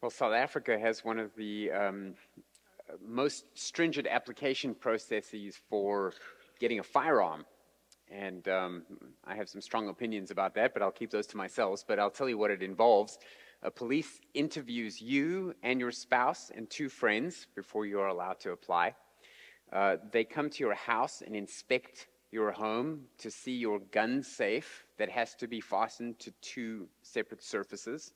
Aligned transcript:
Well, 0.00 0.10
South 0.12 0.32
Africa 0.32 0.78
has 0.78 1.04
one 1.04 1.18
of 1.18 1.34
the 1.34 1.72
um, 1.72 2.14
most 3.04 3.46
stringent 3.54 4.06
application 4.06 4.72
processes 4.72 5.60
for 5.68 6.12
getting 6.60 6.78
a 6.78 6.84
firearm. 6.84 7.44
And 8.08 8.46
um, 8.46 8.82
I 9.24 9.34
have 9.34 9.48
some 9.48 9.60
strong 9.60 9.88
opinions 9.88 10.30
about 10.30 10.54
that, 10.54 10.72
but 10.72 10.82
I'll 10.82 10.92
keep 10.92 11.10
those 11.10 11.26
to 11.28 11.36
myself. 11.36 11.82
But 11.84 11.98
I'll 11.98 12.12
tell 12.12 12.28
you 12.28 12.38
what 12.38 12.52
it 12.52 12.62
involves. 12.62 13.18
A 13.64 13.72
police 13.72 14.20
interviews 14.34 15.02
you 15.02 15.52
and 15.64 15.80
your 15.80 15.90
spouse 15.90 16.52
and 16.54 16.70
two 16.70 16.88
friends 16.88 17.48
before 17.56 17.84
you 17.84 17.98
are 17.98 18.06
allowed 18.06 18.38
to 18.40 18.52
apply. 18.52 18.94
Uh, 19.72 19.96
they 20.12 20.22
come 20.22 20.48
to 20.48 20.62
your 20.62 20.74
house 20.74 21.22
and 21.26 21.34
inspect 21.34 22.06
your 22.30 22.52
home 22.52 23.00
to 23.18 23.32
see 23.32 23.56
your 23.56 23.80
gun 23.90 24.22
safe 24.22 24.84
that 24.96 25.08
has 25.08 25.34
to 25.34 25.48
be 25.48 25.60
fastened 25.60 26.20
to 26.20 26.30
two 26.40 26.86
separate 27.02 27.42
surfaces. 27.42 28.12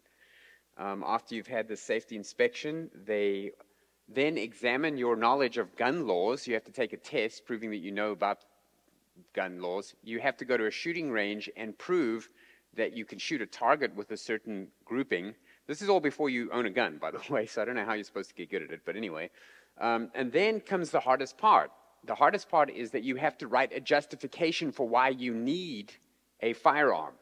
Um, 0.78 1.04
after 1.06 1.34
you've 1.34 1.46
had 1.46 1.68
the 1.68 1.76
safety 1.76 2.16
inspection, 2.16 2.90
they 3.06 3.52
then 4.08 4.38
examine 4.38 4.96
your 4.96 5.16
knowledge 5.16 5.58
of 5.58 5.76
gun 5.76 6.06
laws. 6.06 6.46
You 6.46 6.54
have 6.54 6.64
to 6.64 6.72
take 6.72 6.92
a 6.92 6.96
test 6.96 7.44
proving 7.46 7.70
that 7.70 7.76
you 7.78 7.92
know 7.92 8.12
about 8.12 8.38
gun 9.34 9.60
laws. 9.60 9.94
You 10.02 10.20
have 10.20 10.36
to 10.38 10.44
go 10.44 10.56
to 10.56 10.66
a 10.66 10.70
shooting 10.70 11.10
range 11.10 11.50
and 11.56 11.76
prove 11.76 12.28
that 12.74 12.94
you 12.94 13.04
can 13.04 13.18
shoot 13.18 13.42
a 13.42 13.46
target 13.46 13.94
with 13.94 14.10
a 14.10 14.16
certain 14.16 14.68
grouping. 14.84 15.34
This 15.66 15.82
is 15.82 15.88
all 15.88 16.00
before 16.00 16.30
you 16.30 16.50
own 16.52 16.66
a 16.66 16.70
gun, 16.70 16.98
by 16.98 17.10
the 17.10 17.20
way, 17.30 17.46
so 17.46 17.62
I 17.62 17.64
don't 17.64 17.76
know 17.76 17.84
how 17.84 17.92
you're 17.92 18.04
supposed 18.04 18.30
to 18.30 18.34
get 18.34 18.50
good 18.50 18.62
at 18.62 18.70
it, 18.70 18.80
but 18.84 18.96
anyway. 18.96 19.30
Um, 19.78 20.10
and 20.14 20.32
then 20.32 20.60
comes 20.60 20.90
the 20.90 21.00
hardest 21.00 21.36
part. 21.38 21.70
The 22.04 22.14
hardest 22.14 22.48
part 22.48 22.70
is 22.70 22.90
that 22.92 23.04
you 23.04 23.16
have 23.16 23.38
to 23.38 23.46
write 23.46 23.72
a 23.72 23.80
justification 23.80 24.72
for 24.72 24.88
why 24.88 25.10
you 25.10 25.34
need 25.34 25.92
a 26.40 26.54
firearm 26.54 27.14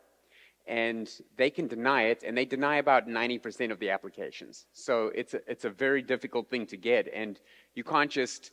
and 0.70 1.10
they 1.36 1.50
can 1.50 1.66
deny 1.66 2.02
it, 2.04 2.22
and 2.24 2.38
they 2.38 2.44
deny 2.44 2.76
about 2.76 3.08
90% 3.08 3.72
of 3.72 3.80
the 3.80 3.90
applications. 3.90 4.66
So 4.72 5.10
it's 5.16 5.34
a, 5.34 5.40
it's 5.50 5.64
a 5.64 5.70
very 5.70 6.00
difficult 6.00 6.48
thing 6.48 6.64
to 6.66 6.76
get, 6.76 7.08
and 7.12 7.40
you 7.74 7.82
can't 7.82 8.08
just 8.08 8.52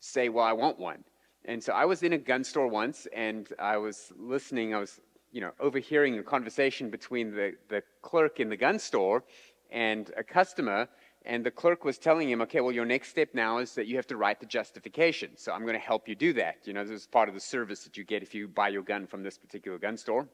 say, 0.00 0.28
well, 0.28 0.44
I 0.44 0.52
want 0.52 0.80
one. 0.80 1.04
And 1.44 1.62
so 1.62 1.72
I 1.72 1.84
was 1.84 2.02
in 2.02 2.14
a 2.14 2.18
gun 2.18 2.42
store 2.42 2.66
once, 2.66 3.06
and 3.14 3.48
I 3.60 3.76
was 3.76 4.12
listening, 4.18 4.74
I 4.74 4.80
was, 4.80 5.00
you 5.30 5.40
know, 5.40 5.52
overhearing 5.60 6.18
a 6.18 6.22
conversation 6.24 6.90
between 6.90 7.30
the, 7.30 7.52
the 7.68 7.84
clerk 8.02 8.40
in 8.40 8.48
the 8.48 8.56
gun 8.56 8.80
store 8.80 9.22
and 9.70 10.10
a 10.16 10.24
customer, 10.24 10.88
and 11.24 11.46
the 11.46 11.52
clerk 11.52 11.84
was 11.84 11.96
telling 11.96 12.28
him, 12.28 12.42
okay, 12.42 12.60
well, 12.60 12.72
your 12.72 12.84
next 12.84 13.10
step 13.10 13.28
now 13.34 13.58
is 13.58 13.72
that 13.76 13.86
you 13.86 13.94
have 13.94 14.08
to 14.08 14.16
write 14.16 14.40
the 14.40 14.46
justification. 14.46 15.30
So 15.36 15.52
I'm 15.52 15.62
going 15.62 15.74
to 15.74 15.78
help 15.78 16.08
you 16.08 16.16
do 16.16 16.32
that. 16.32 16.56
You 16.64 16.72
know, 16.72 16.82
this 16.84 17.02
is 17.02 17.06
part 17.06 17.28
of 17.28 17.36
the 17.36 17.40
service 17.40 17.84
that 17.84 17.96
you 17.96 18.02
get 18.02 18.24
if 18.24 18.34
you 18.34 18.48
buy 18.48 18.70
your 18.70 18.82
gun 18.82 19.06
from 19.06 19.22
this 19.22 19.38
particular 19.38 19.78
gun 19.78 19.96
store. 19.96 20.26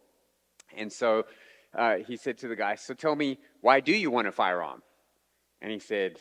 And 0.77 0.93
so 0.93 1.25
uh, 1.75 1.97
he 2.07 2.17
said 2.17 2.39
to 2.39 2.49
the 2.49 2.57
guy, 2.57 2.75
So 2.75 2.95
tell 2.95 3.15
me, 3.15 3.39
why 3.61 3.81
do 3.81 3.93
you 3.93 4.11
want 4.11 4.29
a 4.29 4.33
firearm? 4.33 4.83
And 5.61 5.73
he 5.73 5.79
said, 5.79 6.21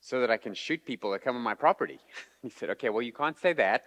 So 0.00 0.20
that 0.20 0.30
I 0.30 0.36
can 0.36 0.54
shoot 0.54 0.84
people 0.84 1.12
that 1.12 1.22
come 1.22 1.36
on 1.36 1.42
my 1.42 1.54
property. 1.54 1.98
he 2.42 2.50
said, 2.50 2.70
Okay, 2.70 2.88
well, 2.88 3.02
you 3.02 3.12
can't 3.12 3.38
say 3.38 3.52
that. 3.54 3.84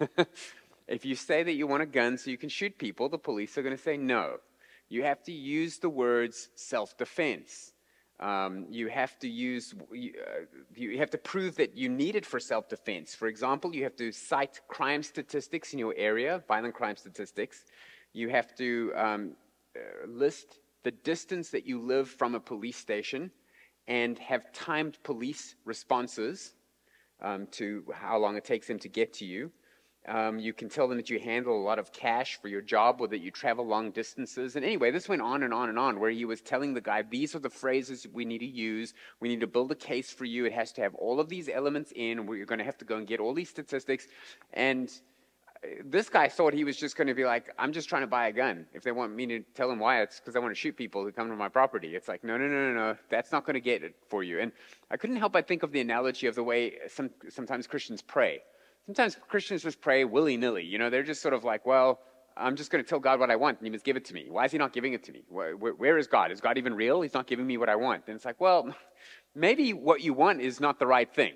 if 0.88 1.04
you 1.04 1.14
say 1.14 1.42
that 1.42 1.52
you 1.52 1.66
want 1.66 1.82
a 1.82 1.86
gun 1.86 2.18
so 2.18 2.30
you 2.30 2.38
can 2.38 2.48
shoot 2.48 2.76
people, 2.78 3.08
the 3.08 3.18
police 3.18 3.56
are 3.58 3.62
going 3.62 3.76
to 3.76 3.82
say 3.82 3.96
no. 3.96 4.38
You 4.88 5.04
have 5.04 5.22
to 5.24 5.32
use 5.32 5.78
the 5.78 5.88
words 5.88 6.50
self 6.54 6.96
defense. 6.98 7.72
Um, 8.20 8.66
you 8.70 8.86
have 8.88 9.18
to 9.18 9.28
use, 9.28 9.74
you, 9.90 10.12
uh, 10.20 10.44
you 10.76 10.98
have 10.98 11.10
to 11.10 11.18
prove 11.18 11.56
that 11.56 11.76
you 11.76 11.88
need 11.88 12.14
it 12.14 12.24
for 12.24 12.38
self 12.38 12.68
defense. 12.68 13.14
For 13.14 13.26
example, 13.26 13.74
you 13.74 13.82
have 13.84 13.96
to 13.96 14.12
cite 14.12 14.60
crime 14.68 15.02
statistics 15.02 15.72
in 15.72 15.78
your 15.78 15.94
area, 15.96 16.44
violent 16.46 16.74
crime 16.74 16.96
statistics. 16.96 17.64
You 18.12 18.28
have 18.28 18.54
to 18.56 18.92
um, 18.96 19.32
uh, 19.76 20.06
list 20.06 20.58
the 20.82 20.90
distance 20.90 21.50
that 21.50 21.66
you 21.66 21.80
live 21.80 22.08
from 22.08 22.34
a 22.34 22.40
police 22.40 22.76
station 22.76 23.30
and 23.88 24.18
have 24.18 24.52
timed 24.52 24.98
police 25.02 25.54
responses 25.64 26.54
um, 27.20 27.46
to 27.52 27.84
how 27.94 28.18
long 28.18 28.36
it 28.36 28.44
takes 28.44 28.66
them 28.66 28.78
to 28.80 28.88
get 28.88 29.12
to 29.14 29.24
you. 29.24 29.50
Um, 30.08 30.40
you 30.40 30.52
can 30.52 30.68
tell 30.68 30.88
them 30.88 30.96
that 30.96 31.10
you 31.10 31.20
handle 31.20 31.56
a 31.56 31.62
lot 31.62 31.78
of 31.78 31.92
cash 31.92 32.36
for 32.42 32.48
your 32.48 32.60
job 32.60 32.96
or 33.00 33.06
that 33.06 33.20
you 33.20 33.30
travel 33.30 33.64
long 33.64 33.92
distances. 33.92 34.56
And 34.56 34.64
anyway, 34.64 34.90
this 34.90 35.08
went 35.08 35.22
on 35.22 35.44
and 35.44 35.54
on 35.54 35.68
and 35.68 35.78
on, 35.78 36.00
where 36.00 36.10
he 36.10 36.24
was 36.24 36.40
telling 36.40 36.74
the 36.74 36.80
guy, 36.80 37.02
these 37.02 37.36
are 37.36 37.38
the 37.38 37.48
phrases 37.48 38.08
we 38.12 38.24
need 38.24 38.40
to 38.40 38.46
use. 38.46 38.94
We 39.20 39.28
need 39.28 39.40
to 39.40 39.46
build 39.46 39.70
a 39.70 39.76
case 39.76 40.10
for 40.10 40.24
you. 40.24 40.44
It 40.44 40.52
has 40.54 40.72
to 40.72 40.80
have 40.80 40.96
all 40.96 41.20
of 41.20 41.28
these 41.28 41.48
elements 41.48 41.92
in. 41.94 42.26
We're 42.26 42.46
going 42.46 42.58
to 42.58 42.64
have 42.64 42.78
to 42.78 42.84
go 42.84 42.96
and 42.96 43.06
get 43.06 43.20
all 43.20 43.32
these 43.32 43.50
statistics. 43.50 44.08
And 44.54 44.90
this 45.84 46.08
guy 46.08 46.28
thought 46.28 46.54
he 46.54 46.64
was 46.64 46.76
just 46.76 46.96
going 46.96 47.06
to 47.06 47.14
be 47.14 47.24
like, 47.24 47.52
I'm 47.58 47.72
just 47.72 47.88
trying 47.88 48.02
to 48.02 48.08
buy 48.08 48.28
a 48.28 48.32
gun. 48.32 48.66
If 48.74 48.82
they 48.82 48.92
want 48.92 49.14
me 49.14 49.26
to 49.26 49.40
tell 49.54 49.68
them 49.68 49.78
why, 49.78 50.02
it's 50.02 50.18
because 50.18 50.34
I 50.34 50.40
want 50.40 50.50
to 50.50 50.58
shoot 50.58 50.76
people 50.76 51.04
who 51.04 51.12
come 51.12 51.28
to 51.28 51.36
my 51.36 51.48
property. 51.48 51.94
It's 51.94 52.08
like, 52.08 52.24
no, 52.24 52.36
no, 52.36 52.46
no, 52.46 52.68
no, 52.68 52.74
no. 52.74 52.96
That's 53.10 53.30
not 53.30 53.46
going 53.46 53.54
to 53.54 53.60
get 53.60 53.82
it 53.82 53.94
for 54.08 54.24
you. 54.24 54.40
And 54.40 54.50
I 54.90 54.96
couldn't 54.96 55.16
help 55.16 55.32
but 55.32 55.46
think 55.46 55.62
of 55.62 55.70
the 55.70 55.80
analogy 55.80 56.26
of 56.26 56.34
the 56.34 56.42
way 56.42 56.74
some, 56.88 57.10
sometimes 57.28 57.66
Christians 57.66 58.02
pray. 58.02 58.40
Sometimes 58.86 59.16
Christians 59.28 59.62
just 59.62 59.80
pray 59.80 60.04
willy 60.04 60.36
nilly. 60.36 60.64
You 60.64 60.78
know, 60.78 60.90
they're 60.90 61.04
just 61.04 61.22
sort 61.22 61.34
of 61.34 61.44
like, 61.44 61.64
well, 61.64 62.00
I'm 62.36 62.56
just 62.56 62.70
going 62.70 62.82
to 62.82 62.88
tell 62.88 62.98
God 62.98 63.20
what 63.20 63.30
I 63.30 63.36
want, 63.36 63.58
and 63.58 63.66
He 63.66 63.70
must 63.70 63.84
give 63.84 63.96
it 63.96 64.04
to 64.06 64.14
me. 64.14 64.26
Why 64.28 64.46
is 64.46 64.52
He 64.52 64.58
not 64.58 64.72
giving 64.72 64.94
it 64.94 65.04
to 65.04 65.12
me? 65.12 65.22
where, 65.28 65.54
where 65.54 65.98
is 65.98 66.06
God? 66.08 66.32
Is 66.32 66.40
God 66.40 66.58
even 66.58 66.74
real? 66.74 67.02
He's 67.02 67.14
not 67.14 67.26
giving 67.26 67.46
me 67.46 67.56
what 67.56 67.68
I 67.68 67.76
want. 67.76 68.04
And 68.08 68.16
it's 68.16 68.24
like, 68.24 68.40
well, 68.40 68.74
maybe 69.34 69.72
what 69.72 70.00
you 70.00 70.12
want 70.12 70.40
is 70.40 70.58
not 70.58 70.78
the 70.78 70.86
right 70.86 71.12
thing. 71.12 71.34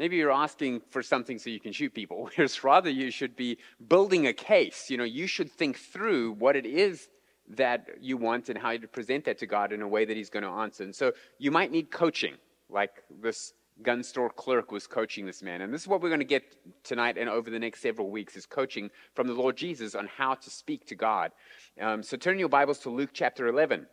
Maybe 0.00 0.16
you're 0.16 0.32
asking 0.32 0.80
for 0.88 1.02
something 1.02 1.38
so 1.38 1.50
you 1.50 1.60
can 1.60 1.72
shoot 1.72 1.92
people, 1.92 2.30
whereas 2.34 2.64
rather 2.64 2.88
you 2.88 3.10
should 3.10 3.36
be 3.36 3.58
building 3.86 4.26
a 4.26 4.32
case. 4.32 4.88
You 4.88 4.96
know, 4.96 5.04
you 5.04 5.26
should 5.26 5.52
think 5.52 5.76
through 5.76 6.32
what 6.38 6.56
it 6.56 6.64
is 6.64 7.10
that 7.50 7.86
you 8.00 8.16
want 8.16 8.48
and 8.48 8.56
how 8.56 8.70
you 8.70 8.86
present 8.86 9.26
that 9.26 9.36
to 9.40 9.46
God 9.46 9.74
in 9.74 9.82
a 9.82 9.88
way 9.88 10.06
that 10.06 10.16
He's 10.16 10.30
going 10.30 10.42
to 10.42 10.48
answer. 10.48 10.84
And 10.84 10.96
so 10.96 11.12
you 11.36 11.50
might 11.50 11.70
need 11.70 11.90
coaching, 11.90 12.36
like 12.70 12.92
this 13.20 13.52
gun 13.82 14.02
store 14.02 14.30
clerk 14.30 14.72
was 14.72 14.86
coaching 14.86 15.26
this 15.26 15.42
man. 15.42 15.60
And 15.60 15.70
this 15.70 15.82
is 15.82 15.88
what 15.88 16.00
we're 16.00 16.08
going 16.08 16.20
to 16.20 16.24
get 16.24 16.44
tonight 16.82 17.18
and 17.18 17.28
over 17.28 17.50
the 17.50 17.58
next 17.58 17.82
several 17.82 18.10
weeks 18.10 18.36
is 18.36 18.46
coaching 18.46 18.88
from 19.14 19.26
the 19.26 19.34
Lord 19.34 19.54
Jesus 19.54 19.94
on 19.94 20.06
how 20.06 20.32
to 20.34 20.48
speak 20.48 20.86
to 20.86 20.94
God. 20.94 21.30
Um, 21.78 22.02
so 22.02 22.16
turn 22.16 22.38
your 22.38 22.48
Bibles 22.48 22.78
to 22.80 22.90
Luke 22.90 23.10
chapter 23.12 23.48
11. 23.48 23.86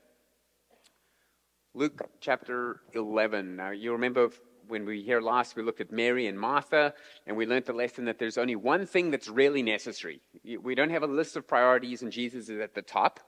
Luke 1.74 2.02
chapter 2.22 2.80
11. 2.94 3.58
Now, 3.58 3.72
you 3.72 3.92
remember 3.92 4.30
when 4.68 4.86
we 4.86 5.02
here 5.02 5.22
last, 5.22 5.56
we 5.56 5.64
looked 5.64 5.82
at 5.82 5.92
Mary 5.92 6.28
and 6.28 6.40
Martha, 6.40 6.94
and 7.26 7.36
we 7.36 7.46
learned 7.46 7.66
the 7.66 7.74
lesson 7.74 8.06
that 8.06 8.20
there's 8.20 8.38
only 8.38 8.56
one 8.56 8.86
thing 8.86 9.12
that's 9.12 9.28
really 9.28 9.64
necessary. 9.64 10.22
We 10.62 10.76
don't 10.76 10.90
have 10.90 11.04
a 11.04 11.08
list 11.08 11.36
of 11.36 11.48
priorities, 11.48 12.02
and 12.02 12.12
Jesus 12.12 12.50
is 12.50 12.60
at 12.60 12.74
the 12.74 12.82
top. 12.82 13.20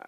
Uh, 0.00 0.06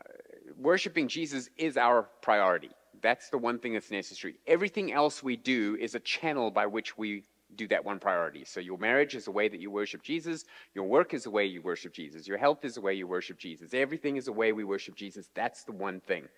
worshiping 0.57 1.09
Jesus 1.09 1.49
is 1.57 1.77
our 1.77 2.09
priority. 2.23 2.71
That's 3.01 3.31
the 3.31 3.39
one 3.39 3.59
thing 3.59 3.75
that's 3.75 3.91
necessary. 3.91 4.37
Everything 4.47 4.93
else 4.93 5.23
we 5.23 5.37
do 5.37 5.77
is 5.81 5.95
a 5.95 6.01
channel 6.01 6.51
by 6.51 6.67
which 6.67 6.99
we 6.99 7.25
do 7.57 7.67
that 7.69 7.85
one 7.85 7.99
priority. 7.99 8.45
So 8.45 8.61
your 8.61 8.79
marriage 8.79 9.15
is 9.15 9.27
a 9.27 9.31
way 9.31 9.49
that 9.49 9.61
you 9.61 9.71
worship 9.71 10.03
Jesus. 10.03 10.45
Your 10.75 10.85
work 10.85 11.15
is 11.15 11.27
a 11.27 11.31
way 11.31 11.47
you 11.47 11.63
worship 11.63 11.93
Jesus. 11.93 12.29
Your 12.29 12.39
health 12.39 12.65
is 12.65 12.77
a 12.77 12.81
way 12.81 12.95
you 12.95 13.07
worship 13.07 13.39
Jesus. 13.39 13.73
Everything 13.73 14.17
is 14.17 14.29
a 14.29 14.33
way 14.33 14.53
we 14.53 14.65
worship 14.65 14.97
Jesus. 14.97 15.31
That's 15.35 15.65
the 15.65 15.73
one 15.73 16.01
thing. 16.01 16.29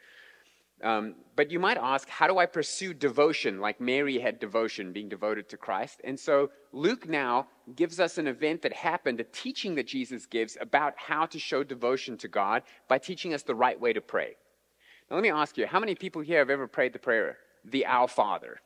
Um, 0.83 1.15
but 1.37 1.51
you 1.51 1.59
might 1.59 1.77
ask, 1.77 2.09
how 2.09 2.27
do 2.27 2.39
I 2.39 2.47
pursue 2.47 2.95
devotion 2.95 3.61
like 3.61 3.81
Mary 3.81 4.19
had 4.19 4.39
devotion, 4.39 4.93
being 4.93 5.09
devoted 5.09 5.49
to 5.51 5.57
Christ? 5.57 6.01
And 6.05 6.19
so 6.19 6.51
Luke 6.73 7.09
now 7.09 7.49
gives 7.77 8.01
us 8.01 8.19
an 8.19 8.27
event 8.27 8.63
that 8.63 8.73
happened, 8.73 9.21
a 9.21 9.25
teaching 9.25 9.75
that 9.75 9.87
Jesus 9.87 10.27
gives 10.27 10.57
about 10.61 10.95
how 10.97 11.27
to 11.27 11.39
show 11.39 11.63
devotion 11.63 12.17
to 12.19 12.29
God 12.29 12.63
by 12.89 12.99
teaching 12.99 13.35
us 13.35 13.43
the 13.43 13.55
right 13.55 13.79
way 13.79 13.93
to 13.93 14.01
pray. 14.01 14.37
Now, 15.11 15.17
let 15.17 15.23
me 15.23 15.31
ask 15.31 15.59
you, 15.59 15.67
how 15.67 15.81
many 15.81 15.95
people 15.95 16.23
here 16.23 16.39
have 16.39 16.51
ever 16.51 16.67
prayed 16.67 16.93
the 16.93 16.99
prayer, 16.99 17.39
the 17.65 17.85
Our 17.85 18.09
Father? 18.09 18.61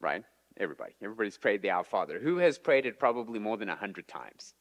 Right? 0.00 0.24
Everybody. 0.56 0.94
Everybody's 1.02 1.38
prayed 1.38 1.62
the 1.62 1.70
Our 1.70 1.84
Father. 1.84 2.20
Who 2.20 2.38
has 2.38 2.58
prayed 2.58 2.86
it 2.86 2.98
probably 2.98 3.38
more 3.38 3.56
than 3.56 3.68
a 3.68 3.76
hundred 3.76 4.06
times? 4.06 4.54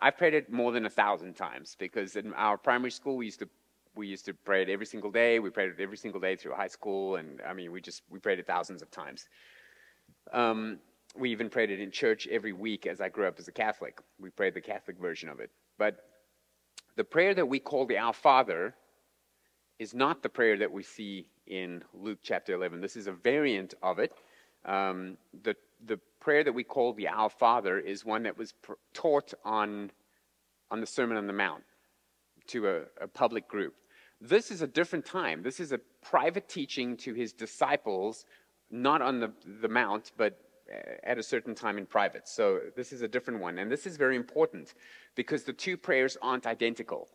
I've 0.00 0.18
prayed 0.18 0.34
it 0.34 0.52
more 0.52 0.72
than 0.72 0.84
a 0.84 0.90
thousand 0.90 1.34
times 1.34 1.76
because 1.78 2.16
in 2.16 2.34
our 2.34 2.58
primary 2.58 2.90
school 2.90 3.16
we 3.16 3.26
used 3.26 3.38
to 3.38 3.48
we 3.96 4.06
used 4.06 4.24
to 4.26 4.34
pray 4.34 4.62
it 4.62 4.68
every 4.68 4.86
single 4.86 5.10
day. 5.10 5.38
We 5.38 5.50
prayed 5.50 5.70
it 5.70 5.80
every 5.80 5.96
single 5.96 6.20
day 6.20 6.36
through 6.36 6.52
high 6.52 6.68
school, 6.68 7.16
and 7.16 7.40
I 7.46 7.52
mean, 7.54 7.72
we 7.72 7.80
just 7.80 8.02
we 8.10 8.18
prayed 8.18 8.38
it 8.38 8.46
thousands 8.46 8.82
of 8.82 8.90
times. 8.90 9.28
Um, 10.32 10.78
we 11.16 11.30
even 11.30 11.48
prayed 11.48 11.70
it 11.70 11.80
in 11.80 11.90
church 11.90 12.28
every 12.30 12.52
week 12.52 12.86
as 12.86 13.00
I 13.00 13.08
grew 13.08 13.26
up 13.26 13.38
as 13.38 13.48
a 13.48 13.52
Catholic. 13.52 13.98
We 14.20 14.30
prayed 14.30 14.54
the 14.54 14.60
Catholic 14.60 14.98
version 14.98 15.28
of 15.28 15.40
it. 15.40 15.50
But 15.78 16.04
the 16.96 17.04
prayer 17.04 17.34
that 17.34 17.46
we 17.46 17.58
call 17.58 17.86
the 17.86 17.98
Our 17.98 18.12
Father 18.12 18.74
is 19.78 19.94
not 19.94 20.22
the 20.22 20.28
prayer 20.28 20.56
that 20.58 20.70
we 20.70 20.82
see 20.82 21.26
in 21.46 21.82
Luke 21.94 22.18
chapter 22.22 22.54
11. 22.54 22.80
This 22.80 22.96
is 22.96 23.06
a 23.06 23.12
variant 23.12 23.74
of 23.82 23.98
it. 23.98 24.12
Um, 24.64 25.16
the, 25.42 25.54
the 25.84 26.00
prayer 26.20 26.42
that 26.44 26.52
we 26.52 26.64
call 26.64 26.92
the 26.92 27.08
Our 27.08 27.30
Father 27.30 27.78
is 27.78 28.04
one 28.04 28.24
that 28.24 28.36
was 28.36 28.52
pr- 28.52 28.72
taught 28.94 29.32
on, 29.44 29.90
on 30.70 30.80
the 30.80 30.86
Sermon 30.86 31.16
on 31.16 31.26
the 31.26 31.32
Mount 31.32 31.62
to 32.48 32.68
a, 32.68 32.80
a 33.00 33.08
public 33.08 33.48
group. 33.48 33.74
This 34.20 34.50
is 34.50 34.62
a 34.62 34.66
different 34.66 35.04
time. 35.04 35.42
This 35.42 35.60
is 35.60 35.72
a 35.72 35.78
private 36.02 36.48
teaching 36.48 36.96
to 36.98 37.14
his 37.14 37.32
disciples, 37.32 38.24
not 38.70 39.02
on 39.02 39.20
the, 39.20 39.32
the 39.60 39.68
Mount, 39.68 40.12
but 40.16 40.40
uh, 40.72 40.78
at 41.04 41.18
a 41.18 41.22
certain 41.22 41.54
time 41.54 41.78
in 41.78 41.86
private. 41.86 42.26
So 42.28 42.60
this 42.74 42.92
is 42.92 43.02
a 43.02 43.08
different 43.08 43.40
one. 43.40 43.58
And 43.58 43.70
this 43.70 43.86
is 43.86 43.96
very 43.96 44.16
important 44.16 44.74
because 45.14 45.44
the 45.44 45.52
two 45.52 45.76
prayers 45.76 46.16
aren't 46.22 46.46
identical. 46.46 47.08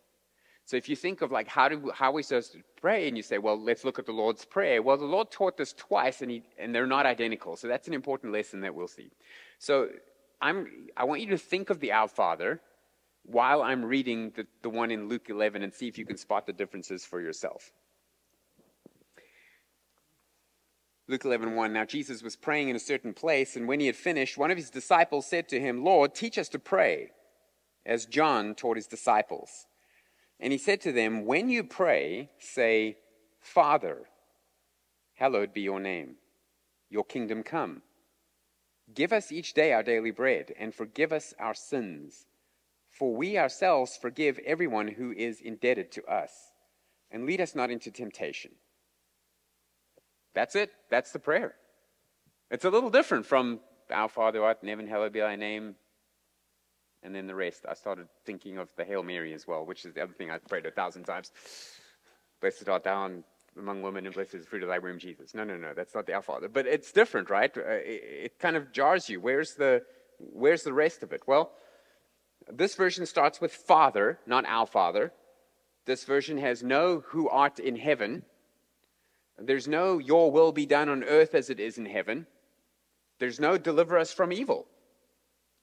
So 0.65 0.77
if 0.77 0.87
you 0.87 0.95
think 0.95 1.21
of 1.21 1.31
like 1.31 1.47
how 1.47 1.67
do 1.67 1.91
how 1.93 2.11
are 2.11 2.13
we 2.13 2.23
supposed 2.23 2.53
to 2.53 2.59
pray, 2.79 3.07
and 3.07 3.17
you 3.17 3.23
say, 3.23 3.39
well, 3.39 3.59
let's 3.59 3.83
look 3.83 3.99
at 3.99 4.05
the 4.05 4.11
Lord's 4.11 4.45
prayer. 4.45 4.81
Well, 4.81 4.95
the 4.95 5.05
Lord 5.05 5.31
taught 5.31 5.57
this 5.57 5.73
twice, 5.73 6.21
and 6.21 6.31
he 6.31 6.43
and 6.57 6.73
they're 6.73 6.87
not 6.87 7.05
identical. 7.05 7.55
So 7.57 7.67
that's 7.67 7.87
an 7.87 7.93
important 7.93 8.31
lesson 8.31 8.61
that 8.61 8.73
we'll 8.73 8.87
see. 8.87 9.11
So 9.57 9.89
I'm 10.39 10.67
I 10.95 11.03
want 11.03 11.21
you 11.21 11.27
to 11.29 11.37
think 11.37 11.71
of 11.71 11.79
the 11.79 11.91
Our 11.91 12.07
Father 12.07 12.61
while 13.23 13.61
I'm 13.61 13.85
reading 13.85 14.31
the, 14.35 14.47
the 14.61 14.69
one 14.69 14.91
in 14.91 15.07
Luke 15.07 15.29
11 15.29 15.61
and 15.61 15.73
see 15.73 15.87
if 15.87 15.97
you 15.97 16.05
can 16.05 16.17
spot 16.17 16.45
the 16.45 16.53
differences 16.53 17.05
for 17.05 17.21
yourself. 17.21 17.71
Luke 21.07 21.25
11, 21.25 21.55
1. 21.55 21.73
Now 21.73 21.85
Jesus 21.85 22.23
was 22.23 22.35
praying 22.35 22.69
in 22.69 22.75
a 22.75 22.79
certain 22.79 23.13
place, 23.13 23.55
and 23.55 23.67
when 23.67 23.79
he 23.79 23.87
had 23.87 23.95
finished, 23.95 24.37
one 24.37 24.49
of 24.49 24.57
his 24.57 24.69
disciples 24.69 25.25
said 25.25 25.49
to 25.49 25.59
him, 25.59 25.83
Lord, 25.83 26.15
teach 26.15 26.37
us 26.37 26.47
to 26.49 26.59
pray, 26.59 27.11
as 27.85 28.05
John 28.05 28.55
taught 28.55 28.77
his 28.77 28.87
disciples. 28.87 29.65
And 30.39 30.53
he 30.53 30.57
said 30.57 30.79
to 30.81 30.91
them, 30.91 31.25
When 31.25 31.49
you 31.49 31.63
pray, 31.63 32.29
say, 32.39 32.97
Father, 33.41 34.03
hallowed 35.15 35.53
be 35.53 35.61
your 35.61 35.79
name, 35.79 36.15
your 36.89 37.03
kingdom 37.03 37.43
come. 37.43 37.81
Give 38.93 39.11
us 39.11 39.31
each 39.31 39.53
day 39.53 39.73
our 39.73 39.83
daily 39.83 40.11
bread, 40.11 40.53
and 40.57 40.73
forgive 40.73 41.11
us 41.11 41.33
our 41.39 41.53
sins 41.53 42.25
for 43.01 43.15
we 43.15 43.35
ourselves 43.35 43.97
forgive 43.99 44.37
everyone 44.45 44.87
who 44.87 45.11
is 45.11 45.41
indebted 45.41 45.91
to 45.91 46.05
us. 46.05 46.31
And 47.09 47.25
lead 47.25 47.41
us 47.41 47.55
not 47.55 47.71
into 47.71 47.89
temptation. 47.89 48.51
That's 50.35 50.55
it. 50.55 50.69
That's 50.91 51.11
the 51.11 51.17
prayer. 51.17 51.55
It's 52.51 52.63
a 52.63 52.69
little 52.69 52.91
different 52.91 53.25
from 53.25 53.59
Our 53.91 54.07
Father 54.07 54.43
art 54.43 54.59
in 54.61 54.69
heaven, 54.69 54.85
hallowed 54.85 55.13
be 55.13 55.19
thy 55.19 55.35
name. 55.35 55.73
And 57.01 57.15
then 57.15 57.25
the 57.25 57.33
rest. 57.33 57.65
I 57.67 57.73
started 57.73 58.07
thinking 58.23 58.59
of 58.59 58.69
the 58.77 58.83
Hail 58.83 59.01
Mary 59.01 59.33
as 59.33 59.47
well, 59.47 59.65
which 59.65 59.83
is 59.83 59.95
the 59.95 60.03
other 60.03 60.13
thing 60.13 60.29
I've 60.29 60.47
prayed 60.47 60.67
a 60.67 60.71
thousand 60.71 61.05
times. 61.05 61.31
Blessed 62.39 62.69
art 62.69 62.83
thou 62.83 63.09
among 63.57 63.81
women, 63.81 64.05
and 64.05 64.13
blessed 64.13 64.35
is 64.35 64.43
the 64.43 64.47
fruit 64.47 64.61
of 64.61 64.69
thy 64.69 64.77
womb, 64.77 64.99
Jesus. 64.99 65.33
No, 65.33 65.43
no, 65.43 65.57
no, 65.57 65.73
that's 65.73 65.95
not 65.95 66.05
the 66.05 66.13
Our 66.13 66.21
Father. 66.21 66.49
But 66.49 66.67
it's 66.67 66.91
different, 66.91 67.31
right? 67.31 67.51
Uh, 67.57 67.61
it 67.65 68.37
kind 68.37 68.55
of 68.55 68.71
jars 68.71 69.09
you. 69.09 69.19
Where's 69.19 69.55
the, 69.55 69.81
where's 70.19 70.61
the 70.61 70.73
rest 70.73 71.01
of 71.01 71.13
it? 71.13 71.23
Well, 71.25 71.53
this 72.57 72.75
version 72.75 73.05
starts 73.05 73.41
with 73.41 73.53
Father, 73.53 74.19
not 74.25 74.45
our 74.45 74.65
Father. 74.65 75.13
This 75.85 76.03
version 76.03 76.37
has 76.37 76.63
no 76.63 77.03
who 77.07 77.29
art 77.29 77.59
in 77.59 77.75
heaven. 77.75 78.23
There's 79.37 79.67
no 79.67 79.97
your 79.97 80.31
will 80.31 80.51
be 80.51 80.65
done 80.65 80.89
on 80.89 81.03
earth 81.03 81.33
as 81.33 81.49
it 81.49 81.59
is 81.59 81.77
in 81.77 81.85
heaven. 81.85 82.27
There's 83.19 83.39
no 83.39 83.57
deliver 83.57 83.97
us 83.97 84.13
from 84.13 84.31
evil. 84.31 84.67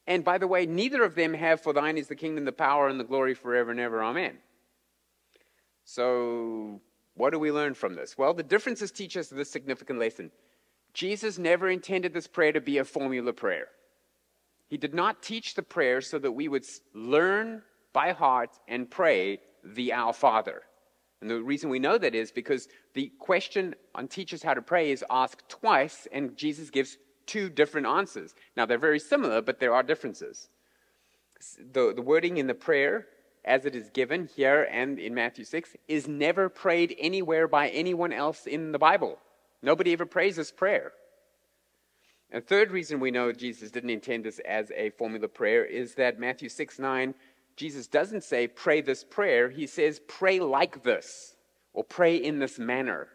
And 0.07 0.25
by 0.25 0.39
the 0.39 0.47
way, 0.47 0.65
neither 0.65 1.03
of 1.03 1.15
them 1.15 1.35
have 1.35 1.61
for 1.61 1.73
thine 1.73 1.99
is 1.99 2.09
the 2.09 2.17
kingdom, 2.17 2.45
the 2.45 2.53
power, 2.53 2.89
and 2.89 2.99
the 2.99 3.05
glory 3.05 3.35
forever 3.35 3.71
and 3.71 3.79
ever. 3.79 4.03
Amen. 4.03 4.39
So, 5.85 6.81
what 7.15 7.31
do 7.31 7.39
we 7.39 7.53
learn 7.53 7.75
from 7.75 7.95
this? 7.95 8.17
Well, 8.17 8.33
the 8.33 8.43
differences 8.43 8.91
teach 8.91 9.17
us 9.17 9.29
this 9.29 9.51
significant 9.51 9.99
lesson. 9.99 10.31
Jesus 10.95 11.39
never 11.39 11.69
intended 11.69 12.15
this 12.15 12.27
prayer 12.27 12.53
to 12.53 12.61
be 12.61 12.79
a 12.79 12.85
formula 12.85 13.33
prayer. 13.33 13.69
He 14.69 14.77
did 14.77 14.95
not 14.95 15.23
teach 15.23 15.55
the 15.55 15.63
prayer 15.63 16.01
so 16.01 16.19
that 16.19 16.33
we 16.33 16.49
would 16.49 16.65
learn 16.95 17.63
by 17.93 18.13
heart 18.13 18.51
and 18.69 18.91
pray 18.91 19.41
the 19.65 19.93
Our 19.93 20.13
Father. 20.13 20.63
And 21.21 21.31
the 21.31 21.43
reason 21.43 21.71
we 21.71 21.79
know 21.79 21.99
that 21.99 22.15
is 22.15 22.31
because 22.31 22.69
the 22.95 23.11
question 23.19 23.75
on 23.95 24.09
teaches 24.09 24.43
how 24.43 24.55
to 24.55 24.63
pray 24.63 24.93
is 24.93 25.05
asked 25.11 25.49
twice, 25.49 26.07
and 26.13 26.37
Jesus 26.37 26.71
gives 26.71 26.97
two 27.27 27.49
different 27.49 27.87
answers. 27.87 28.35
Now, 28.57 28.67
they're 28.67 28.79
very 28.79 29.01
similar, 29.01 29.43
but 29.43 29.59
there 29.59 29.75
are 29.75 29.83
differences. 29.83 30.49
The, 31.73 31.93
the 31.95 32.03
wording 32.03 32.37
in 32.37 32.47
the 32.47 32.55
prayer, 32.55 33.07
as 33.45 33.65
it 33.65 33.75
is 33.75 33.91
given 33.91 34.29
here 34.37 34.69
and 34.71 34.99
in 34.99 35.15
Matthew 35.15 35.45
6, 35.45 35.77
is 35.89 36.07
never 36.07 36.49
prayed 36.49 36.95
anywhere 36.99 37.49
by 37.49 37.69
anyone 37.71 38.13
else 38.13 38.47
in 38.47 38.73
the 38.73 38.79
Bible. 38.79 39.19
Nobody 39.63 39.93
ever 39.93 40.07
prays 40.07 40.37
this 40.37 40.53
prayer. 40.53 40.93
A 42.33 42.41
third 42.41 42.71
reason 42.73 43.01
we 43.01 43.11
know 43.11 43.33
Jesus 43.33 43.71
didn't 43.71 43.91
intend 43.91 44.25
this 44.25 44.39
as 44.41 44.71
a 44.77 44.91
formula 44.91 45.29
prayer 45.29 45.65
is 45.65 45.95
that 45.95 46.19
Matthew 46.19 46.51
6 46.51 46.79
9, 46.79 47.15
Jesus 47.57 47.87
doesn't 47.87 48.23
say, 48.23 48.47
pray 48.47 48.81
this 48.81 49.03
prayer. 49.03 49.49
He 49.49 49.67
says, 49.67 50.01
pray 50.07 50.39
like 50.39 50.83
this 50.83 51.35
or 51.73 51.85
pray 51.85 52.17
in 52.17 52.39
this 52.39 52.59
manner. 52.59 53.09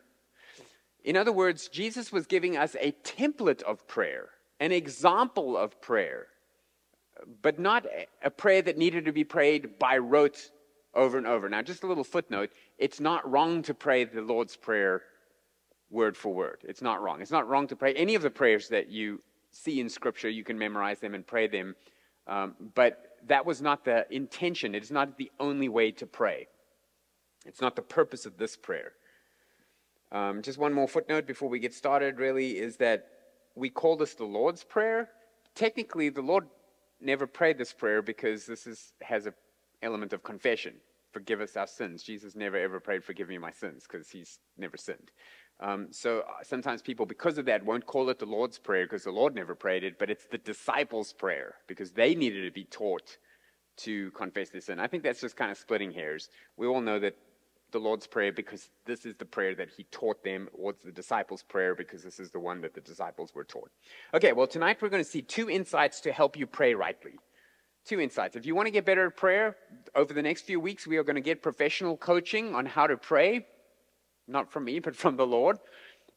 In 1.03 1.15
other 1.15 1.31
words, 1.31 1.67
Jesus 1.67 2.11
was 2.11 2.25
giving 2.25 2.57
us 2.57 2.75
a 2.79 2.93
template 3.03 3.61
of 3.63 3.87
prayer, 3.87 4.29
an 4.59 4.71
example 4.71 5.57
of 5.57 5.79
prayer, 5.79 6.27
but 7.41 7.59
not 7.59 7.85
a 8.23 8.31
prayer 8.31 8.61
that 8.63 8.77
needed 8.77 9.05
to 9.05 9.11
be 9.11 9.23
prayed 9.23 9.77
by 9.77 9.97
rote 9.97 10.49
over 10.95 11.17
and 11.17 11.27
over. 11.27 11.49
Now, 11.49 11.61
just 11.61 11.83
a 11.83 11.87
little 11.87 12.03
footnote 12.03 12.51
it's 12.77 12.99
not 12.99 13.29
wrong 13.29 13.61
to 13.63 13.73
pray 13.73 14.05
the 14.05 14.21
Lord's 14.21 14.55
Prayer 14.55 15.03
word 15.93 16.17
for 16.17 16.33
word. 16.33 16.57
It's 16.67 16.81
not 16.81 17.01
wrong. 17.01 17.21
It's 17.21 17.31
not 17.31 17.47
wrong 17.47 17.67
to 17.67 17.75
pray 17.75 17.93
any 17.93 18.15
of 18.15 18.21
the 18.21 18.29
prayers 18.29 18.67
that 18.69 18.89
you 18.89 19.21
see 19.51 19.79
in 19.79 19.87
Scripture. 19.87 20.29
You 20.29 20.43
can 20.43 20.57
memorize 20.57 20.99
them 20.99 21.13
and 21.13 21.25
pray 21.25 21.47
them. 21.47 21.75
Um, 22.27 22.55
but 22.73 23.17
that 23.27 23.45
was 23.45 23.61
not 23.61 23.85
the 23.85 24.05
intention. 24.09 24.75
It 24.75 24.83
is 24.83 24.91
not 24.91 25.17
the 25.17 25.31
only 25.39 25.69
way 25.69 25.91
to 25.91 26.05
pray. 26.05 26.47
It's 27.45 27.61
not 27.61 27.75
the 27.75 27.81
purpose 27.81 28.25
of 28.25 28.37
this 28.37 28.57
prayer. 28.57 28.93
Um, 30.11 30.41
just 30.41 30.57
one 30.57 30.73
more 30.73 30.87
footnote 30.87 31.27
before 31.27 31.49
we 31.49 31.59
get 31.59 31.73
started, 31.73 32.19
really, 32.19 32.57
is 32.57 32.77
that 32.77 33.07
we 33.55 33.69
call 33.69 33.95
this 33.95 34.13
the 34.15 34.25
Lord's 34.25 34.63
Prayer. 34.63 35.09
Technically, 35.55 36.09
the 36.09 36.21
Lord 36.21 36.47
never 37.01 37.27
prayed 37.27 37.57
this 37.57 37.73
prayer 37.73 38.01
because 38.01 38.45
this 38.45 38.65
is, 38.65 38.93
has 39.01 39.25
an 39.25 39.33
element 39.81 40.13
of 40.13 40.23
confession. 40.23 40.75
Forgive 41.11 41.41
us 41.41 41.57
our 41.57 41.67
sins. 41.67 42.01
Jesus 42.01 42.35
never 42.35 42.57
ever 42.57 42.79
prayed, 42.79 43.03
Forgive 43.03 43.29
me 43.29 43.37
my 43.37 43.51
sins, 43.51 43.85
because 43.87 44.09
he's 44.09 44.39
never 44.57 44.77
sinned. 44.77 45.11
Um, 45.63 45.87
so 45.91 46.19
uh, 46.19 46.43
sometimes 46.43 46.81
people, 46.81 47.05
because 47.05 47.37
of 47.37 47.45
that, 47.45 47.63
won't 47.63 47.85
call 47.85 48.09
it 48.09 48.19
the 48.19 48.25
Lord's 48.25 48.59
Prayer 48.59 48.85
because 48.85 49.05
the 49.05 49.11
Lord 49.11 49.33
never 49.33 49.55
prayed 49.55 49.85
it, 49.85 49.97
but 49.97 50.09
it's 50.09 50.25
the 50.25 50.37
disciples' 50.37 51.13
prayer 51.13 51.55
because 51.67 51.91
they 51.91 52.13
needed 52.15 52.43
to 52.43 52.51
be 52.51 52.65
taught 52.65 53.17
to 53.77 54.11
confess 54.11 54.49
their 54.49 54.59
sin. 54.59 54.77
I 54.77 54.87
think 54.87 55.03
that's 55.03 55.21
just 55.21 55.37
kind 55.37 55.49
of 55.49 55.57
splitting 55.57 55.93
hairs. 55.93 56.27
We 56.57 56.67
all 56.67 56.81
know 56.81 56.99
that 56.99 57.15
the 57.71 57.79
Lord's 57.79 58.05
Prayer 58.05 58.33
because 58.33 58.69
this 58.85 59.05
is 59.05 59.15
the 59.15 59.25
prayer 59.25 59.55
that 59.55 59.69
He 59.69 59.85
taught 59.85 60.21
them, 60.21 60.49
or 60.51 60.71
it's 60.71 60.83
the 60.83 60.91
disciples' 60.91 61.43
prayer 61.43 61.73
because 61.73 62.03
this 62.03 62.19
is 62.19 62.29
the 62.29 62.41
one 62.41 62.59
that 62.59 62.73
the 62.73 62.81
disciples 62.81 63.33
were 63.33 63.45
taught. 63.45 63.71
Okay, 64.13 64.33
well, 64.33 64.47
tonight 64.47 64.81
we're 64.81 64.89
going 64.89 65.03
to 65.03 65.09
see 65.09 65.21
two 65.21 65.49
insights 65.49 66.01
to 66.01 66.11
help 66.11 66.37
you 66.37 66.45
pray 66.45 66.75
rightly. 66.75 67.13
Two 67.85 68.01
insights. 68.01 68.35
If 68.35 68.45
you 68.45 68.53
want 68.53 68.67
to 68.67 68.71
get 68.71 68.85
better 68.85 69.07
at 69.07 69.15
prayer, 69.15 69.55
over 69.95 70.13
the 70.13 70.21
next 70.21 70.41
few 70.41 70.59
weeks, 70.59 70.85
we 70.85 70.97
are 70.97 71.03
going 71.03 71.15
to 71.15 71.21
get 71.21 71.41
professional 71.41 71.95
coaching 71.95 72.53
on 72.53 72.65
how 72.65 72.85
to 72.85 72.97
pray 72.97 73.45
not 74.27 74.51
from 74.51 74.65
me, 74.65 74.79
but 74.87 74.95
from 74.95 75.17
the 75.17 75.27
Lord. 75.27 75.57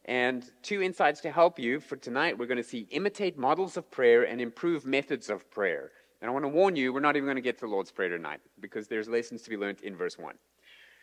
And 0.04 0.48
two 0.62 0.82
insights 0.82 1.20
to 1.22 1.32
help 1.32 1.58
you 1.58 1.80
for 1.80 1.96
tonight. 1.96 2.38
We're 2.38 2.46
going 2.46 2.56
to 2.58 2.62
see 2.62 2.86
imitate 2.90 3.36
models 3.36 3.76
of 3.76 3.90
prayer 3.90 4.22
and 4.22 4.40
improve 4.40 4.86
methods 4.86 5.28
of 5.28 5.50
prayer. 5.50 5.90
And 6.20 6.30
I 6.30 6.32
want 6.32 6.44
to 6.44 6.48
warn 6.48 6.76
you, 6.76 6.92
we're 6.92 7.00
not 7.00 7.16
even 7.16 7.26
going 7.26 7.36
to 7.36 7.42
get 7.42 7.58
to 7.58 7.66
the 7.66 7.72
Lord's 7.72 7.90
Prayer 7.90 8.08
tonight 8.08 8.40
because 8.60 8.88
there's 8.88 9.08
lessons 9.08 9.42
to 9.42 9.50
be 9.50 9.56
learned 9.56 9.82
in 9.82 9.96
verse 9.96 10.16
1. 10.16 10.34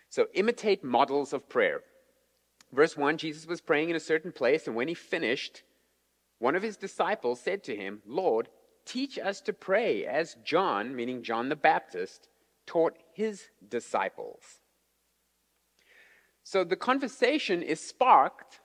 So, 0.09 0.27
imitate 0.33 0.83
models 0.83 1.33
of 1.33 1.47
prayer. 1.49 1.81
Verse 2.71 2.97
1 2.97 3.17
Jesus 3.17 3.45
was 3.45 3.61
praying 3.61 3.89
in 3.89 3.95
a 3.95 3.99
certain 3.99 4.31
place, 4.31 4.67
and 4.67 4.75
when 4.75 4.87
he 4.87 4.93
finished, 4.93 5.63
one 6.39 6.55
of 6.55 6.63
his 6.63 6.77
disciples 6.77 7.39
said 7.39 7.63
to 7.65 7.75
him, 7.75 8.01
Lord, 8.05 8.49
teach 8.85 9.19
us 9.19 9.41
to 9.41 9.53
pray 9.53 10.05
as 10.05 10.35
John, 10.43 10.95
meaning 10.95 11.23
John 11.23 11.49
the 11.49 11.55
Baptist, 11.55 12.27
taught 12.65 12.97
his 13.13 13.49
disciples. 13.69 14.59
So 16.43 16.63
the 16.63 16.75
conversation 16.75 17.61
is 17.61 17.79
sparked 17.79 18.59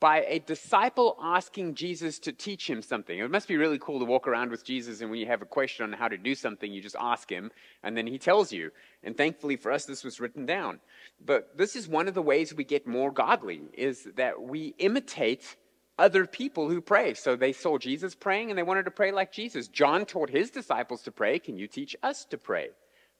by 0.00 0.24
a 0.26 0.38
disciple 0.38 1.16
asking 1.22 1.74
Jesus 1.74 2.18
to 2.20 2.32
teach 2.32 2.68
him 2.68 2.80
something. 2.80 3.18
It 3.18 3.30
must 3.30 3.46
be 3.46 3.58
really 3.58 3.78
cool 3.78 3.98
to 3.98 4.04
walk 4.04 4.26
around 4.26 4.50
with 4.50 4.64
Jesus, 4.64 5.00
and 5.00 5.10
when 5.10 5.20
you 5.20 5.26
have 5.26 5.42
a 5.42 5.46
question 5.46 5.84
on 5.84 5.92
how 5.92 6.08
to 6.08 6.16
do 6.16 6.34
something, 6.34 6.72
you 6.72 6.80
just 6.80 6.96
ask 6.98 7.30
him, 7.30 7.50
and 7.82 7.96
then 7.96 8.06
he 8.06 8.18
tells 8.18 8.50
you. 8.50 8.70
And 9.04 9.14
thankfully 9.16 9.56
for 9.56 9.70
us, 9.70 9.84
this 9.84 10.02
was 10.02 10.18
written 10.18 10.46
down. 10.46 10.80
But 11.24 11.56
this 11.56 11.76
is 11.76 11.86
one 11.86 12.08
of 12.08 12.14
the 12.14 12.22
ways 12.22 12.54
we 12.54 12.64
get 12.64 12.86
more 12.86 13.10
godly, 13.12 13.60
is 13.74 14.08
that 14.16 14.40
we 14.40 14.74
imitate 14.78 15.56
other 15.98 16.24
people 16.24 16.70
who 16.70 16.80
pray. 16.80 17.12
So 17.12 17.36
they 17.36 17.52
saw 17.52 17.76
Jesus 17.76 18.14
praying, 18.14 18.48
and 18.48 18.58
they 18.58 18.62
wanted 18.62 18.86
to 18.86 18.90
pray 18.90 19.12
like 19.12 19.32
Jesus. 19.32 19.68
John 19.68 20.06
taught 20.06 20.30
his 20.30 20.50
disciples 20.50 21.02
to 21.02 21.12
pray. 21.12 21.38
Can 21.38 21.58
you 21.58 21.66
teach 21.66 21.94
us 22.02 22.24
to 22.26 22.38
pray? 22.38 22.70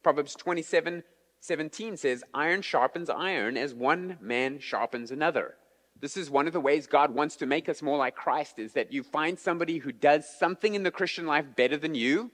Proverbs 0.03 0.35
27 0.35 1.03
17 1.41 1.97
says, 1.97 2.23
Iron 2.35 2.63
sharpens 2.63 3.11
iron 3.11 3.57
as 3.57 3.75
one 3.75 4.19
man 4.21 4.59
sharpens 4.59 5.11
another. 5.11 5.55
This 6.01 6.17
is 6.17 6.31
one 6.31 6.47
of 6.47 6.53
the 6.53 6.61
ways 6.61 6.87
God 6.87 7.15
wants 7.15 7.37
to 7.37 7.47
make 7.47 7.69
us 7.69 7.83
more 7.83 7.99
like 7.99 8.15
Christ 8.15 8.59
is 8.59 8.73
that 8.73 8.93
you 8.93 9.03
find 9.03 9.39
somebody 9.39 9.79
who 9.79 9.93
does 9.93 10.27
something 10.39 10.75
in 10.75 10.83
the 10.83 10.91
Christian 10.91 11.27
life 11.27 11.45
better 11.57 11.77
than 11.77 11.95
you 11.95 12.31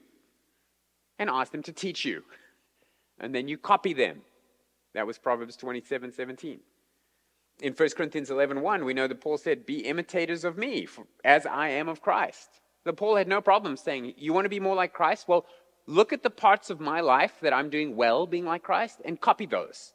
and 1.19 1.29
ask 1.29 1.51
them 1.51 1.63
to 1.63 1.73
teach 1.73 2.05
you. 2.05 2.23
And 3.19 3.33
then 3.33 3.47
you 3.47 3.57
copy 3.57 3.93
them. 3.93 4.21
That 4.93 5.07
was 5.07 5.17
Proverbs 5.17 5.57
27 5.57 6.13
17. 6.13 6.59
In 7.61 7.73
1 7.73 7.89
Corinthians 7.89 8.29
11 8.29 8.61
1, 8.61 8.85
we 8.85 8.93
know 8.93 9.07
that 9.07 9.21
Paul 9.21 9.37
said, 9.37 9.65
Be 9.65 9.79
imitators 9.79 10.43
of 10.43 10.57
me, 10.57 10.87
as 11.25 11.45
I 11.45 11.69
am 11.69 11.89
of 11.89 12.01
Christ. 12.01 12.49
The 12.83 12.93
Paul 12.93 13.15
had 13.15 13.27
no 13.27 13.41
problem 13.41 13.75
saying, 13.77 14.13
You 14.17 14.31
want 14.31 14.45
to 14.45 14.49
be 14.49 14.59
more 14.59 14.75
like 14.75 14.93
Christ? 14.93 15.27
Well, 15.27 15.45
look 15.87 16.13
at 16.13 16.21
the 16.21 16.29
parts 16.29 16.69
of 16.69 16.79
my 16.79 16.99
life 16.99 17.33
that 17.41 17.53
I'm 17.53 17.69
doing 17.69 17.95
well 17.95 18.27
being 18.27 18.45
like 18.45 18.61
Christ 18.61 18.99
and 19.03 19.19
copy 19.19 19.45
those. 19.45 19.93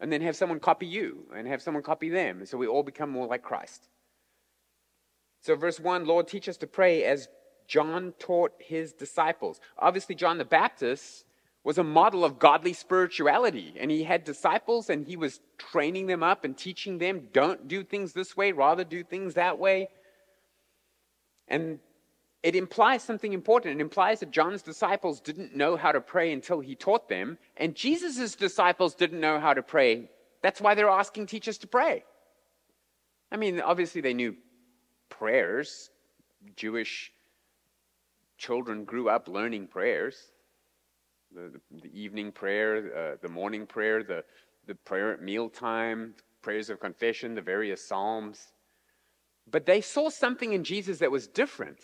and 0.00 0.12
then 0.12 0.20
have 0.20 0.34
someone 0.34 0.58
copy 0.58 0.86
you 0.86 1.24
and 1.32 1.46
have 1.46 1.62
someone 1.62 1.82
copy 1.84 2.08
them. 2.08 2.38
And 2.38 2.48
so 2.48 2.58
we 2.58 2.66
all 2.66 2.82
become 2.82 3.08
more 3.08 3.28
like 3.28 3.42
Christ. 3.42 3.86
So, 5.42 5.54
verse 5.54 5.78
1 5.78 6.06
Lord, 6.06 6.26
teach 6.26 6.48
us 6.48 6.56
to 6.58 6.66
pray 6.66 7.04
as 7.04 7.28
John 7.68 8.12
taught 8.18 8.52
his 8.58 8.92
disciples. 8.92 9.60
Obviously, 9.78 10.16
John 10.16 10.38
the 10.38 10.44
Baptist 10.44 11.24
was 11.64 11.78
a 11.78 11.84
model 11.84 12.24
of 12.24 12.40
godly 12.40 12.72
spirituality, 12.72 13.74
and 13.78 13.90
he 13.90 14.02
had 14.02 14.24
disciples 14.24 14.90
and 14.90 15.06
he 15.06 15.16
was 15.16 15.40
training 15.58 16.06
them 16.06 16.22
up 16.22 16.44
and 16.44 16.58
teaching 16.58 16.98
them 16.98 17.28
don't 17.32 17.68
do 17.68 17.84
things 17.84 18.12
this 18.12 18.36
way, 18.36 18.50
rather 18.50 18.82
do 18.82 19.04
things 19.04 19.34
that 19.34 19.58
way. 19.58 19.88
And 21.46 21.78
it 22.42 22.56
implies 22.56 23.02
something 23.02 23.32
important. 23.32 23.80
It 23.80 23.82
implies 23.82 24.20
that 24.20 24.30
John's 24.30 24.62
disciples 24.62 25.20
didn't 25.20 25.54
know 25.54 25.76
how 25.76 25.92
to 25.92 26.00
pray 26.00 26.32
until 26.32 26.60
he 26.60 26.74
taught 26.74 27.08
them, 27.08 27.38
and 27.56 27.74
Jesus' 27.74 28.34
disciples 28.34 28.94
didn't 28.94 29.20
know 29.20 29.38
how 29.38 29.54
to 29.54 29.62
pray. 29.62 30.10
That's 30.42 30.60
why 30.60 30.74
they're 30.74 30.88
asking 30.88 31.26
teachers 31.26 31.58
to 31.58 31.66
pray. 31.66 32.04
I 33.30 33.36
mean, 33.36 33.60
obviously, 33.60 34.00
they 34.00 34.14
knew 34.14 34.36
prayers. 35.08 35.90
Jewish 36.56 37.12
children 38.36 38.84
grew 38.84 39.08
up 39.08 39.28
learning 39.28 39.68
prayers 39.68 40.16
the, 41.34 41.60
the, 41.70 41.80
the 41.82 42.00
evening 42.00 42.32
prayer, 42.32 43.12
uh, 43.12 43.16
the 43.20 43.28
morning 43.28 43.66
prayer, 43.66 44.02
the, 44.02 44.24
the 44.66 44.74
prayer 44.74 45.12
at 45.12 45.22
mealtime, 45.22 46.14
prayers 46.42 46.70
of 46.70 46.80
confession, 46.80 47.34
the 47.34 47.42
various 47.42 47.86
psalms. 47.86 48.52
But 49.50 49.66
they 49.66 49.80
saw 49.80 50.08
something 50.10 50.52
in 50.52 50.64
Jesus 50.64 50.98
that 50.98 51.10
was 51.10 51.26
different 51.26 51.78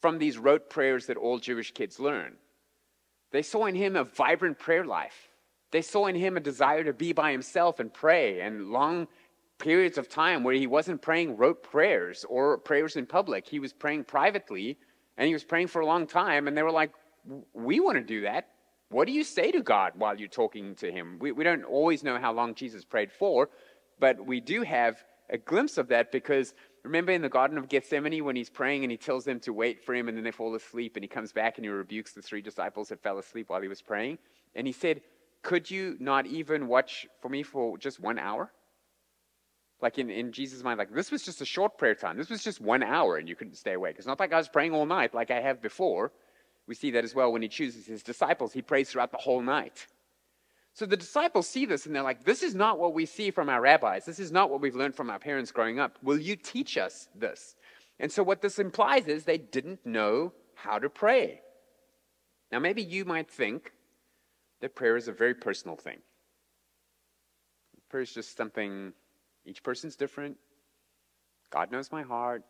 from 0.00 0.18
these 0.18 0.38
rote 0.38 0.70
prayers 0.70 1.06
that 1.06 1.16
all 1.16 1.38
Jewish 1.38 1.72
kids 1.72 1.98
learn. 1.98 2.36
They 3.30 3.42
saw 3.42 3.66
in 3.66 3.74
him 3.74 3.96
a 3.96 4.04
vibrant 4.04 4.58
prayer 4.58 4.84
life. 4.84 5.28
They 5.70 5.82
saw 5.82 6.06
in 6.06 6.14
him 6.14 6.36
a 6.36 6.40
desire 6.40 6.84
to 6.84 6.92
be 6.92 7.12
by 7.12 7.32
himself 7.32 7.78
and 7.78 7.92
pray, 7.92 8.40
and 8.40 8.70
long 8.70 9.06
periods 9.58 9.98
of 9.98 10.08
time 10.08 10.44
where 10.44 10.54
he 10.54 10.66
wasn't 10.66 11.02
praying 11.02 11.36
rote 11.36 11.62
prayers 11.62 12.24
or 12.28 12.58
prayers 12.58 12.96
in 12.96 13.06
public. 13.06 13.46
He 13.46 13.58
was 13.58 13.72
praying 13.72 14.04
privately, 14.04 14.78
and 15.16 15.26
he 15.26 15.32
was 15.34 15.44
praying 15.44 15.66
for 15.66 15.80
a 15.80 15.86
long 15.86 16.06
time, 16.06 16.48
and 16.48 16.56
they 16.56 16.62
were 16.62 16.70
like, 16.70 16.92
We 17.52 17.80
want 17.80 17.98
to 17.98 18.04
do 18.04 18.22
that. 18.22 18.48
What 18.90 19.06
do 19.06 19.12
you 19.12 19.24
say 19.24 19.50
to 19.52 19.60
God 19.60 19.92
while 19.96 20.18
you're 20.18 20.28
talking 20.28 20.74
to 20.76 20.90
him? 20.90 21.18
We, 21.20 21.32
we 21.32 21.44
don't 21.44 21.64
always 21.64 22.02
know 22.02 22.18
how 22.18 22.32
long 22.32 22.54
Jesus 22.54 22.84
prayed 22.84 23.12
for, 23.12 23.50
but 24.00 24.24
we 24.24 24.40
do 24.40 24.62
have 24.62 25.04
a 25.28 25.36
glimpse 25.36 25.76
of 25.76 25.88
that 25.88 26.10
because 26.10 26.54
Remember 26.84 27.12
in 27.12 27.22
the 27.22 27.28
Garden 27.28 27.58
of 27.58 27.68
Gethsemane 27.68 28.24
when 28.24 28.36
he's 28.36 28.50
praying 28.50 28.84
and 28.84 28.90
he 28.90 28.96
tells 28.96 29.24
them 29.24 29.40
to 29.40 29.52
wait 29.52 29.84
for 29.84 29.94
him 29.94 30.08
and 30.08 30.16
then 30.16 30.24
they 30.24 30.30
fall 30.30 30.54
asleep 30.54 30.96
and 30.96 31.04
he 31.04 31.08
comes 31.08 31.32
back 31.32 31.58
and 31.58 31.64
he 31.64 31.68
rebukes 31.70 32.12
the 32.12 32.22
three 32.22 32.40
disciples 32.40 32.88
that 32.88 33.02
fell 33.02 33.18
asleep 33.18 33.50
while 33.50 33.60
he 33.60 33.68
was 33.68 33.82
praying? 33.82 34.18
And 34.54 34.66
he 34.66 34.72
said, 34.72 35.02
Could 35.42 35.70
you 35.70 35.96
not 35.98 36.26
even 36.26 36.66
watch 36.66 37.06
for 37.20 37.28
me 37.28 37.42
for 37.42 37.76
just 37.78 38.00
one 38.00 38.18
hour? 38.18 38.52
Like 39.80 39.98
in, 39.98 40.10
in 40.10 40.32
Jesus' 40.32 40.62
mind, 40.62 40.78
like 40.78 40.92
this 40.92 41.10
was 41.10 41.22
just 41.22 41.40
a 41.40 41.44
short 41.44 41.78
prayer 41.78 41.94
time. 41.94 42.16
This 42.16 42.30
was 42.30 42.42
just 42.42 42.60
one 42.60 42.82
hour 42.82 43.16
and 43.16 43.28
you 43.28 43.36
couldn't 43.36 43.56
stay 43.56 43.74
awake. 43.74 43.96
It's 43.98 44.06
not 44.06 44.18
like 44.18 44.32
I 44.32 44.38
was 44.38 44.48
praying 44.48 44.74
all 44.74 44.86
night 44.86 45.14
like 45.14 45.30
I 45.30 45.40
have 45.40 45.62
before. 45.62 46.12
We 46.66 46.74
see 46.74 46.90
that 46.92 47.04
as 47.04 47.14
well 47.14 47.32
when 47.32 47.42
he 47.42 47.48
chooses 47.48 47.86
his 47.86 48.02
disciples. 48.02 48.52
He 48.52 48.62
prays 48.62 48.90
throughout 48.90 49.12
the 49.12 49.18
whole 49.18 49.40
night. 49.40 49.86
So 50.78 50.86
the 50.86 50.96
disciples 50.96 51.48
see 51.48 51.66
this 51.66 51.86
and 51.86 51.96
they're 51.96 52.04
like, 52.04 52.22
this 52.22 52.40
is 52.40 52.54
not 52.54 52.78
what 52.78 52.94
we 52.94 53.04
see 53.04 53.32
from 53.32 53.48
our 53.48 53.60
rabbis. 53.60 54.04
This 54.04 54.20
is 54.20 54.30
not 54.30 54.48
what 54.48 54.60
we've 54.60 54.76
learned 54.76 54.94
from 54.94 55.10
our 55.10 55.18
parents 55.18 55.50
growing 55.50 55.80
up. 55.80 55.98
Will 56.04 56.20
you 56.20 56.36
teach 56.36 56.78
us 56.78 57.08
this? 57.16 57.56
And 57.98 58.12
so 58.12 58.22
what 58.22 58.42
this 58.42 58.60
implies 58.60 59.08
is 59.08 59.24
they 59.24 59.38
didn't 59.38 59.84
know 59.84 60.32
how 60.54 60.78
to 60.78 60.88
pray. 60.88 61.40
Now, 62.52 62.60
maybe 62.60 62.80
you 62.80 63.04
might 63.04 63.28
think 63.28 63.72
that 64.60 64.76
prayer 64.76 64.96
is 64.96 65.08
a 65.08 65.12
very 65.12 65.34
personal 65.34 65.74
thing. 65.74 65.98
Prayer 67.90 68.04
is 68.04 68.14
just 68.14 68.36
something, 68.36 68.92
each 69.44 69.64
person's 69.64 69.96
different. 69.96 70.36
God 71.50 71.72
knows 71.72 71.90
my 71.90 72.02
heart. 72.02 72.44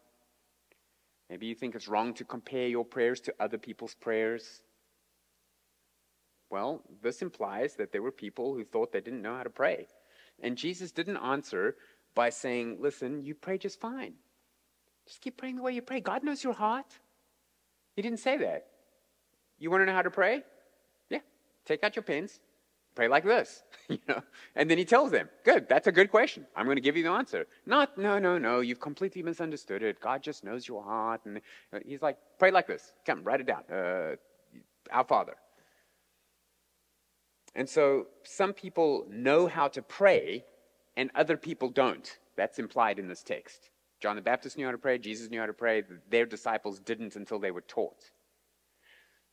Maybe 1.30 1.46
you 1.46 1.54
think 1.54 1.74
it's 1.74 1.88
wrong 1.88 2.12
to 2.12 2.26
compare 2.26 2.68
your 2.68 2.84
prayers 2.84 3.22
to 3.22 3.34
other 3.40 3.56
people's 3.56 3.94
prayers. 3.94 4.60
Well, 6.50 6.82
this 7.02 7.22
implies 7.22 7.74
that 7.76 7.92
there 7.92 8.02
were 8.02 8.12
people 8.12 8.54
who 8.54 8.64
thought 8.64 8.92
they 8.92 9.00
didn't 9.00 9.22
know 9.22 9.36
how 9.36 9.42
to 9.42 9.50
pray. 9.50 9.86
And 10.40 10.56
Jesus 10.56 10.92
didn't 10.92 11.18
answer 11.18 11.76
by 12.14 12.30
saying, 12.30 12.78
Listen, 12.80 13.22
you 13.22 13.34
pray 13.34 13.58
just 13.58 13.80
fine. 13.80 14.14
Just 15.06 15.20
keep 15.20 15.36
praying 15.36 15.56
the 15.56 15.62
way 15.62 15.72
you 15.72 15.82
pray. 15.82 16.00
God 16.00 16.22
knows 16.22 16.42
your 16.42 16.52
heart. 16.52 16.86
He 17.96 18.02
didn't 18.02 18.20
say 18.20 18.36
that. 18.38 18.66
You 19.58 19.70
want 19.70 19.82
to 19.82 19.86
know 19.86 19.94
how 19.94 20.02
to 20.02 20.10
pray? 20.10 20.42
Yeah. 21.10 21.20
Take 21.64 21.82
out 21.82 21.96
your 21.96 22.02
pens. 22.02 22.40
Pray 22.94 23.08
like 23.08 23.24
this. 23.24 23.62
you 23.88 23.98
know? 24.08 24.22
And 24.54 24.70
then 24.70 24.78
he 24.78 24.84
tells 24.84 25.10
them, 25.10 25.28
Good, 25.44 25.68
that's 25.68 25.86
a 25.86 25.92
good 25.92 26.10
question. 26.10 26.46
I'm 26.56 26.64
going 26.64 26.76
to 26.76 26.82
give 26.82 26.96
you 26.96 27.02
the 27.02 27.10
answer. 27.10 27.46
Not, 27.66 27.98
no, 27.98 28.18
no, 28.18 28.38
no, 28.38 28.60
you've 28.60 28.80
completely 28.80 29.22
misunderstood 29.22 29.82
it. 29.82 30.00
God 30.00 30.22
just 30.22 30.44
knows 30.44 30.66
your 30.66 30.82
heart. 30.82 31.20
And 31.24 31.40
he's 31.84 32.02
like, 32.02 32.16
Pray 32.38 32.50
like 32.50 32.66
this. 32.66 32.92
Come, 33.04 33.22
write 33.22 33.40
it 33.40 33.46
down. 33.46 33.64
Uh, 33.70 34.16
our 34.90 35.04
Father 35.04 35.34
and 37.54 37.68
so 37.68 38.06
some 38.24 38.52
people 38.52 39.06
know 39.10 39.46
how 39.46 39.68
to 39.68 39.82
pray 39.82 40.44
and 40.96 41.10
other 41.14 41.36
people 41.36 41.68
don't. 41.70 42.18
That's 42.36 42.58
implied 42.58 42.98
in 42.98 43.08
this 43.08 43.22
text. 43.22 43.70
John 44.00 44.16
the 44.16 44.22
Baptist 44.22 44.56
knew 44.56 44.66
how 44.66 44.72
to 44.72 44.78
pray, 44.78 44.98
Jesus 44.98 45.30
knew 45.30 45.40
how 45.40 45.46
to 45.46 45.52
pray, 45.52 45.82
their 46.08 46.26
disciples 46.26 46.78
didn't 46.78 47.16
until 47.16 47.38
they 47.38 47.50
were 47.50 47.62
taught. 47.62 48.10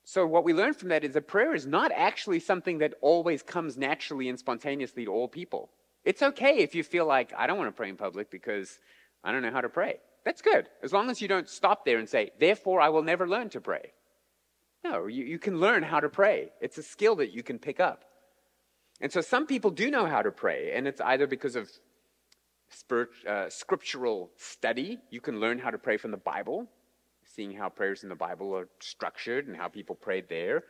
So, 0.08 0.26
what 0.26 0.44
we 0.44 0.54
learn 0.54 0.76
from 0.76 0.90
that 0.90 1.04
is 1.04 1.14
that 1.14 1.28
prayer 1.28 1.56
is 1.56 1.66
not 1.66 1.92
actually 1.92 2.40
something 2.40 2.78
that 2.78 2.94
always 3.02 3.42
comes 3.42 3.76
naturally 3.76 4.30
and 4.30 4.38
spontaneously 4.38 5.06
to 5.06 5.12
all 5.12 5.28
people. 5.28 5.70
It's 6.04 6.22
okay 6.22 6.60
if 6.60 6.76
you 6.76 6.84
feel 6.84 7.08
like, 7.08 7.34
I 7.36 7.48
don't 7.48 7.58
want 7.58 7.70
to 7.70 7.78
pray 7.78 7.90
in 7.90 7.98
public 7.98 8.30
because 8.30 8.80
I 9.24 9.32
don't 9.32 9.42
know 9.42 9.52
how 9.52 9.62
to 9.62 9.70
pray. 9.70 9.98
That's 10.24 10.44
good, 10.44 10.70
as 10.84 10.94
long 10.94 11.10
as 11.10 11.22
you 11.22 11.28
don't 11.28 11.50
stop 11.50 11.86
there 11.86 11.98
and 11.98 12.08
say, 12.08 12.32
therefore, 12.40 12.82
I 12.82 12.90
will 12.90 13.02
never 13.02 13.28
learn 13.28 13.50
to 13.50 13.62
pray. 13.62 13.94
No, 14.86 15.08
you, 15.08 15.24
you 15.26 15.40
can 15.40 15.60
learn 15.60 15.82
how 15.82 16.00
to 16.00 16.10
pray. 16.10 16.52
It's 16.62 16.78
a 16.78 16.84
skill 16.84 17.16
that 17.16 17.32
you 17.34 17.42
can 17.42 17.58
pick 17.58 17.80
up. 17.80 18.06
And 19.02 19.12
so 19.12 19.20
some 19.20 19.48
people 19.48 19.72
do 19.72 19.90
know 19.90 20.06
how 20.06 20.22
to 20.22 20.30
pray, 20.30 20.74
and 20.76 20.88
it's 20.88 21.02
either 21.02 21.26
because 21.26 21.56
of 21.56 21.72
spirit, 22.70 23.10
uh, 23.28 23.50
scriptural 23.50 24.30
study. 24.38 25.00
You 25.10 25.22
can 25.22 25.40
learn 25.40 25.58
how 25.58 25.72
to 25.72 25.80
pray 25.80 25.98
from 25.98 26.12
the 26.12 26.24
Bible, 26.34 26.68
seeing 27.24 27.52
how 27.52 27.68
prayers 27.68 28.04
in 28.04 28.10
the 28.10 28.16
Bible 28.28 28.56
are 28.56 28.68
structured 28.80 29.48
and 29.48 29.58
how 29.58 29.70
people 29.70 29.96
prayed 29.96 30.30
there. 30.30 30.64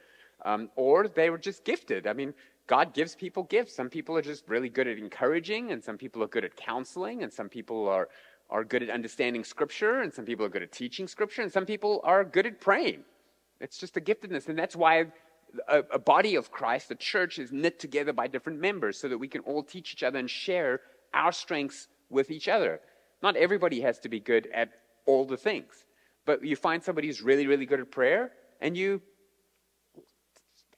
Um, 0.45 0.69
or 0.77 1.09
they 1.09 1.29
were 1.29 1.37
just 1.37 1.65
gifted. 1.65 2.07
I 2.07 2.13
mean, 2.13 2.33
God 2.67 2.93
gives 2.93 3.15
people 3.15 3.43
gifts. 3.43 3.75
Some 3.75 3.89
people 3.89 4.15
are 4.15 4.21
just 4.21 4.47
really 4.47 4.69
good 4.69 4.87
at 4.87 4.97
encouraging, 4.97 5.71
and 5.71 5.83
some 5.83 5.97
people 5.97 6.23
are 6.23 6.27
good 6.27 6.45
at 6.45 6.55
counseling, 6.55 7.21
and 7.23 7.33
some 7.33 7.49
people 7.49 7.89
are, 7.89 8.07
are 8.49 8.63
good 8.63 8.81
at 8.81 8.89
understanding 8.89 9.43
Scripture, 9.43 9.99
and 10.03 10.13
some 10.13 10.23
people 10.23 10.45
are 10.45 10.53
good 10.55 10.63
at 10.63 10.71
teaching 10.71 11.05
Scripture, 11.05 11.41
and 11.41 11.51
some 11.51 11.65
people 11.65 11.99
are 12.05 12.23
good 12.23 12.45
at 12.45 12.61
praying. 12.61 13.03
It's 13.59 13.77
just 13.77 13.97
a 13.97 14.01
giftedness. 14.01 14.49
And 14.49 14.57
that's 14.57 14.75
why 14.75 15.07
a, 15.67 15.83
a 15.91 15.99
body 15.99 16.35
of 16.35 16.51
Christ, 16.51 16.89
the 16.89 16.95
church, 16.95 17.39
is 17.39 17.51
knit 17.51 17.79
together 17.79 18.13
by 18.13 18.27
different 18.27 18.59
members 18.59 18.97
so 18.97 19.07
that 19.07 19.17
we 19.17 19.27
can 19.27 19.41
all 19.41 19.63
teach 19.63 19.93
each 19.93 20.03
other 20.03 20.19
and 20.19 20.29
share 20.29 20.81
our 21.13 21.31
strengths 21.31 21.87
with 22.09 22.31
each 22.31 22.47
other. 22.47 22.81
Not 23.21 23.35
everybody 23.35 23.81
has 23.81 23.99
to 23.99 24.09
be 24.09 24.19
good 24.19 24.47
at 24.53 24.71
all 25.05 25.25
the 25.25 25.37
things, 25.37 25.85
but 26.25 26.43
you 26.43 26.55
find 26.55 26.83
somebody 26.83 27.07
who's 27.07 27.21
really, 27.21 27.47
really 27.47 27.65
good 27.65 27.79
at 27.79 27.91
prayer, 27.91 28.31
and 28.59 28.75
you 28.75 29.01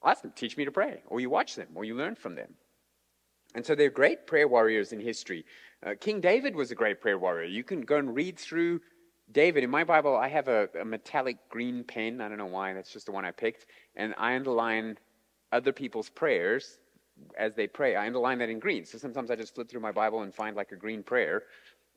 ask 0.04 0.22
them, 0.22 0.32
teach 0.36 0.56
me 0.58 0.66
to 0.66 0.72
pray, 0.72 1.02
or 1.08 1.20
you 1.20 1.30
watch 1.30 1.56
them, 1.56 1.68
or 1.76 1.84
you 1.84 1.96
learn 1.96 2.16
from 2.16 2.36
them. 2.36 2.54
And 3.56 3.66
so 3.66 3.74
they're 3.74 3.90
great 3.90 4.28
prayer 4.28 4.48
warriors 4.48 4.94
in 4.94 5.00
history. 5.00 5.46
Uh, 5.86 5.94
King 6.00 6.22
David 6.22 6.56
was 6.56 6.72
a 6.72 6.76
great 6.76 7.02
prayer 7.02 7.18
warrior. 7.18 7.48
You 7.48 7.64
can 7.64 7.82
go 7.82 7.98
and 7.98 8.14
read 8.14 8.38
through 8.38 8.82
David, 9.32 9.64
in 9.64 9.70
my 9.70 9.84
Bible, 9.84 10.16
I 10.16 10.30
have 10.30 10.48
a, 10.48 10.70
a, 10.80 10.86
metallic 10.86 11.38
green 11.50 11.84
pen. 11.84 12.22
I 12.22 12.30
don't 12.30 12.38
know 12.38 12.46
why, 12.46 12.74
that's 12.74 12.92
just 12.92 13.06
the 13.06 13.12
one 13.12 13.26
I 13.26 13.32
picked. 13.32 13.66
And 13.96 14.14
I 14.18 14.36
underline 14.36 14.98
other 15.52 15.74
people's 15.74 16.10
prayers 16.10 16.80
as 17.38 17.56
they 17.56 17.68
pray. 17.68 17.96
I 17.96 18.08
underline 18.08 18.40
that 18.40 18.50
in 18.50 18.60
green. 18.60 18.86
So 18.86 18.98
sometimes 18.98 19.30
I 19.30 19.36
just 19.36 19.56
flip 19.56 19.70
through 19.70 19.82
my 19.82 19.92
Bible 19.92 20.22
and 20.22 20.34
find 20.34 20.56
like 20.56 20.72
a 20.72 20.76
green 20.76 21.04
prayer 21.04 21.44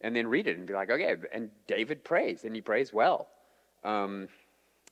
and 0.01 0.15
then 0.17 0.27
read 0.27 0.47
it 0.47 0.59
and 0.59 0.67
be 0.67 0.73
like, 0.73 0.91
okay. 0.91 1.15
And 1.33 1.51
David 1.67 2.03
prays, 2.05 2.45
and 2.45 2.55
he 2.55 2.61
prays 2.61 2.93
well. 2.93 3.29
Um, 3.85 4.29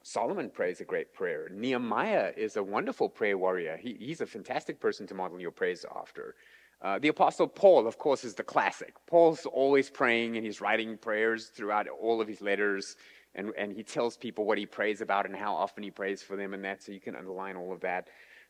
Solomon 0.02 0.50
prays 0.50 0.80
a 0.80 0.84
great 0.84 1.12
prayer. 1.12 1.48
Nehemiah 1.50 2.32
is 2.36 2.56
a 2.56 2.62
wonderful 2.62 3.08
prayer 3.08 3.36
warrior. 3.36 3.76
He, 3.76 3.96
he's 3.98 4.20
a 4.20 4.26
fantastic 4.26 4.80
person 4.80 5.06
to 5.08 5.14
model 5.14 5.40
your 5.40 5.50
prayers 5.50 5.84
after. 5.96 6.34
Uh, 6.80 6.98
the 6.98 7.08
Apostle 7.08 7.48
Paul, 7.48 7.86
of 7.86 7.98
course, 7.98 8.24
is 8.24 8.34
the 8.34 8.42
classic. 8.42 8.94
Paul's 9.06 9.46
always 9.46 9.90
praying 9.90 10.36
and 10.36 10.46
he's 10.46 10.60
writing 10.60 10.96
prayers 10.96 11.46
throughout 11.46 11.88
all 11.88 12.20
of 12.20 12.28
his 12.28 12.40
letters, 12.40 12.96
and, 13.34 13.52
and 13.58 13.72
he 13.72 13.82
tells 13.82 14.16
people 14.16 14.44
what 14.44 14.58
he 14.58 14.66
prays 14.66 15.00
about 15.00 15.26
and 15.26 15.34
how 15.34 15.54
often 15.54 15.82
he 15.82 15.90
prays 15.90 16.22
for 16.22 16.36
them 16.36 16.54
and 16.54 16.64
that, 16.64 16.82
so 16.82 16.92
you 16.92 17.00
can 17.00 17.16
underline 17.16 17.56
all 17.56 17.72
of 17.72 17.80
that. 17.80 18.08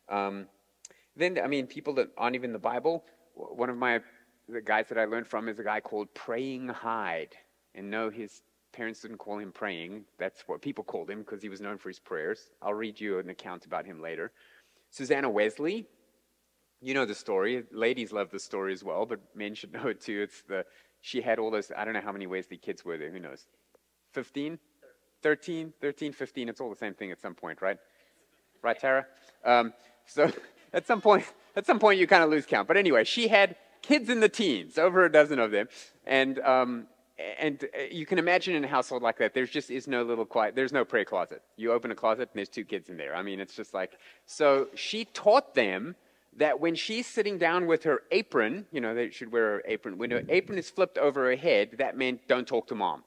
Um, 0.09 0.47
then, 1.17 1.39
I 1.43 1.47
mean, 1.47 1.67
people 1.67 1.95
that 1.95 2.11
aren't 2.17 2.37
even 2.37 2.53
the 2.53 2.59
Bible, 2.59 3.05
one 3.35 3.71
of 3.71 3.77
my 3.77 4.01
the 4.49 4.61
guys 4.63 4.89
that 4.89 4.99
I 4.99 5.05
learned 5.05 5.27
from 5.27 5.49
is 5.49 5.59
a 5.59 5.65
guy 5.65 5.81
called 5.81 6.13
Praying 6.15 6.69
Hyde. 6.69 7.37
And 7.75 7.91
no, 7.91 8.09
his 8.09 8.41
parents 8.73 9.03
didn't 9.03 9.19
call 9.19 9.39
him 9.39 9.53
praying. 9.53 10.05
That's 10.19 10.43
what 10.47 10.63
people 10.63 10.85
called 10.85 11.11
him 11.11 11.21
because 11.21 11.43
he 11.43 11.49
was 11.49 11.61
known 11.61 11.77
for 11.77 11.91
his 11.91 11.99
prayers. 11.99 12.51
I'll 12.63 12.75
read 12.75 12.99
you 12.99 13.19
an 13.19 13.29
account 13.29 13.67
about 13.67 13.85
him 13.85 14.01
later. 14.01 14.33
Susanna 14.91 15.29
Wesley, 15.29 15.87
You 16.81 16.95
know 16.95 17.05
the 17.05 17.15
story. 17.15 17.65
Ladies 17.73 18.13
love 18.13 18.31
the 18.31 18.39
story 18.39 18.73
as 18.73 18.85
well, 18.85 19.05
but 19.07 19.21
men 19.35 19.55
should 19.55 19.73
know 19.75 19.89
it 19.89 20.01
too. 20.01 20.23
It's 20.23 20.43
the 20.43 20.65
she 21.01 21.21
had 21.21 21.39
all 21.39 21.51
those. 21.51 21.71
I 21.77 21.85
don't 21.85 21.95
know 21.95 22.01
how 22.01 22.13
many 22.13 22.27
Wesley 22.27 22.57
kids 22.57 22.85
were 22.85 22.99
there. 22.99 23.11
Who 23.11 23.21
knows? 23.21 23.47
15, 24.13 24.59
13, 25.23 25.73
13, 25.81 26.13
15. 26.13 26.49
It's 26.49 26.61
all 26.61 26.71
the 26.71 26.77
same 26.77 26.95
thing 26.95 27.13
at 27.13 27.21
some 27.21 27.35
point, 27.35 27.63
right? 27.63 27.79
Right, 28.63 28.79
Tara. 28.79 29.07
Um, 29.45 29.73
so 30.07 30.33
at 30.73 30.87
some 30.87 31.01
point, 31.01 31.25
at 31.55 31.67
some 31.67 31.79
point, 31.79 31.99
you 31.99 32.07
kind 32.07 32.25
of 32.25 32.31
lose 32.31 32.47
count. 32.47 32.67
But 32.67 32.77
anyway, 32.77 33.05
she 33.05 33.29
had 33.29 33.57
kids 33.83 34.09
in 34.09 34.21
the 34.21 34.29
teens, 34.29 34.79
over 34.79 35.05
a 35.05 35.13
dozen 35.13 35.39
of 35.39 35.51
them, 35.51 35.69
and 36.07 36.39
um, 36.41 36.87
and 37.39 37.65
uh, 37.65 37.83
you 37.91 38.07
can 38.07 38.19
imagine 38.19 38.55
in 38.55 38.65
a 38.65 38.69
household 38.69 39.03
like 39.03 39.19
that, 39.19 39.35
there 39.35 39.45
just 39.47 39.71
is 39.71 39.89
no 39.89 40.03
little 40.03 40.25
quiet, 40.25 40.55
there's 40.55 40.73
no 40.73 40.85
prayer 40.85 41.05
closet. 41.05 41.43
You 41.57 41.73
open 41.73 41.91
a 41.91 41.95
closet 41.95 42.31
and 42.33 42.39
there's 42.39 42.49
two 42.49 42.65
kids 42.65 42.89
in 42.89 42.97
there. 42.97 43.15
I 43.15 43.23
mean, 43.23 43.41
it's 43.41 43.55
just 43.55 43.75
like, 43.75 43.99
so 44.27 44.69
she 44.75 45.05
taught 45.07 45.55
them 45.55 45.97
that 46.39 46.61
when 46.61 46.75
she's 46.75 47.07
sitting 47.07 47.37
down 47.37 47.67
with 47.67 47.83
her 47.83 48.03
apron, 48.11 48.67
you 48.71 48.81
know, 48.81 48.95
they 48.95 49.11
should 49.11 49.31
wear 49.31 49.55
her 49.55 49.63
apron. 49.67 49.99
When 49.99 50.11
her 50.11 50.23
apron 50.29 50.59
is 50.59 50.71
flipped 50.71 50.97
over 50.97 51.27
her 51.27 51.37
head, 51.37 51.77
that 51.79 51.97
meant 51.97 52.27
don't 52.29 52.47
talk 52.47 52.69
to 52.69 52.75
mom. 52.75 53.05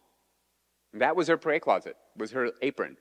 And 0.92 1.02
that 1.02 1.16
was 1.16 1.28
her 1.30 1.38
prayer 1.38 1.60
closet, 1.60 1.96
was 2.18 2.32
her 2.32 2.52
apron. 2.62 2.98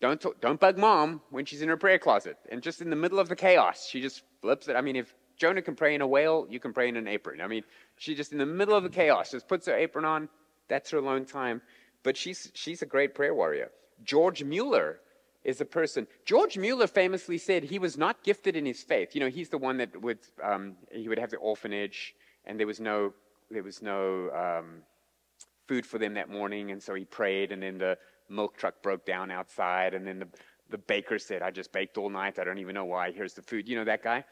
Don't, 0.00 0.20
talk, 0.20 0.40
don't 0.40 0.58
bug 0.58 0.78
mom 0.78 1.22
when 1.30 1.44
she's 1.44 1.62
in 1.62 1.68
her 1.68 1.76
prayer 1.76 1.98
closet. 1.98 2.36
And 2.50 2.62
just 2.62 2.80
in 2.80 2.90
the 2.90 2.96
middle 2.96 3.20
of 3.20 3.28
the 3.28 3.36
chaos, 3.36 3.86
she 3.88 4.00
just 4.00 4.22
flips 4.42 4.68
it. 4.68 4.74
I 4.74 4.80
mean, 4.80 4.96
if 4.96 5.14
Jonah 5.36 5.62
can 5.62 5.76
pray 5.76 5.94
in 5.94 6.00
a 6.00 6.06
whale, 6.06 6.46
you 6.50 6.58
can 6.58 6.72
pray 6.72 6.88
in 6.88 6.96
an 6.96 7.06
apron. 7.06 7.40
I 7.40 7.46
mean, 7.46 7.62
she 7.96 8.14
just 8.14 8.32
in 8.32 8.38
the 8.38 8.46
middle 8.46 8.74
of 8.74 8.82
the 8.82 8.90
chaos 8.90 9.30
just 9.30 9.48
puts 9.48 9.66
her 9.66 9.76
apron 9.76 10.04
on. 10.04 10.28
That's 10.68 10.90
her 10.90 10.98
alone 10.98 11.24
time. 11.24 11.62
But 12.02 12.16
she's, 12.16 12.50
she's 12.54 12.82
a 12.82 12.86
great 12.86 13.14
prayer 13.14 13.34
warrior. 13.34 13.70
George 14.04 14.42
Mueller 14.42 15.00
is 15.48 15.60
a 15.62 15.64
person. 15.64 16.06
George 16.26 16.58
Mueller 16.58 16.86
famously 16.86 17.38
said 17.38 17.62
he 17.62 17.78
was 17.78 17.96
not 17.96 18.22
gifted 18.22 18.54
in 18.54 18.66
his 18.66 18.82
faith. 18.82 19.14
You 19.14 19.20
know, 19.22 19.30
he's 19.38 19.48
the 19.48 19.62
one 19.68 19.78
that 19.78 19.90
would 20.06 20.18
um, 20.42 20.76
he 20.92 21.08
would 21.08 21.18
have 21.18 21.30
the 21.30 21.38
orphanage, 21.38 22.14
and 22.44 22.60
there 22.60 22.66
was 22.66 22.80
no 22.80 23.14
there 23.50 23.62
was 23.62 23.80
no 23.80 24.02
um, 24.44 24.82
food 25.66 25.86
for 25.86 25.98
them 25.98 26.14
that 26.14 26.28
morning, 26.28 26.70
and 26.70 26.82
so 26.82 26.92
he 26.94 27.06
prayed, 27.06 27.50
and 27.52 27.62
then 27.62 27.78
the 27.78 27.96
milk 28.28 28.58
truck 28.58 28.82
broke 28.82 29.06
down 29.06 29.30
outside, 29.30 29.94
and 29.94 30.06
then 30.06 30.18
the 30.18 30.28
the 30.68 30.78
baker 30.78 31.18
said, 31.18 31.40
"I 31.40 31.50
just 31.50 31.72
baked 31.72 31.96
all 31.96 32.10
night. 32.10 32.38
I 32.38 32.44
don't 32.44 32.58
even 32.58 32.74
know 32.74 32.84
why. 32.84 33.10
Here's 33.10 33.32
the 33.32 33.42
food." 33.42 33.66
You 33.68 33.76
know 33.76 33.84
that 33.84 34.02
guy. 34.02 34.24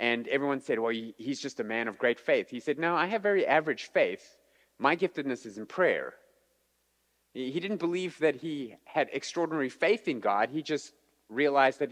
And 0.00 0.26
everyone 0.26 0.60
said, 0.60 0.80
well, 0.80 0.92
he's 1.16 1.40
just 1.40 1.60
a 1.60 1.64
man 1.64 1.86
of 1.86 1.98
great 1.98 2.18
faith. 2.18 2.50
He 2.50 2.58
said, 2.58 2.80
no, 2.80 2.96
I 2.96 3.06
have 3.06 3.22
very 3.22 3.46
average 3.46 3.90
faith. 3.92 4.36
My 4.78 4.96
giftedness 4.96 5.46
is 5.46 5.56
in 5.56 5.66
prayer. 5.66 6.14
He 7.34 7.58
didn't 7.58 7.78
believe 7.78 8.18
that 8.20 8.36
he 8.36 8.76
had 8.84 9.08
extraordinary 9.12 9.68
faith 9.68 10.06
in 10.06 10.20
God. 10.20 10.50
He 10.50 10.62
just 10.62 10.92
realized 11.28 11.80
that 11.80 11.90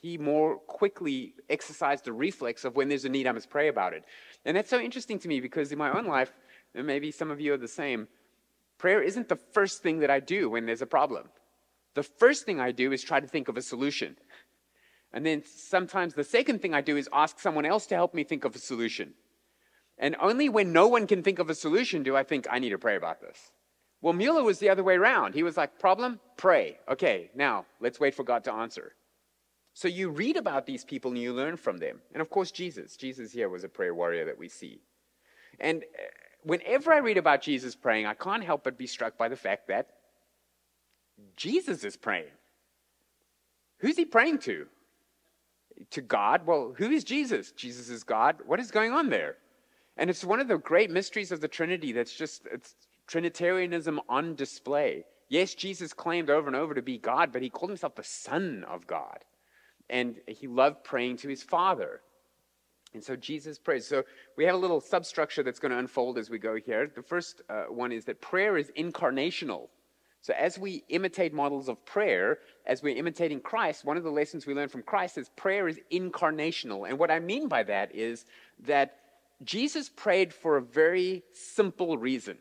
he 0.00 0.18
more 0.18 0.56
quickly 0.56 1.34
exercised 1.48 2.04
the 2.04 2.12
reflex 2.12 2.64
of 2.64 2.74
when 2.74 2.88
there's 2.88 3.04
a 3.04 3.08
need, 3.08 3.28
I 3.28 3.32
must 3.32 3.48
pray 3.48 3.68
about 3.68 3.92
it. 3.92 4.04
And 4.44 4.56
that's 4.56 4.68
so 4.68 4.80
interesting 4.80 5.20
to 5.20 5.28
me 5.28 5.40
because 5.40 5.70
in 5.70 5.78
my 5.78 5.96
own 5.96 6.06
life, 6.06 6.32
and 6.74 6.84
maybe 6.84 7.12
some 7.12 7.30
of 7.30 7.40
you 7.40 7.54
are 7.54 7.58
the 7.58 7.68
same, 7.68 8.08
prayer 8.78 9.00
isn't 9.00 9.28
the 9.28 9.36
first 9.36 9.84
thing 9.84 10.00
that 10.00 10.10
I 10.10 10.18
do 10.18 10.50
when 10.50 10.66
there's 10.66 10.82
a 10.82 10.86
problem. 10.86 11.28
The 11.94 12.02
first 12.02 12.44
thing 12.44 12.58
I 12.58 12.72
do 12.72 12.90
is 12.90 13.04
try 13.04 13.20
to 13.20 13.28
think 13.28 13.46
of 13.46 13.56
a 13.56 13.62
solution. 13.62 14.16
And 15.12 15.24
then 15.24 15.44
sometimes 15.44 16.14
the 16.14 16.24
second 16.24 16.60
thing 16.60 16.74
I 16.74 16.80
do 16.80 16.96
is 16.96 17.08
ask 17.12 17.38
someone 17.38 17.66
else 17.66 17.86
to 17.86 17.94
help 17.94 18.14
me 18.14 18.24
think 18.24 18.44
of 18.44 18.56
a 18.56 18.58
solution. 18.58 19.14
And 19.96 20.16
only 20.18 20.48
when 20.48 20.72
no 20.72 20.88
one 20.88 21.06
can 21.06 21.22
think 21.22 21.38
of 21.38 21.50
a 21.50 21.54
solution 21.54 22.02
do 22.02 22.16
I 22.16 22.24
think 22.24 22.48
I 22.50 22.58
need 22.58 22.70
to 22.70 22.78
pray 22.78 22.96
about 22.96 23.20
this. 23.20 23.52
Well, 24.02 24.12
Mueller 24.12 24.42
was 24.42 24.58
the 24.58 24.68
other 24.68 24.82
way 24.82 24.96
around. 24.96 25.34
He 25.34 25.44
was 25.44 25.56
like, 25.56 25.78
problem, 25.78 26.18
pray. 26.36 26.78
Okay, 26.88 27.30
now 27.34 27.64
let's 27.80 28.00
wait 28.00 28.14
for 28.14 28.24
God 28.24 28.42
to 28.44 28.52
answer. 28.52 28.94
So 29.74 29.88
you 29.88 30.10
read 30.10 30.36
about 30.36 30.66
these 30.66 30.84
people 30.84 31.12
and 31.12 31.20
you 31.20 31.32
learn 31.32 31.56
from 31.56 31.78
them. 31.78 32.02
And 32.12 32.20
of 32.20 32.28
course, 32.28 32.50
Jesus. 32.50 32.96
Jesus 32.96 33.32
here 33.32 33.48
was 33.48 33.64
a 33.64 33.68
prayer 33.68 33.94
warrior 33.94 34.26
that 34.26 34.38
we 34.38 34.48
see. 34.48 34.80
And 35.60 35.84
uh, 35.84 36.02
whenever 36.42 36.92
I 36.92 36.98
read 36.98 37.16
about 37.16 37.42
Jesus 37.42 37.76
praying, 37.76 38.06
I 38.06 38.14
can't 38.14 38.44
help 38.44 38.64
but 38.64 38.76
be 38.76 38.88
struck 38.88 39.16
by 39.16 39.28
the 39.28 39.36
fact 39.36 39.68
that 39.68 39.88
Jesus 41.36 41.84
is 41.84 41.96
praying. 41.96 42.32
Who's 43.78 43.96
he 43.96 44.04
praying 44.04 44.38
to? 44.40 44.66
To 45.90 46.00
God? 46.00 46.44
Well, 46.44 46.74
who 46.76 46.90
is 46.90 47.04
Jesus? 47.04 47.52
Jesus 47.52 47.88
is 47.88 48.02
God. 48.02 48.36
What 48.46 48.60
is 48.60 48.70
going 48.70 48.92
on 48.92 49.10
there? 49.10 49.36
And 49.96 50.10
it's 50.10 50.24
one 50.24 50.40
of 50.40 50.48
the 50.48 50.58
great 50.58 50.90
mysteries 50.90 51.32
of 51.32 51.40
the 51.40 51.48
Trinity 51.48 51.92
that's 51.92 52.14
just, 52.14 52.46
it's 52.52 52.74
Trinitarianism 53.12 54.00
on 54.08 54.34
display. 54.36 55.04
Yes, 55.28 55.52
Jesus 55.52 55.92
claimed 55.92 56.30
over 56.30 56.46
and 56.46 56.56
over 56.56 56.72
to 56.72 56.80
be 56.80 56.96
God, 56.96 57.30
but 57.30 57.42
he 57.42 57.50
called 57.50 57.68
himself 57.68 57.94
the 57.94 58.02
Son 58.02 58.64
of 58.66 58.86
God. 58.86 59.18
And 59.90 60.16
he 60.26 60.46
loved 60.46 60.82
praying 60.82 61.18
to 61.18 61.28
his 61.28 61.42
Father. 61.42 62.00
And 62.94 63.04
so 63.04 63.14
Jesus 63.14 63.58
prays. 63.58 63.86
So 63.86 64.02
we 64.38 64.46
have 64.46 64.54
a 64.54 64.58
little 64.58 64.80
substructure 64.80 65.42
that's 65.42 65.58
going 65.58 65.72
to 65.72 65.78
unfold 65.78 66.16
as 66.16 66.30
we 66.30 66.38
go 66.38 66.56
here. 66.56 66.90
The 66.94 67.02
first 67.02 67.42
uh, 67.50 67.64
one 67.64 67.92
is 67.92 68.06
that 68.06 68.22
prayer 68.22 68.56
is 68.56 68.70
incarnational. 68.78 69.68
So 70.22 70.32
as 70.32 70.58
we 70.58 70.82
imitate 70.88 71.34
models 71.34 71.68
of 71.68 71.84
prayer, 71.84 72.38
as 72.64 72.82
we're 72.82 72.96
imitating 72.96 73.40
Christ, 73.40 73.84
one 73.84 73.98
of 73.98 74.04
the 74.04 74.10
lessons 74.10 74.46
we 74.46 74.54
learn 74.54 74.70
from 74.70 74.84
Christ 74.84 75.18
is 75.18 75.28
prayer 75.36 75.68
is 75.68 75.78
incarnational. 75.92 76.88
And 76.88 76.98
what 76.98 77.10
I 77.10 77.18
mean 77.18 77.48
by 77.48 77.62
that 77.64 77.94
is 77.94 78.24
that 78.60 79.00
Jesus 79.44 79.90
prayed 79.90 80.32
for 80.32 80.56
a 80.56 80.62
very 80.62 81.24
simple 81.34 81.98
reason. 81.98 82.38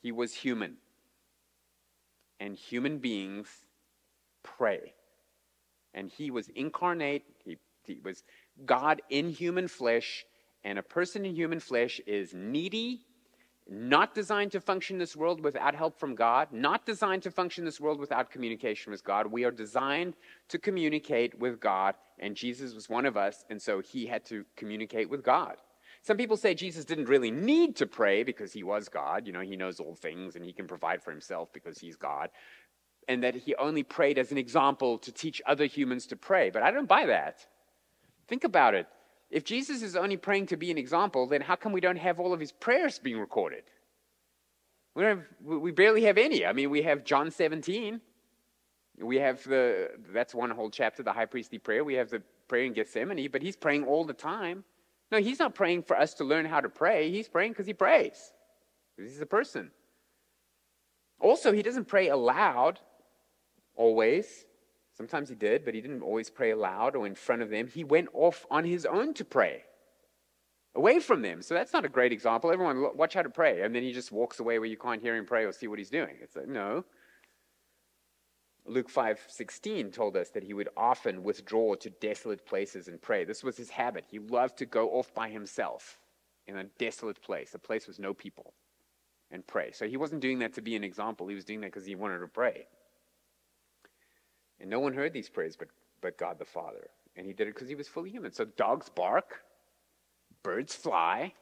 He 0.00 0.12
was 0.12 0.34
human. 0.34 0.76
And 2.40 2.56
human 2.56 2.98
beings 2.98 3.48
pray. 4.42 4.94
And 5.94 6.08
he 6.08 6.30
was 6.30 6.48
incarnate, 6.48 7.24
he, 7.44 7.58
he 7.84 8.00
was 8.04 8.22
God 8.64 9.02
in 9.10 9.30
human 9.30 9.68
flesh, 9.68 10.24
and 10.64 10.78
a 10.78 10.82
person 10.82 11.24
in 11.24 11.34
human 11.34 11.60
flesh 11.60 12.00
is 12.06 12.34
needy, 12.34 13.00
not 13.68 14.14
designed 14.14 14.52
to 14.52 14.60
function 14.60 14.98
this 14.98 15.16
world 15.16 15.42
without 15.42 15.74
help 15.74 15.98
from 15.98 16.14
God, 16.14 16.48
not 16.52 16.86
designed 16.86 17.22
to 17.24 17.30
function 17.30 17.64
this 17.64 17.80
world 17.80 17.98
without 17.98 18.30
communication 18.30 18.90
with 18.90 19.04
God. 19.04 19.26
We 19.26 19.44
are 19.44 19.50
designed 19.50 20.14
to 20.48 20.58
communicate 20.58 21.38
with 21.38 21.60
God, 21.60 21.94
and 22.18 22.34
Jesus 22.34 22.74
was 22.74 22.88
one 22.88 23.06
of 23.06 23.16
us, 23.16 23.44
and 23.50 23.60
so 23.60 23.80
he 23.80 24.06
had 24.06 24.24
to 24.26 24.44
communicate 24.56 25.10
with 25.10 25.22
God. 25.22 25.56
Some 26.02 26.16
people 26.16 26.36
say 26.36 26.54
Jesus 26.54 26.84
didn't 26.84 27.08
really 27.08 27.30
need 27.30 27.76
to 27.76 27.86
pray 27.86 28.22
because 28.22 28.52
he 28.52 28.62
was 28.62 28.88
God. 28.88 29.26
You 29.26 29.32
know, 29.32 29.40
he 29.40 29.56
knows 29.56 29.80
all 29.80 29.94
things 29.94 30.36
and 30.36 30.44
he 30.44 30.52
can 30.52 30.66
provide 30.66 31.02
for 31.02 31.10
himself 31.10 31.52
because 31.52 31.78
he's 31.78 31.96
God. 31.96 32.30
And 33.08 33.22
that 33.22 33.34
he 33.34 33.54
only 33.56 33.82
prayed 33.82 34.18
as 34.18 34.30
an 34.30 34.38
example 34.38 34.98
to 34.98 35.12
teach 35.12 35.42
other 35.46 35.66
humans 35.66 36.06
to 36.06 36.16
pray. 36.16 36.50
But 36.50 36.62
I 36.62 36.70
don't 36.70 36.88
buy 36.88 37.06
that. 37.06 37.46
Think 38.28 38.44
about 38.44 38.74
it. 38.74 38.86
If 39.30 39.44
Jesus 39.44 39.82
is 39.82 39.96
only 39.96 40.16
praying 40.16 40.46
to 40.46 40.56
be 40.56 40.70
an 40.70 40.78
example, 40.78 41.26
then 41.26 41.40
how 41.40 41.56
come 41.56 41.72
we 41.72 41.80
don't 41.80 41.96
have 41.96 42.18
all 42.18 42.32
of 42.32 42.40
his 42.40 42.52
prayers 42.52 42.98
being 42.98 43.18
recorded? 43.18 43.64
We, 44.94 45.02
don't 45.02 45.18
have, 45.18 45.60
we 45.60 45.70
barely 45.70 46.04
have 46.04 46.18
any. 46.18 46.46
I 46.46 46.52
mean, 46.52 46.70
we 46.70 46.82
have 46.82 47.04
John 47.04 47.30
17. 47.30 48.00
We 49.00 49.16
have 49.16 49.44
the, 49.44 49.90
that's 50.12 50.34
one 50.34 50.50
whole 50.50 50.70
chapter, 50.70 51.02
the 51.02 51.12
high 51.12 51.26
priestly 51.26 51.58
prayer. 51.58 51.84
We 51.84 51.94
have 51.94 52.10
the 52.10 52.22
prayer 52.48 52.64
in 52.64 52.72
Gethsemane, 52.72 53.28
but 53.30 53.42
he's 53.42 53.56
praying 53.56 53.84
all 53.84 54.04
the 54.04 54.14
time. 54.14 54.64
No, 55.10 55.18
he's 55.18 55.38
not 55.38 55.54
praying 55.54 55.84
for 55.84 55.98
us 55.98 56.14
to 56.14 56.24
learn 56.24 56.44
how 56.44 56.60
to 56.60 56.68
pray. 56.68 57.10
He's 57.10 57.28
praying 57.28 57.52
because 57.52 57.66
he 57.66 57.74
prays. 57.74 58.32
Because 58.96 59.12
he's 59.12 59.20
a 59.20 59.26
person. 59.26 59.70
Also, 61.20 61.52
he 61.52 61.62
doesn't 61.62 61.86
pray 61.86 62.08
aloud 62.08 62.78
always. 63.74 64.44
Sometimes 64.96 65.28
he 65.28 65.34
did, 65.34 65.64
but 65.64 65.74
he 65.74 65.80
didn't 65.80 66.02
always 66.02 66.28
pray 66.28 66.50
aloud 66.50 66.96
or 66.96 67.06
in 67.06 67.14
front 67.14 67.42
of 67.42 67.50
them. 67.50 67.68
He 67.68 67.84
went 67.84 68.08
off 68.12 68.46
on 68.50 68.64
his 68.64 68.84
own 68.84 69.14
to 69.14 69.24
pray, 69.24 69.62
away 70.74 70.98
from 70.98 71.22
them. 71.22 71.40
So 71.40 71.54
that's 71.54 71.72
not 71.72 71.84
a 71.84 71.88
great 71.88 72.12
example. 72.12 72.50
Everyone, 72.50 72.96
watch 72.96 73.14
how 73.14 73.22
to 73.22 73.30
pray. 73.30 73.62
And 73.62 73.74
then 73.74 73.84
he 73.84 73.92
just 73.92 74.12
walks 74.12 74.40
away 74.40 74.58
where 74.58 74.68
you 74.68 74.76
can't 74.76 75.00
hear 75.00 75.16
him 75.16 75.24
pray 75.24 75.44
or 75.44 75.52
see 75.52 75.68
what 75.68 75.78
he's 75.78 75.90
doing. 75.90 76.16
It's 76.20 76.34
like, 76.36 76.48
no. 76.48 76.84
Luke 78.68 78.90
5:16 78.90 79.92
told 79.92 80.16
us 80.16 80.30
that 80.30 80.42
he 80.42 80.52
would 80.52 80.68
often 80.76 81.22
withdraw 81.22 81.74
to 81.76 81.90
desolate 81.90 82.44
places 82.44 82.88
and 82.88 83.00
pray. 83.00 83.24
This 83.24 83.42
was 83.42 83.56
his 83.56 83.70
habit. 83.70 84.04
He 84.10 84.18
loved 84.18 84.58
to 84.58 84.66
go 84.66 84.90
off 84.90 85.12
by 85.14 85.28
himself 85.28 85.98
in 86.46 86.56
a 86.56 86.64
desolate 86.64 87.20
place, 87.20 87.54
a 87.54 87.58
place 87.58 87.86
with 87.86 87.98
no 87.98 88.12
people, 88.14 88.52
and 89.30 89.46
pray. 89.46 89.72
So 89.72 89.88
he 89.88 89.96
wasn't 89.96 90.22
doing 90.22 90.38
that 90.40 90.54
to 90.54 90.62
be 90.62 90.76
an 90.76 90.84
example. 90.84 91.28
He 91.28 91.34
was 91.34 91.44
doing 91.44 91.60
that 91.60 91.68
because 91.68 91.86
he 91.86 91.94
wanted 91.94 92.18
to 92.18 92.28
pray. 92.28 92.66
And 94.60 94.68
no 94.68 94.80
one 94.80 94.92
heard 94.92 95.12
these 95.12 95.28
prayers 95.28 95.56
but, 95.56 95.68
but 96.00 96.18
God 96.18 96.38
the 96.38 96.44
Father. 96.44 96.88
And 97.16 97.26
he 97.26 97.32
did 97.32 97.48
it 97.48 97.54
because 97.54 97.68
he 97.68 97.74
was 97.74 97.88
fully 97.88 98.10
human. 98.10 98.32
So 98.32 98.44
dogs 98.44 98.88
bark, 98.88 99.42
birds 100.42 100.74
fly, 100.74 101.32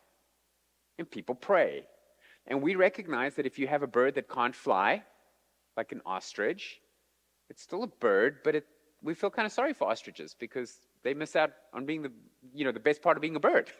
and 0.98 1.10
people 1.10 1.34
pray. 1.34 1.86
And 2.46 2.62
we 2.62 2.76
recognize 2.76 3.34
that 3.34 3.46
if 3.46 3.58
you 3.58 3.66
have 3.66 3.82
a 3.82 3.86
bird 3.86 4.14
that 4.14 4.28
can't 4.28 4.54
fly, 4.54 5.02
like 5.76 5.92
an 5.92 6.00
ostrich, 6.06 6.80
it's 7.48 7.62
still 7.62 7.82
a 7.82 7.86
bird, 7.86 8.38
but 8.44 8.54
it, 8.54 8.66
we 9.02 9.14
feel 9.14 9.30
kind 9.30 9.46
of 9.46 9.52
sorry 9.52 9.72
for 9.72 9.88
ostriches 9.88 10.34
because 10.38 10.78
they 11.02 11.14
miss 11.14 11.36
out 11.36 11.50
on 11.72 11.86
being 11.86 12.02
the, 12.02 12.12
you 12.54 12.64
know, 12.64 12.72
the 12.72 12.80
best 12.80 13.02
part 13.02 13.16
of 13.16 13.20
being 13.20 13.36
a 13.36 13.40
bird. 13.40 13.70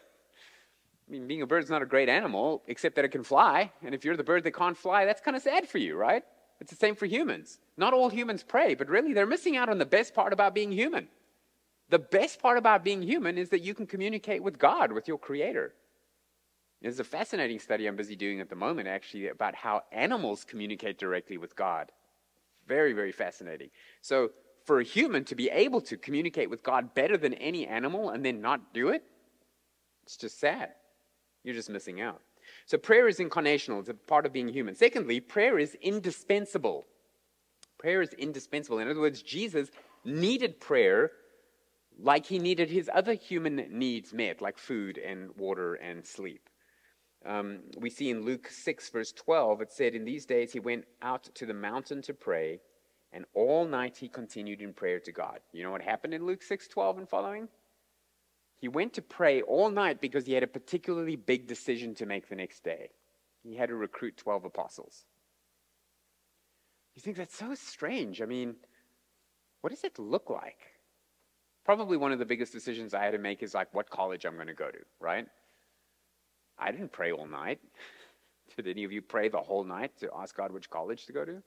I 1.07 1.11
mean, 1.11 1.27
being 1.27 1.41
a 1.41 1.47
bird 1.47 1.63
is 1.63 1.69
not 1.69 1.81
a 1.81 1.85
great 1.85 2.09
animal, 2.09 2.63
except 2.67 2.95
that 2.95 3.05
it 3.05 3.09
can 3.09 3.23
fly. 3.23 3.71
And 3.83 3.95
if 3.95 4.03
you're 4.03 4.17
the 4.17 4.23
bird 4.23 4.43
that 4.43 4.51
can't 4.51 4.77
fly, 4.77 5.05
that's 5.05 5.21
kind 5.21 5.37
of 5.37 5.43
sad 5.43 5.67
for 5.67 5.77
you, 5.77 5.95
right? 5.95 6.23
It's 6.59 6.71
the 6.71 6.77
same 6.77 6.95
for 6.95 7.05
humans. 7.05 7.59
Not 7.77 7.93
all 7.93 8.09
humans 8.09 8.43
pray, 8.43 8.75
but 8.75 8.89
really 8.89 9.13
they're 9.13 9.25
missing 9.25 9.55
out 9.55 9.69
on 9.69 9.77
the 9.77 9.85
best 9.85 10.13
part 10.13 10.33
about 10.33 10.55
being 10.55 10.71
human. 10.71 11.07
The 11.89 11.99
best 11.99 12.41
part 12.41 12.57
about 12.57 12.83
being 12.83 13.01
human 13.01 13.37
is 13.37 13.49
that 13.49 13.61
you 13.61 13.73
can 13.73 13.87
communicate 13.87 14.43
with 14.43 14.59
God, 14.59 14.91
with 14.91 15.07
your 15.07 15.17
Creator. 15.17 15.73
There's 16.81 16.99
a 16.99 17.05
fascinating 17.05 17.59
study 17.59 17.87
I'm 17.87 17.95
busy 17.95 18.15
doing 18.15 18.39
at 18.39 18.49
the 18.49 18.55
moment, 18.55 18.87
actually, 18.87 19.29
about 19.29 19.55
how 19.55 19.83
animals 19.91 20.43
communicate 20.43 20.97
directly 20.97 21.37
with 21.37 21.55
God. 21.55 21.91
Very, 22.67 22.93
very 22.93 23.11
fascinating. 23.11 23.69
So, 24.01 24.31
for 24.65 24.81
a 24.81 24.83
human 24.83 25.23
to 25.25 25.35
be 25.35 25.49
able 25.49 25.79
to 25.81 25.95
communicate 25.95 26.49
with 26.49 26.61
God 26.61 26.93
better 26.93 27.15
than 27.15 27.33
any 27.35 27.65
animal 27.65 28.09
and 28.09 28.25
then 28.25 28.41
not 28.41 28.73
do 28.73 28.89
it, 28.89 29.03
it's 30.03 30.17
just 30.17 30.39
sad. 30.39 30.71
You're 31.43 31.55
just 31.55 31.69
missing 31.69 32.01
out. 32.01 32.21
So, 32.65 32.77
prayer 32.77 33.07
is 33.07 33.19
incarnational, 33.19 33.79
it's 33.79 33.89
a 33.89 33.93
part 33.93 34.25
of 34.25 34.33
being 34.33 34.49
human. 34.49 34.75
Secondly, 34.75 35.19
prayer 35.19 35.57
is 35.57 35.75
indispensable. 35.81 36.85
Prayer 37.77 38.01
is 38.01 38.13
indispensable. 38.13 38.79
In 38.79 38.89
other 38.89 38.99
words, 38.99 39.21
Jesus 39.21 39.69
needed 40.03 40.59
prayer 40.59 41.11
like 41.99 42.25
he 42.25 42.39
needed 42.39 42.69
his 42.69 42.89
other 42.93 43.13
human 43.13 43.65
needs 43.71 44.13
met, 44.13 44.41
like 44.41 44.57
food 44.57 44.97
and 44.97 45.35
water 45.37 45.75
and 45.75 46.05
sleep. 46.05 46.49
Um, 47.27 47.59
we 47.77 47.89
see 47.89 48.09
in 48.09 48.23
Luke 48.23 48.47
6, 48.49 48.89
verse 48.89 49.11
12, 49.11 49.61
it 49.61 49.71
said, 49.71 49.93
In 49.93 50.05
these 50.05 50.25
days 50.25 50.53
he 50.53 50.61
went 50.61 50.85
out 51.01 51.23
to 51.35 51.45
the 51.45 51.53
mountain 51.53 52.01
to 52.03 52.13
pray, 52.13 52.61
and 53.11 53.25
all 53.33 53.65
night 53.65 53.97
he 53.97 54.07
continued 54.07 54.61
in 54.61 54.73
prayer 54.73 55.01
to 55.01 55.11
God. 55.11 55.39
You 55.51 55.63
know 55.63 55.71
what 55.71 55.81
happened 55.81 56.13
in 56.13 56.25
Luke 56.25 56.41
6, 56.41 56.69
12 56.69 56.99
and 56.99 57.09
following? 57.09 57.49
He 58.59 58.69
went 58.69 58.93
to 58.93 59.01
pray 59.01 59.41
all 59.41 59.69
night 59.69 59.99
because 59.99 60.25
he 60.25 60.33
had 60.33 60.43
a 60.43 60.47
particularly 60.47 61.17
big 61.17 61.47
decision 61.47 61.93
to 61.95 62.05
make 62.05 62.29
the 62.29 62.35
next 62.35 62.63
day. 62.63 62.89
He 63.43 63.55
had 63.55 63.69
to 63.69 63.75
recruit 63.75 64.17
12 64.17 64.45
apostles. 64.45 65.05
You 66.95 67.01
think 67.01 67.17
that's 67.17 67.37
so 67.37 67.53
strange. 67.55 68.21
I 68.21 68.25
mean, 68.25 68.55
what 69.61 69.69
does 69.69 69.83
it 69.83 69.99
look 69.99 70.29
like? 70.29 70.59
Probably 71.65 71.97
one 71.97 72.13
of 72.13 72.19
the 72.19 72.25
biggest 72.25 72.53
decisions 72.53 72.93
I 72.93 73.03
had 73.03 73.11
to 73.11 73.17
make 73.17 73.43
is 73.43 73.53
like 73.53 73.73
what 73.73 73.89
college 73.89 74.25
I'm 74.25 74.35
going 74.35 74.47
to 74.47 74.53
go 74.53 74.71
to, 74.71 74.79
right? 74.99 75.27
I 76.67 76.71
didn't 76.71 76.91
pray 76.91 77.13
all 77.13 77.25
night. 77.25 77.59
Did 78.57 78.67
any 78.67 78.83
of 78.83 78.91
you 78.91 79.01
pray 79.01 79.29
the 79.29 79.39
whole 79.39 79.63
night 79.63 79.97
to 80.01 80.09
ask 80.13 80.35
God 80.35 80.51
which 80.51 80.69
college 80.69 81.05
to 81.05 81.13
go 81.13 81.23
to? 81.23 81.41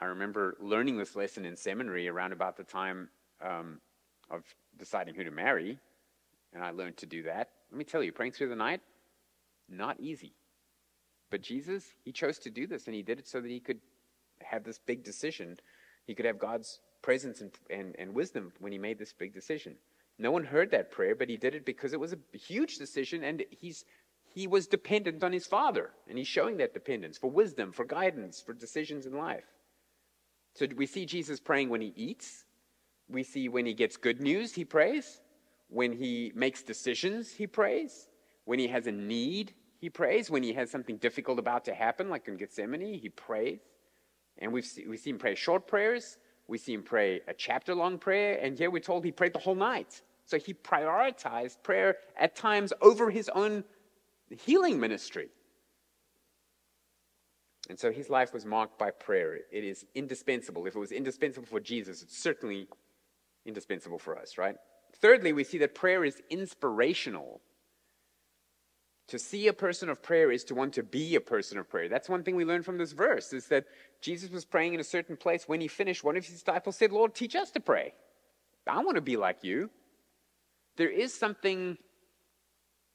I 0.00 0.06
remember 0.06 0.56
learning 0.60 0.98
this 0.98 1.14
lesson 1.14 1.44
in 1.44 1.56
seminary 1.56 2.08
around 2.08 2.32
about 2.32 2.56
the 2.56 2.64
time 2.64 3.10
um, 3.40 3.80
of 4.28 4.42
deciding 4.76 5.14
who 5.14 5.22
to 5.22 5.30
marry, 5.30 5.78
and 6.52 6.64
I 6.64 6.70
learned 6.70 6.96
to 6.96 7.06
do 7.06 7.22
that. 7.24 7.50
Let 7.70 7.78
me 7.78 7.84
tell 7.84 8.02
you, 8.02 8.10
praying 8.10 8.32
through 8.32 8.48
the 8.48 8.56
night, 8.56 8.80
not 9.68 10.00
easy. 10.00 10.32
But 11.30 11.40
Jesus, 11.40 11.84
he 12.04 12.10
chose 12.10 12.38
to 12.40 12.50
do 12.50 12.66
this, 12.66 12.86
and 12.86 12.94
he 12.94 13.02
did 13.02 13.20
it 13.20 13.28
so 13.28 13.40
that 13.40 13.50
he 13.50 13.60
could 13.60 13.78
have 14.42 14.64
this 14.64 14.80
big 14.80 15.04
decision. 15.04 15.58
He 16.06 16.14
could 16.16 16.26
have 16.26 16.40
God's 16.40 16.80
presence 17.02 17.40
and, 17.40 17.52
and, 17.70 17.94
and 18.00 18.14
wisdom 18.14 18.52
when 18.58 18.72
he 18.72 18.78
made 18.78 18.98
this 18.98 19.12
big 19.12 19.32
decision. 19.32 19.76
No 20.18 20.30
one 20.30 20.44
heard 20.44 20.70
that 20.72 20.90
prayer, 20.90 21.14
but 21.14 21.28
he 21.28 21.36
did 21.36 21.54
it 21.54 21.64
because 21.64 21.92
it 21.92 22.00
was 22.00 22.12
a 22.12 22.36
huge 22.36 22.78
decision, 22.78 23.22
and 23.22 23.44
he's, 23.50 23.84
he 24.34 24.46
was 24.46 24.66
dependent 24.66 25.22
on 25.22 25.32
his 25.32 25.46
Father, 25.46 25.90
and 26.08 26.18
he's 26.18 26.26
showing 26.26 26.56
that 26.56 26.74
dependence 26.74 27.16
for 27.16 27.30
wisdom, 27.30 27.72
for 27.72 27.84
guidance, 27.84 28.40
for 28.40 28.52
decisions 28.52 29.06
in 29.06 29.16
life. 29.16 29.44
So 30.54 30.66
we 30.76 30.86
see 30.86 31.06
Jesus 31.06 31.38
praying 31.38 31.68
when 31.68 31.80
he 31.80 31.92
eats. 31.94 32.44
We 33.08 33.22
see 33.22 33.48
when 33.48 33.64
he 33.64 33.74
gets 33.74 33.96
good 33.96 34.20
news, 34.20 34.54
he 34.54 34.64
prays. 34.64 35.20
When 35.68 35.92
he 35.92 36.32
makes 36.34 36.62
decisions, 36.62 37.32
he 37.32 37.46
prays. 37.46 38.08
When 38.44 38.58
he 38.58 38.66
has 38.68 38.86
a 38.86 38.92
need, 38.92 39.54
he 39.80 39.88
prays. 39.88 40.30
When 40.30 40.42
he 40.42 40.52
has 40.54 40.70
something 40.70 40.96
difficult 40.96 41.38
about 41.38 41.64
to 41.66 41.74
happen, 41.74 42.10
like 42.10 42.26
in 42.26 42.36
Gethsemane, 42.36 42.98
he 42.98 43.08
prays. 43.08 43.60
And 44.38 44.52
we've, 44.52 44.64
see, 44.64 44.86
we've 44.86 44.98
seen 44.98 45.14
him 45.14 45.18
pray 45.20 45.34
short 45.34 45.66
prayers. 45.66 46.18
We 46.48 46.58
see 46.58 46.72
him 46.74 46.82
pray 46.82 47.20
a 47.28 47.34
chapter 47.34 47.74
long 47.74 47.98
prayer. 47.98 48.38
And 48.42 48.58
here 48.58 48.70
we're 48.70 48.80
told 48.80 49.04
he 49.04 49.12
prayed 49.12 49.34
the 49.34 49.38
whole 49.38 49.54
night. 49.54 50.02
So 50.28 50.38
he 50.38 50.52
prioritized 50.52 51.62
prayer 51.62 51.96
at 52.20 52.36
times 52.36 52.74
over 52.82 53.10
his 53.10 53.30
own 53.30 53.64
healing 54.28 54.78
ministry. 54.78 55.30
And 57.70 57.78
so 57.78 57.90
his 57.90 58.10
life 58.10 58.34
was 58.34 58.44
marked 58.44 58.78
by 58.78 58.90
prayer. 58.90 59.38
It 59.50 59.64
is 59.64 59.86
indispensable. 59.94 60.66
If 60.66 60.76
it 60.76 60.78
was 60.78 60.92
indispensable 60.92 61.48
for 61.48 61.60
Jesus, 61.60 62.02
it's 62.02 62.18
certainly 62.18 62.68
indispensable 63.46 63.98
for 63.98 64.18
us, 64.18 64.36
right? 64.36 64.54
Thirdly, 65.00 65.32
we 65.32 65.44
see 65.44 65.56
that 65.58 65.74
prayer 65.74 66.04
is 66.04 66.20
inspirational. 66.28 67.40
To 69.06 69.18
see 69.18 69.48
a 69.48 69.54
person 69.54 69.88
of 69.88 70.02
prayer 70.02 70.30
is 70.30 70.44
to 70.44 70.54
want 70.54 70.74
to 70.74 70.82
be 70.82 71.14
a 71.14 71.22
person 71.22 71.56
of 71.56 71.70
prayer. 71.70 71.88
That's 71.88 72.10
one 72.10 72.22
thing 72.22 72.36
we 72.36 72.44
learn 72.44 72.62
from 72.62 72.76
this 72.76 72.92
verse 72.92 73.32
is 73.32 73.46
that 73.46 73.64
Jesus 74.02 74.30
was 74.30 74.44
praying 74.44 74.74
in 74.74 74.80
a 74.80 74.84
certain 74.84 75.16
place. 75.16 75.48
When 75.48 75.62
he 75.62 75.68
finished, 75.68 76.04
one 76.04 76.18
of 76.18 76.26
his 76.26 76.38
disciples 76.38 76.76
said, 76.76 76.92
Lord, 76.92 77.14
teach 77.14 77.34
us 77.34 77.50
to 77.52 77.60
pray. 77.60 77.94
I 78.66 78.84
want 78.84 78.96
to 78.96 79.00
be 79.00 79.16
like 79.16 79.42
you 79.42 79.70
there 80.78 80.88
is 80.88 81.12
something 81.12 81.76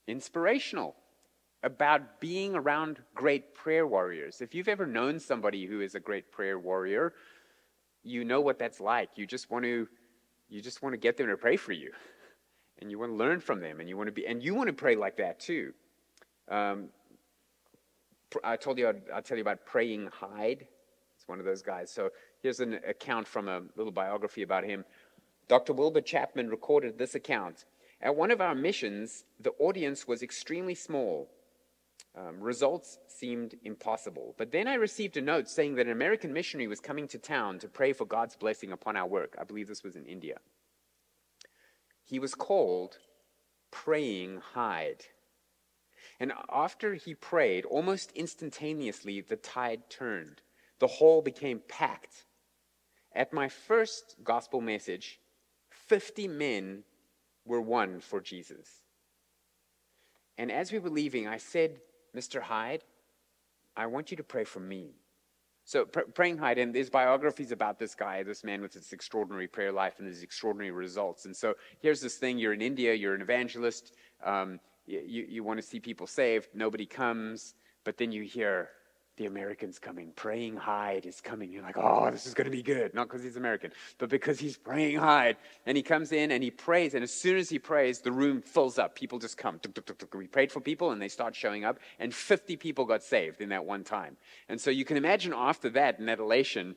inspirational 0.08 0.96
about 1.62 2.20
being 2.20 2.56
around 2.56 3.00
great 3.14 3.54
prayer 3.54 3.86
warriors. 3.86 4.42
If 4.42 4.56
you've 4.56 4.68
ever 4.68 4.86
known 4.86 5.20
somebody 5.20 5.66
who 5.66 5.82
is 5.82 5.94
a 5.94 6.00
great 6.00 6.32
prayer 6.32 6.58
warrior, 6.58 7.14
you 8.04 8.26
know 8.26 8.42
what 8.42 8.58
that's 8.58 8.80
like. 8.80 9.10
You 9.16 9.28
just 9.28 9.52
want 9.52 9.66
to 9.66 9.88
you 10.50 10.62
just 10.62 10.82
want 10.82 10.94
to 10.94 10.98
get 10.98 11.18
them 11.18 11.28
to 11.28 11.38
pray 11.38 11.58
for 11.58 11.72
you. 11.72 11.92
And 12.82 12.92
you 12.92 13.00
want 13.00 13.12
to 13.12 13.16
learn 13.16 13.40
from 13.40 13.62
them 13.62 13.80
and 13.80 13.88
you 13.88 13.96
want 13.96 14.08
to 14.08 14.12
be 14.12 14.26
and 14.26 14.44
you 14.44 14.56
want 14.56 14.68
to 14.68 14.74
pray 14.74 14.96
like 14.96 15.16
that 15.18 15.40
too. 15.40 15.74
Um, 16.50 16.90
I 18.44 18.58
told 18.58 18.78
you 18.78 18.90
I'd, 18.90 19.04
I'll 19.14 19.22
tell 19.22 19.38
you 19.38 19.42
about 19.44 19.66
praying 19.66 20.10
Hyde. 20.12 20.68
It's 21.16 21.28
one 21.28 21.40
of 21.40 21.46
those 21.46 21.62
guys. 21.62 21.92
So 21.92 22.10
here's 22.42 22.60
an 22.60 22.80
account 22.86 23.26
from 23.28 23.48
a 23.48 23.62
little 23.78 23.92
biography 23.94 24.42
about 24.42 24.66
him. 24.66 24.84
Dr. 25.48 25.72
Wilbur 25.72 26.02
Chapman 26.02 26.50
recorded 26.50 26.98
this 26.98 27.16
account. 27.16 27.64
At 28.04 28.18
one 28.18 28.32
of 28.32 28.42
our 28.42 28.54
missions, 28.54 29.24
the 29.40 29.54
audience 29.60 30.06
was 30.06 30.22
extremely 30.22 30.76
small. 30.76 31.32
Um, 32.16 32.42
results 32.42 33.00
seemed 33.08 33.56
impossible. 33.64 34.36
But 34.38 34.52
then 34.52 34.68
I 34.68 34.74
received 34.74 35.16
a 35.16 35.22
note 35.22 35.48
saying 35.48 35.76
that 35.76 35.86
an 35.86 35.94
American 35.94 36.34
missionary 36.34 36.68
was 36.68 36.82
coming 36.82 37.08
to 37.08 37.18
town 37.18 37.60
to 37.60 37.70
pray 37.70 37.94
for 37.94 38.06
God's 38.06 38.36
blessing 38.36 38.74
upon 38.74 38.98
our 38.98 39.08
work. 39.08 39.38
I 39.40 39.46
believe 39.46 39.70
this 39.70 39.84
was 39.84 39.96
in 39.96 40.06
India. 40.06 40.38
He 42.04 42.20
was 42.20 42.36
called 42.36 42.98
Praying 43.72 44.42
Hyde. 44.54 45.06
And 46.20 46.34
after 46.52 46.96
he 46.96 47.16
prayed, 47.16 47.64
almost 47.66 48.12
instantaneously, 48.12 49.22
the 49.22 49.38
tide 49.38 49.90
turned. 49.90 50.42
The 50.80 50.88
hall 50.88 51.22
became 51.22 51.62
packed. 51.70 52.26
At 53.16 53.32
my 53.32 53.48
first 53.48 54.18
gospel 54.26 54.60
message, 54.60 55.22
50 55.70 56.28
men 56.28 56.84
were 57.46 57.62
won 57.62 58.00
for 58.00 58.22
Jesus. 58.22 58.70
And 60.38 60.52
as 60.52 60.72
we 60.72 60.80
were 60.80 60.90
leaving, 60.90 61.28
I 61.28 61.38
said, 61.38 61.80
Mr. 62.16 62.42
Hyde, 62.42 62.84
I 63.76 63.88
want 63.88 64.12
you 64.12 64.18
to 64.18 64.24
pray 64.24 64.44
for 64.44 64.60
me. 64.60 64.96
So, 65.66 65.86
pr- 65.86 66.02
praying 66.14 66.38
Hyde, 66.38 66.58
and 66.58 66.76
there's 66.76 66.90
biographies 66.90 67.52
about 67.52 67.80
this 67.80 67.96
guy, 67.96 68.22
this 68.24 68.44
man 68.44 68.62
with 68.62 68.74
this 68.74 68.92
extraordinary 68.92 69.48
prayer 69.48 69.72
life 69.72 70.00
and 70.00 70.08
his 70.08 70.22
extraordinary 70.22 70.72
results. 70.72 71.26
And 71.26 71.36
so, 71.36 71.54
here's 71.80 72.02
this 72.02 72.18
thing 72.18 72.38
you're 72.38 72.54
in 72.54 72.62
India, 72.62 72.94
you're 72.94 73.16
an 73.16 73.22
evangelist, 73.22 73.96
um, 74.26 74.60
you, 74.86 75.26
you 75.30 75.44
want 75.44 75.62
to 75.62 75.66
see 75.66 75.80
people 75.80 76.06
saved, 76.06 76.50
nobody 76.54 76.86
comes, 76.86 77.56
but 77.86 77.98
then 77.98 78.12
you 78.12 78.24
hear, 78.24 78.70
the 79.18 79.28
American's 79.28 79.78
coming. 79.78 80.12
Praying 80.16 80.56
Hyde 80.56 81.06
is 81.06 81.22
coming. 81.22 81.52
You're 81.52 81.62
like, 81.62 81.78
oh, 81.78 82.10
this 82.10 82.26
is 82.26 82.34
going 82.34 82.46
to 82.46 82.52
be 82.52 82.64
good. 82.64 82.94
Not 82.96 83.08
because 83.08 83.24
he's 83.24 83.38
American, 83.38 83.72
but 84.00 84.10
because 84.10 84.40
he's 84.40 84.58
praying 84.58 84.98
Hyde. 84.98 85.38
And 85.66 85.78
he 85.78 85.84
comes 85.84 86.12
in 86.12 86.32
and 86.32 86.44
he 86.44 86.50
prays. 86.50 86.96
And 86.96 87.04
as 87.04 87.12
soon 87.12 87.38
as 87.38 87.50
he 87.50 87.60
prays, 87.60 88.00
the 88.00 88.12
room 88.12 88.42
fills 88.42 88.80
up. 88.80 88.96
People 88.96 89.20
just 89.20 89.38
come. 89.38 89.60
We 90.16 90.28
prayed 90.28 90.52
for 90.52 90.62
people 90.62 90.92
and 90.92 91.02
they 91.02 91.10
start 91.10 91.36
showing 91.36 91.64
up. 91.64 91.80
And 92.00 92.14
50 92.14 92.58
people 92.58 92.86
got 92.86 93.04
saved 93.04 93.42
in 93.42 93.50
that 93.50 93.66
one 93.66 93.84
time. 93.84 94.18
And 94.50 94.60
so 94.60 94.72
you 94.72 94.86
can 94.86 94.98
imagine 94.98 95.34
after 95.36 95.70
that, 95.72 96.00
in 96.00 96.08
that 96.08 96.20
elation, 96.20 96.76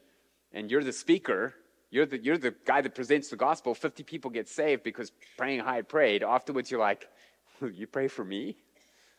and 0.53 0.71
you're 0.71 0.85
the 0.85 0.93
speaker, 0.93 1.55
you're 1.91 2.07
the, 2.07 2.23
you're 2.23 2.39
the 2.39 2.55
guy 2.65 2.83
that 2.83 2.95
presents 2.95 3.29
the 3.29 3.37
gospel, 3.37 3.75
50 3.75 4.03
people 4.03 4.31
get 4.31 4.49
saved 4.49 4.83
because 4.83 5.11
praying 5.39 5.61
Hyde 5.61 5.89
prayed. 5.89 6.23
Afterwards, 6.23 6.71
you're 6.71 6.81
like, 6.81 7.09
you 7.73 7.87
pray 7.87 8.09
for 8.09 8.25
me? 8.25 8.57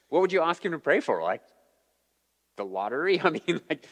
What 0.09 0.21
would 0.21 0.31
you 0.31 0.41
ask 0.41 0.63
him 0.63 0.71
to 0.71 0.79
pray 0.79 0.99
for? 0.99 1.21
Like, 1.21 1.41
the 2.57 2.65
lottery? 2.65 3.21
I 3.23 3.29
mean, 3.29 3.61
like, 3.69 3.87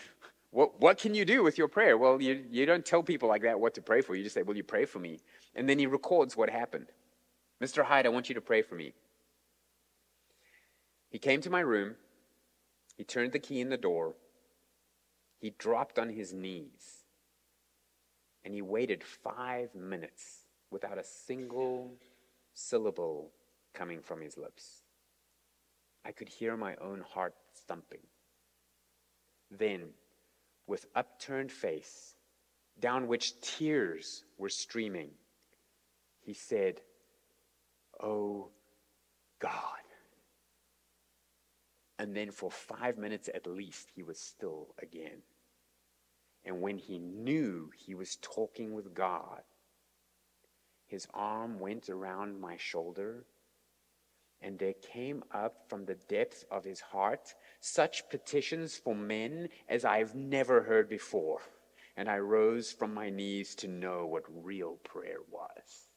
what, 0.51 0.79
what 0.79 0.97
can 0.97 1.15
you 1.15 1.25
do 1.25 1.43
with 1.43 1.57
your 1.57 1.67
prayer? 1.67 1.97
Well, 1.97 2.21
you, 2.21 2.43
you 2.49 2.65
don't 2.65 2.85
tell 2.85 3.03
people 3.03 3.29
like 3.29 3.43
that 3.43 3.59
what 3.59 3.73
to 3.75 3.81
pray 3.81 4.01
for. 4.01 4.15
You 4.15 4.23
just 4.23 4.35
say, 4.35 4.41
Will 4.41 4.57
you 4.57 4.63
pray 4.63 4.85
for 4.85 4.99
me? 4.99 5.19
And 5.55 5.67
then 5.67 5.79
he 5.79 5.87
records 5.87 6.35
what 6.35 6.49
happened. 6.49 6.87
Mr. 7.63 7.83
Hyde, 7.83 8.05
I 8.05 8.09
want 8.09 8.29
you 8.29 8.35
to 8.35 8.41
pray 8.41 8.61
for 8.61 8.75
me. 8.75 8.93
He 11.09 11.19
came 11.19 11.41
to 11.41 11.49
my 11.49 11.61
room. 11.61 11.95
He 12.97 13.03
turned 13.03 13.31
the 13.31 13.39
key 13.39 13.61
in 13.61 13.69
the 13.69 13.77
door. 13.77 14.15
He 15.39 15.51
dropped 15.57 15.99
on 15.99 16.09
his 16.09 16.33
knees. 16.33 17.03
And 18.43 18.53
he 18.53 18.61
waited 18.61 19.03
five 19.03 19.73
minutes 19.73 20.45
without 20.71 20.97
a 20.97 21.03
single 21.03 21.93
syllable 22.53 23.31
coming 23.73 24.01
from 24.01 24.21
his 24.21 24.37
lips. 24.37 24.81
I 26.05 26.11
could 26.11 26.29
hear 26.29 26.55
my 26.55 26.75
own 26.75 27.01
heart 27.01 27.33
thumping. 27.67 27.99
Then, 29.57 29.89
with 30.67 30.85
upturned 30.95 31.51
face, 31.51 32.15
down 32.79 33.07
which 33.07 33.39
tears 33.41 34.23
were 34.37 34.49
streaming, 34.49 35.11
he 36.21 36.33
said, 36.33 36.81
Oh 38.01 38.49
God. 39.39 39.51
And 41.97 42.15
then 42.15 42.31
for 42.31 42.51
five 42.51 42.97
minutes 42.97 43.29
at 43.33 43.47
least, 43.47 43.89
he 43.95 44.03
was 44.03 44.19
still 44.19 44.75
again. 44.81 45.21
And 46.43 46.61
when 46.61 46.77
he 46.77 46.99
knew 46.99 47.71
he 47.75 47.95
was 47.95 48.17
talking 48.17 48.73
with 48.73 48.93
God, 48.93 49.41
his 50.85 51.07
arm 51.13 51.59
went 51.59 51.89
around 51.89 52.39
my 52.39 52.57
shoulder, 52.57 53.25
and 54.45 54.59
there 54.59 54.73
came 54.73 55.23
up 55.33 55.65
from 55.67 55.85
the 55.85 55.95
depths 56.07 56.45
of 56.51 56.63
his 56.63 56.79
heart 56.79 57.33
such 57.61 58.07
petitions 58.11 58.77
for 58.77 58.93
men 58.93 59.49
as 59.67 59.83
I've 59.83 60.13
never 60.13 60.61
heard 60.61 60.87
before. 60.87 61.39
And 61.97 62.07
I 62.07 62.19
rose 62.19 62.71
from 62.71 62.93
my 62.93 63.09
knees 63.09 63.55
to 63.55 63.67
know 63.67 64.05
what 64.05 64.23
real 64.29 64.75
prayer 64.83 65.17
was. 65.31 65.89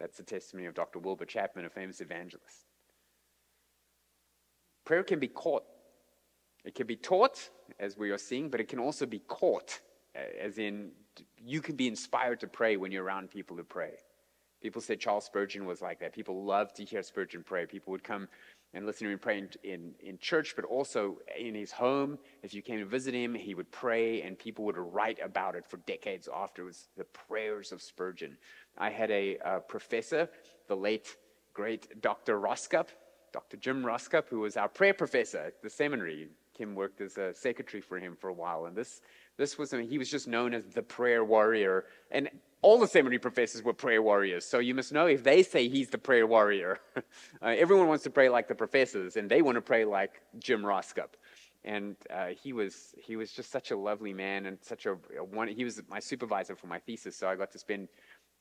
That's 0.00 0.16
the 0.16 0.24
testimony 0.24 0.66
of 0.66 0.74
Dr. 0.74 0.98
Wilbur 0.98 1.26
Chapman, 1.26 1.64
a 1.64 1.70
famous 1.70 2.00
evangelist. 2.00 2.66
Prayer 4.84 5.04
can 5.04 5.20
be 5.20 5.28
caught. 5.28 5.62
It 6.64 6.74
can 6.74 6.88
be 6.88 6.96
taught, 6.96 7.50
as 7.78 7.96
we 7.96 8.10
are 8.10 8.18
seeing, 8.18 8.48
but 8.48 8.60
it 8.60 8.68
can 8.68 8.80
also 8.80 9.06
be 9.06 9.20
caught, 9.20 9.80
as 10.40 10.58
in 10.58 10.90
you 11.38 11.60
can 11.60 11.76
be 11.76 11.86
inspired 11.86 12.40
to 12.40 12.48
pray 12.48 12.76
when 12.76 12.90
you're 12.90 13.04
around 13.04 13.30
people 13.30 13.56
who 13.56 13.62
pray. 13.62 13.92
People 14.64 14.80
said 14.80 14.98
Charles 14.98 15.26
Spurgeon 15.26 15.66
was 15.66 15.82
like 15.82 16.00
that. 16.00 16.14
People 16.14 16.42
loved 16.42 16.76
to 16.76 16.86
hear 16.86 17.02
Spurgeon 17.02 17.42
pray. 17.44 17.66
People 17.66 17.90
would 17.90 18.02
come 18.02 18.26
and 18.72 18.86
listen 18.86 19.06
to 19.06 19.12
him 19.12 19.18
pray 19.18 19.36
in, 19.36 19.50
in, 19.62 19.94
in, 20.00 20.16
church, 20.16 20.56
but 20.56 20.64
also 20.64 21.18
in 21.38 21.54
his 21.54 21.70
home. 21.70 22.18
If 22.42 22.54
you 22.54 22.62
came 22.62 22.78
to 22.78 22.86
visit 22.86 23.12
him, 23.12 23.34
he 23.34 23.54
would 23.54 23.70
pray, 23.70 24.22
and 24.22 24.38
people 24.38 24.64
would 24.64 24.78
write 24.78 25.18
about 25.22 25.54
it 25.54 25.66
for 25.66 25.76
decades 25.86 26.30
afterwards. 26.34 26.88
The 26.96 27.04
prayers 27.04 27.72
of 27.72 27.82
Spurgeon. 27.82 28.38
I 28.78 28.88
had 28.88 29.10
a, 29.10 29.36
a 29.44 29.60
professor, 29.60 30.30
the 30.66 30.76
late, 30.76 31.14
great 31.52 32.00
Dr. 32.00 32.40
Rosscup, 32.40 32.88
Dr. 33.34 33.58
Jim 33.58 33.84
Rosscup, 33.84 34.30
who 34.30 34.40
was 34.40 34.56
our 34.56 34.68
prayer 34.68 34.94
professor 34.94 35.40
at 35.40 35.62
the 35.62 35.68
seminary. 35.68 36.30
Kim 36.56 36.74
worked 36.74 37.02
as 37.02 37.18
a 37.18 37.34
secretary 37.34 37.82
for 37.82 37.98
him 37.98 38.16
for 38.18 38.28
a 38.28 38.32
while, 38.32 38.64
and 38.64 38.74
this, 38.74 39.02
this 39.36 39.58
was, 39.58 39.72
he 39.72 39.98
was 39.98 40.10
just 40.10 40.26
known 40.26 40.54
as 40.54 40.64
the 40.72 40.82
prayer 40.82 41.22
warrior. 41.22 41.84
And 42.10 42.30
all 42.64 42.78
the 42.78 42.88
seminary 42.88 43.18
professors 43.18 43.62
were 43.62 43.74
prayer 43.74 44.00
warriors. 44.00 44.44
So 44.46 44.58
you 44.58 44.74
must 44.74 44.90
know 44.90 45.06
if 45.06 45.22
they 45.22 45.42
say 45.42 45.68
he's 45.68 45.90
the 45.90 45.98
prayer 45.98 46.26
warrior, 46.26 46.80
uh, 46.96 47.02
everyone 47.42 47.88
wants 47.88 48.04
to 48.04 48.10
pray 48.10 48.30
like 48.30 48.48
the 48.48 48.54
professors, 48.54 49.16
and 49.16 49.30
they 49.30 49.42
want 49.42 49.56
to 49.56 49.60
pray 49.60 49.84
like 49.84 50.22
Jim 50.38 50.62
Rosscup. 50.62 51.12
And 51.64 51.94
uh, 52.10 52.28
he 52.28 52.54
was 52.54 52.94
he 52.96 53.16
was 53.16 53.32
just 53.32 53.50
such 53.50 53.70
a 53.70 53.76
lovely 53.76 54.14
man, 54.14 54.46
and 54.46 54.56
such 54.62 54.86
a, 54.86 54.92
a 55.18 55.24
one. 55.24 55.48
He 55.48 55.64
was 55.64 55.80
my 55.88 56.00
supervisor 56.00 56.56
for 56.56 56.66
my 56.66 56.78
thesis, 56.78 57.16
so 57.16 57.28
I 57.28 57.36
got 57.36 57.52
to 57.52 57.58
spend 57.58 57.88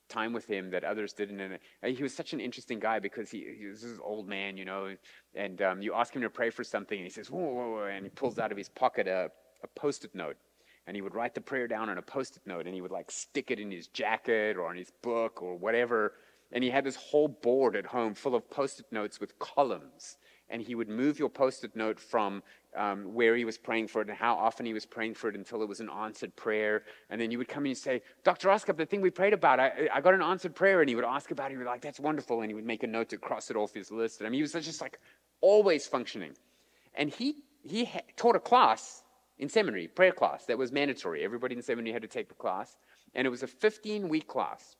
time 0.07 0.31
with 0.31 0.45
him 0.45 0.69
that 0.71 0.85
others 0.85 1.11
didn't. 1.11 1.41
And 1.41 1.53
uh, 1.83 1.87
he 1.87 2.01
was 2.01 2.13
such 2.13 2.31
an 2.31 2.39
interesting 2.39 2.79
guy 2.79 2.99
because 2.99 3.29
he, 3.29 3.55
he 3.59 3.65
was 3.65 3.81
this 3.81 3.99
old 4.01 4.27
man, 4.27 4.55
you 4.57 4.65
know, 4.65 4.95
and 5.35 5.61
um, 5.61 5.81
you 5.81 5.93
ask 5.93 6.15
him 6.15 6.21
to 6.21 6.29
pray 6.29 6.49
for 6.49 6.63
something, 6.63 6.97
and 6.97 7.05
he 7.05 7.11
says, 7.11 7.29
whoa, 7.29 7.39
whoa, 7.39 7.69
whoa, 7.71 7.85
and 7.85 8.05
he 8.05 8.09
pulls 8.09 8.39
out 8.39 8.51
of 8.51 8.57
his 8.57 8.69
pocket 8.69 9.07
a, 9.07 9.29
a 9.63 9.67
post-it 9.75 10.13
note. 10.15 10.37
And 10.85 10.95
he 10.95 11.01
would 11.01 11.15
write 11.15 11.33
the 11.33 11.41
prayer 11.41 11.67
down 11.67 11.89
on 11.89 11.97
a 11.97 12.01
post-it 12.01 12.41
note, 12.45 12.65
and 12.65 12.75
he 12.75 12.81
would 12.81 12.91
like 12.91 13.09
stick 13.09 13.51
it 13.51 13.59
in 13.59 13.71
his 13.71 13.87
jacket 13.87 14.57
or 14.57 14.67
on 14.67 14.75
his 14.75 14.91
book 15.01 15.41
or 15.41 15.55
whatever. 15.55 16.13
And 16.51 16.63
he 16.63 16.69
had 16.69 16.83
this 16.83 16.95
whole 16.95 17.27
board 17.27 17.75
at 17.75 17.85
home 17.85 18.13
full 18.13 18.35
of 18.35 18.49
post-it 18.49 18.85
notes 18.91 19.19
with 19.19 19.39
columns 19.39 20.17
and 20.49 20.61
he 20.61 20.75
would 20.75 20.89
move 20.89 21.19
your 21.19 21.29
post-it 21.29 21.75
note 21.75 21.99
from 21.99 22.43
um, 22.75 23.13
where 23.13 23.35
he 23.35 23.45
was 23.45 23.57
praying 23.57 23.87
for 23.87 24.01
it 24.01 24.09
and 24.09 24.17
how 24.17 24.35
often 24.35 24.65
he 24.65 24.73
was 24.73 24.85
praying 24.85 25.13
for 25.13 25.29
it 25.29 25.35
until 25.35 25.61
it 25.61 25.67
was 25.67 25.79
an 25.79 25.89
answered 25.89 26.35
prayer. 26.35 26.83
And 27.09 27.19
then 27.19 27.31
you 27.31 27.37
would 27.37 27.47
come 27.47 27.65
and 27.65 27.77
say, 27.77 28.01
Dr. 28.23 28.49
Rosscup, 28.49 28.77
the 28.77 28.85
thing 28.85 29.01
we 29.01 29.09
prayed 29.09 29.33
about, 29.33 29.59
I, 29.59 29.89
I 29.93 30.01
got 30.01 30.13
an 30.13 30.21
answered 30.21 30.55
prayer. 30.55 30.81
And 30.81 30.89
he 30.89 30.95
would 30.95 31.05
ask 31.05 31.31
about 31.31 31.49
it. 31.49 31.53
He 31.53 31.57
would 31.57 31.67
like, 31.67 31.81
that's 31.81 31.99
wonderful. 31.99 32.41
And 32.41 32.49
he 32.49 32.55
would 32.55 32.65
make 32.65 32.83
a 32.83 32.87
note 32.87 33.09
to 33.09 33.17
cross 33.17 33.49
it 33.49 33.55
off 33.55 33.73
his 33.73 33.91
list. 33.91 34.19
And 34.19 34.27
I 34.27 34.29
mean, 34.29 34.37
he 34.37 34.41
was 34.41 34.51
just 34.53 34.81
like 34.81 34.99
always 35.41 35.87
functioning. 35.87 36.33
And 36.95 37.09
he, 37.09 37.37
he 37.63 37.85
ha- 37.85 38.01
taught 38.15 38.35
a 38.35 38.39
class 38.39 39.02
in 39.39 39.49
seminary, 39.49 39.87
prayer 39.87 40.11
class, 40.11 40.45
that 40.45 40.57
was 40.57 40.71
mandatory. 40.71 41.23
Everybody 41.23 41.55
in 41.55 41.61
seminary 41.61 41.93
had 41.93 42.01
to 42.01 42.07
take 42.07 42.29
the 42.29 42.35
class. 42.35 42.77
And 43.15 43.25
it 43.27 43.29
was 43.29 43.43
a 43.43 43.47
15 43.47 44.09
week 44.09 44.27
class. 44.27 44.75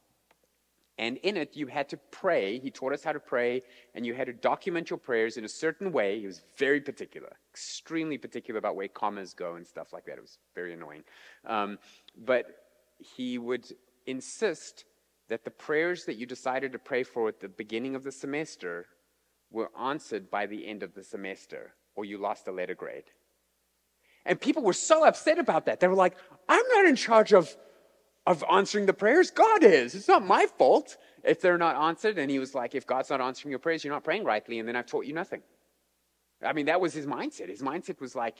And 0.99 1.17
in 1.17 1.37
it, 1.37 1.55
you 1.55 1.65
had 1.67 1.89
to 1.89 1.97
pray. 2.11 2.59
He 2.59 2.69
taught 2.69 2.93
us 2.93 3.03
how 3.03 3.13
to 3.13 3.19
pray, 3.19 3.63
and 3.95 4.05
you 4.05 4.13
had 4.13 4.27
to 4.27 4.33
document 4.33 4.91
your 4.91 4.99
prayers 4.99 5.37
in 5.37 5.45
a 5.45 5.49
certain 5.49 5.91
way. 5.91 6.19
He 6.19 6.27
was 6.27 6.41
very 6.55 6.79
particular, 6.79 7.35
extremely 7.51 8.19
particular 8.19 8.59
about 8.59 8.75
where 8.75 8.87
commas 8.87 9.33
go 9.33 9.55
and 9.55 9.65
stuff 9.65 9.91
like 9.91 10.05
that. 10.05 10.17
It 10.17 10.21
was 10.21 10.37
very 10.53 10.73
annoying. 10.73 11.03
Um, 11.45 11.79
but 12.15 12.45
he 12.99 13.39
would 13.39 13.65
insist 14.05 14.85
that 15.29 15.43
the 15.43 15.51
prayers 15.51 16.05
that 16.05 16.17
you 16.17 16.27
decided 16.27 16.71
to 16.73 16.79
pray 16.79 17.01
for 17.01 17.27
at 17.27 17.39
the 17.39 17.49
beginning 17.49 17.95
of 17.95 18.03
the 18.03 18.11
semester 18.11 18.85
were 19.49 19.71
answered 19.79 20.29
by 20.29 20.45
the 20.45 20.67
end 20.67 20.83
of 20.83 20.93
the 20.93 21.03
semester, 21.03 21.73
or 21.95 22.05
you 22.05 22.19
lost 22.19 22.47
a 22.47 22.51
letter 22.51 22.75
grade. 22.75 23.05
And 24.25 24.39
people 24.39 24.63
were 24.63 24.73
so 24.73 25.05
upset 25.05 25.38
about 25.38 25.65
that. 25.65 25.79
They 25.79 25.88
were 25.88 25.95
like, 25.95 26.15
I'm 26.47 26.65
not 26.69 26.86
in 26.86 26.95
charge 26.95 27.33
of 27.33 27.55
of 28.25 28.43
answering 28.49 28.86
the 28.86 28.93
prayers? 28.93 29.31
God 29.31 29.63
is. 29.63 29.95
It's 29.95 30.07
not 30.07 30.25
my 30.25 30.45
fault 30.45 30.97
if 31.23 31.41
they're 31.41 31.57
not 31.57 31.75
answered. 31.75 32.17
And 32.17 32.31
he 32.31 32.39
was 32.39 32.55
like, 32.55 32.75
if 32.75 32.88
God's 32.88 33.09
not 33.09 33.21
answering 33.21 33.49
your 33.49 33.59
prayers, 33.59 33.83
you're 33.83 33.93
not 33.93 34.03
praying 34.03 34.23
rightly, 34.23 34.59
and 34.59 34.67
then 34.67 34.75
I've 34.75 34.86
taught 34.86 35.05
you 35.05 35.13
nothing. 35.13 35.41
I 36.41 36.53
mean, 36.53 36.65
that 36.65 36.81
was 36.81 36.93
his 36.93 37.05
mindset. 37.05 37.49
His 37.49 37.62
mindset 37.62 37.99
was 38.01 38.15
like, 38.15 38.36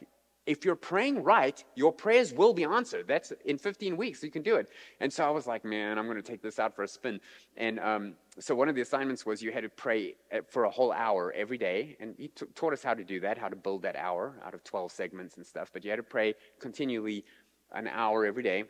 if 0.46 0.66
you're 0.66 0.76
praying 0.76 1.24
right, 1.24 1.64
your 1.76 1.94
prayers 1.94 2.34
will 2.34 2.54
be 2.54 2.66
answered. 2.66 3.08
That's 3.08 3.32
in 3.46 3.58
15 3.58 3.96
weeks, 3.96 4.24
you 4.24 4.32
can 4.32 4.42
do 4.42 4.56
it. 4.56 4.70
And 5.00 5.12
so 5.12 5.24
I 5.24 5.30
was 5.30 5.48
like, 5.48 5.64
man, 5.64 5.98
I'm 5.98 6.06
going 6.06 6.18
to 6.18 6.24
take 6.24 6.42
this 6.42 6.60
out 6.60 6.76
for 6.76 6.84
a 6.84 6.88
spin. 6.88 7.20
And 7.56 7.80
um, 7.80 8.16
so 8.40 8.54
one 8.54 8.68
of 8.68 8.76
the 8.76 8.82
assignments 8.82 9.26
was 9.26 9.42
you 9.42 9.52
had 9.52 9.64
to 9.64 9.70
pray 9.70 10.16
uh, 10.34 10.40
for 10.50 10.66
a 10.66 10.70
whole 10.70 10.92
hour 10.92 11.32
every 11.36 11.58
day. 11.58 11.96
And 12.00 12.16
he 12.18 12.28
t- 12.28 12.46
taught 12.56 12.74
us 12.74 12.84
how 12.84 12.94
to 12.94 13.04
do 13.04 13.22
that, 13.22 13.38
how 13.38 13.48
to 13.48 13.56
build 13.56 13.84
that 13.84 13.96
hour 13.96 14.36
out 14.46 14.54
of 14.54 14.64
12 14.64 14.92
segments 14.92 15.38
and 15.38 15.46
stuff. 15.46 15.70
But 15.72 15.86
you 15.86 15.92
had 15.92 15.98
to 15.98 16.04
pray 16.04 16.36
continually 16.60 17.24
an 17.72 17.88
hour 17.88 18.26
every 18.26 18.44
day. 18.44 18.66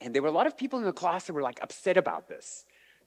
And 0.00 0.14
there 0.14 0.22
were 0.22 0.28
a 0.28 0.32
lot 0.32 0.46
of 0.46 0.56
people 0.56 0.78
in 0.78 0.84
the 0.84 0.92
class 0.92 1.24
that 1.26 1.32
were 1.32 1.42
like 1.42 1.58
upset 1.62 1.96
about 1.96 2.28
this. 2.28 2.64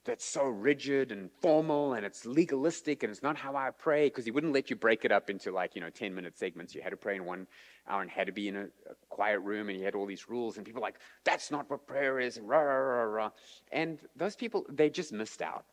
That's 0.09 0.25
so 0.25 0.45
rigid 0.45 1.11
and 1.11 1.29
formal 1.39 1.93
and 1.93 2.03
it's 2.03 2.25
legalistic 2.25 3.03
and 3.03 3.11
it's 3.11 3.21
not 3.21 3.37
how 3.37 3.55
I 3.55 3.69
pray 3.69 4.07
because 4.07 4.25
he 4.25 4.31
wouldn't 4.31 4.53
let 4.53 4.71
you 4.71 4.75
break 4.75 5.05
it 5.05 5.11
up 5.11 5.29
into 5.29 5.51
like, 5.51 5.75
you 5.75 5.81
know, 5.81 5.91
10 5.91 6.15
minute 6.15 6.35
segments. 6.35 6.73
You 6.73 6.81
had 6.81 6.89
to 6.89 6.97
pray 6.97 7.15
in 7.17 7.25
one 7.25 7.45
hour 7.87 8.01
and 8.01 8.09
had 8.09 8.25
to 8.25 8.33
be 8.33 8.47
in 8.47 8.55
a, 8.55 8.63
a 8.63 8.95
quiet 9.09 9.37
room 9.41 9.69
and 9.69 9.77
he 9.77 9.83
had 9.83 9.93
all 9.93 10.07
these 10.07 10.27
rules 10.27 10.57
and 10.57 10.65
people 10.65 10.81
like, 10.81 10.95
that's 11.25 11.51
not 11.51 11.69
what 11.69 11.85
prayer 11.85 12.19
is. 12.19 12.37
And, 12.37 12.49
rah, 12.49 12.59
rah, 12.59 13.03
rah, 13.03 13.29
and 13.71 13.99
those 14.15 14.35
people, 14.35 14.65
they 14.67 14.89
just 14.89 15.13
missed 15.13 15.43
out. 15.43 15.65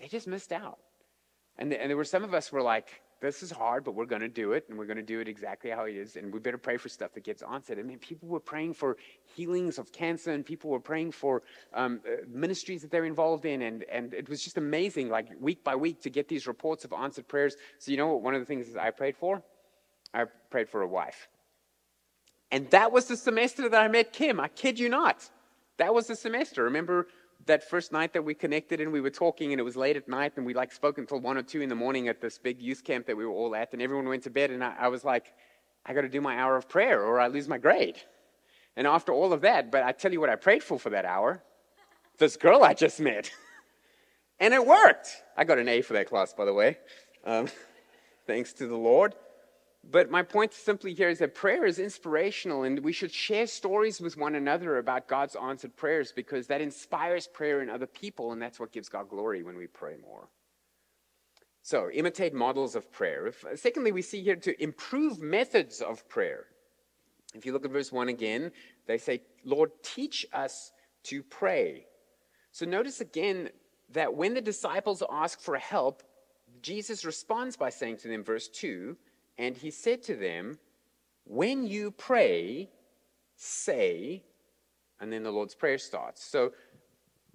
They 0.00 0.08
just 0.08 0.26
missed 0.26 0.50
out. 0.50 0.78
And, 1.56 1.70
the, 1.70 1.80
and 1.80 1.88
there 1.88 1.96
were 1.96 2.04
some 2.04 2.24
of 2.24 2.34
us 2.34 2.50
were 2.50 2.62
like, 2.62 3.00
this 3.20 3.42
is 3.42 3.50
hard, 3.50 3.82
but 3.84 3.94
we're 3.94 4.06
going 4.06 4.22
to 4.22 4.28
do 4.28 4.52
it, 4.52 4.66
and 4.68 4.78
we're 4.78 4.86
going 4.86 4.96
to 4.96 5.02
do 5.02 5.20
it 5.20 5.28
exactly 5.28 5.70
how 5.70 5.84
it 5.84 5.96
is. 5.96 6.16
And 6.16 6.32
we 6.32 6.38
better 6.38 6.58
pray 6.58 6.76
for 6.76 6.88
stuff 6.88 7.12
that 7.14 7.24
gets 7.24 7.42
answered. 7.42 7.78
I 7.78 7.82
mean, 7.82 7.98
people 7.98 8.28
were 8.28 8.40
praying 8.40 8.74
for 8.74 8.96
healings 9.34 9.78
of 9.78 9.90
cancer, 9.90 10.32
and 10.32 10.46
people 10.46 10.70
were 10.70 10.80
praying 10.80 11.12
for 11.12 11.42
um, 11.74 12.00
uh, 12.06 12.24
ministries 12.28 12.82
that 12.82 12.90
they're 12.90 13.04
involved 13.04 13.44
in, 13.44 13.62
and 13.62 13.84
and 13.84 14.14
it 14.14 14.28
was 14.28 14.42
just 14.42 14.56
amazing, 14.56 15.08
like 15.08 15.28
week 15.40 15.64
by 15.64 15.74
week, 15.74 16.00
to 16.02 16.10
get 16.10 16.28
these 16.28 16.46
reports 16.46 16.84
of 16.84 16.92
answered 16.92 17.26
prayers. 17.26 17.56
So 17.78 17.90
you 17.90 17.96
know 17.96 18.08
what? 18.08 18.22
One 18.22 18.34
of 18.34 18.40
the 18.40 18.46
things 18.46 18.76
I 18.76 18.90
prayed 18.90 19.16
for, 19.16 19.42
I 20.14 20.24
prayed 20.50 20.68
for 20.68 20.82
a 20.82 20.88
wife, 20.88 21.28
and 22.52 22.70
that 22.70 22.92
was 22.92 23.06
the 23.06 23.16
semester 23.16 23.68
that 23.68 23.82
I 23.82 23.88
met 23.88 24.12
Kim. 24.12 24.38
I 24.38 24.48
kid 24.48 24.78
you 24.78 24.88
not. 24.88 25.28
That 25.78 25.92
was 25.94 26.06
the 26.06 26.16
semester. 26.16 26.64
Remember 26.64 27.08
that 27.46 27.68
first 27.68 27.92
night 27.92 28.12
that 28.12 28.24
we 28.24 28.34
connected 28.34 28.80
and 28.80 28.92
we 28.92 29.00
were 29.00 29.10
talking 29.10 29.52
and 29.52 29.60
it 29.60 29.64
was 29.64 29.76
late 29.76 29.96
at 29.96 30.08
night 30.08 30.32
and 30.36 30.44
we 30.44 30.54
like 30.54 30.72
spoke 30.72 30.98
until 30.98 31.20
one 31.20 31.36
or 31.36 31.42
two 31.42 31.60
in 31.60 31.68
the 31.68 31.74
morning 31.74 32.08
at 32.08 32.20
this 32.20 32.38
big 32.38 32.60
youth 32.60 32.84
camp 32.84 33.06
that 33.06 33.16
we 33.16 33.24
were 33.24 33.32
all 33.32 33.54
at 33.54 33.72
and 33.72 33.80
everyone 33.80 34.08
went 34.08 34.22
to 34.24 34.30
bed 34.30 34.50
and 34.50 34.62
I, 34.62 34.74
I 34.78 34.88
was 34.88 35.04
like, 35.04 35.32
I 35.86 35.94
got 35.94 36.02
to 36.02 36.08
do 36.08 36.20
my 36.20 36.38
hour 36.38 36.56
of 36.56 36.68
prayer 36.68 37.02
or 37.02 37.20
I 37.20 37.28
lose 37.28 37.48
my 37.48 37.58
grade. 37.58 37.96
And 38.76 38.86
after 38.86 39.12
all 39.12 39.32
of 39.32 39.40
that, 39.42 39.72
but 39.72 39.82
I 39.82 39.92
tell 39.92 40.12
you 40.12 40.20
what 40.20 40.30
I 40.30 40.36
prayed 40.36 40.62
for 40.62 40.78
for 40.78 40.90
that 40.90 41.04
hour, 41.04 41.42
this 42.18 42.36
girl 42.36 42.62
I 42.62 42.74
just 42.74 43.00
met. 43.00 43.30
and 44.40 44.52
it 44.52 44.64
worked. 44.64 45.08
I 45.36 45.44
got 45.44 45.58
an 45.58 45.68
A 45.68 45.82
for 45.82 45.94
that 45.94 46.08
class, 46.08 46.32
by 46.32 46.44
the 46.44 46.54
way. 46.54 46.78
Um, 47.24 47.48
thanks 48.26 48.52
to 48.54 48.66
the 48.66 48.76
Lord. 48.76 49.14
But 49.90 50.10
my 50.10 50.22
point 50.22 50.52
simply 50.52 50.92
here 50.92 51.08
is 51.08 51.18
that 51.20 51.34
prayer 51.34 51.64
is 51.64 51.78
inspirational, 51.78 52.64
and 52.64 52.78
we 52.80 52.92
should 52.92 53.12
share 53.12 53.46
stories 53.46 54.00
with 54.00 54.18
one 54.18 54.34
another 54.34 54.76
about 54.76 55.08
God's 55.08 55.34
answered 55.34 55.76
prayers 55.76 56.12
because 56.12 56.46
that 56.48 56.60
inspires 56.60 57.26
prayer 57.26 57.62
in 57.62 57.70
other 57.70 57.86
people, 57.86 58.32
and 58.32 58.42
that's 58.42 58.60
what 58.60 58.70
gives 58.70 58.90
God 58.90 59.08
glory 59.08 59.42
when 59.42 59.56
we 59.56 59.66
pray 59.66 59.96
more. 59.96 60.28
So, 61.62 61.90
imitate 61.90 62.34
models 62.34 62.76
of 62.76 62.92
prayer. 62.92 63.26
If, 63.28 63.44
uh, 63.44 63.56
secondly, 63.56 63.92
we 63.92 64.02
see 64.02 64.22
here 64.22 64.36
to 64.36 64.62
improve 64.62 65.20
methods 65.20 65.80
of 65.80 66.06
prayer. 66.08 66.44
If 67.34 67.46
you 67.46 67.52
look 67.52 67.64
at 67.64 67.70
verse 67.70 67.90
1 67.90 68.08
again, 68.08 68.52
they 68.86 68.98
say, 68.98 69.22
Lord, 69.44 69.70
teach 69.82 70.26
us 70.34 70.72
to 71.04 71.22
pray. 71.22 71.86
So, 72.52 72.66
notice 72.66 73.00
again 73.00 73.50
that 73.90 74.14
when 74.14 74.34
the 74.34 74.42
disciples 74.42 75.02
ask 75.10 75.40
for 75.40 75.56
help, 75.56 76.02
Jesus 76.60 77.04
responds 77.06 77.56
by 77.56 77.70
saying 77.70 77.98
to 77.98 78.08
them, 78.08 78.24
verse 78.24 78.48
2, 78.48 78.96
and 79.38 79.56
he 79.56 79.70
said 79.70 80.02
to 80.04 80.16
them, 80.16 80.58
When 81.24 81.66
you 81.66 81.92
pray, 81.92 82.68
say, 83.36 84.24
and 85.00 85.12
then 85.12 85.22
the 85.22 85.30
Lord's 85.30 85.54
Prayer 85.54 85.78
starts. 85.78 86.24
So 86.24 86.52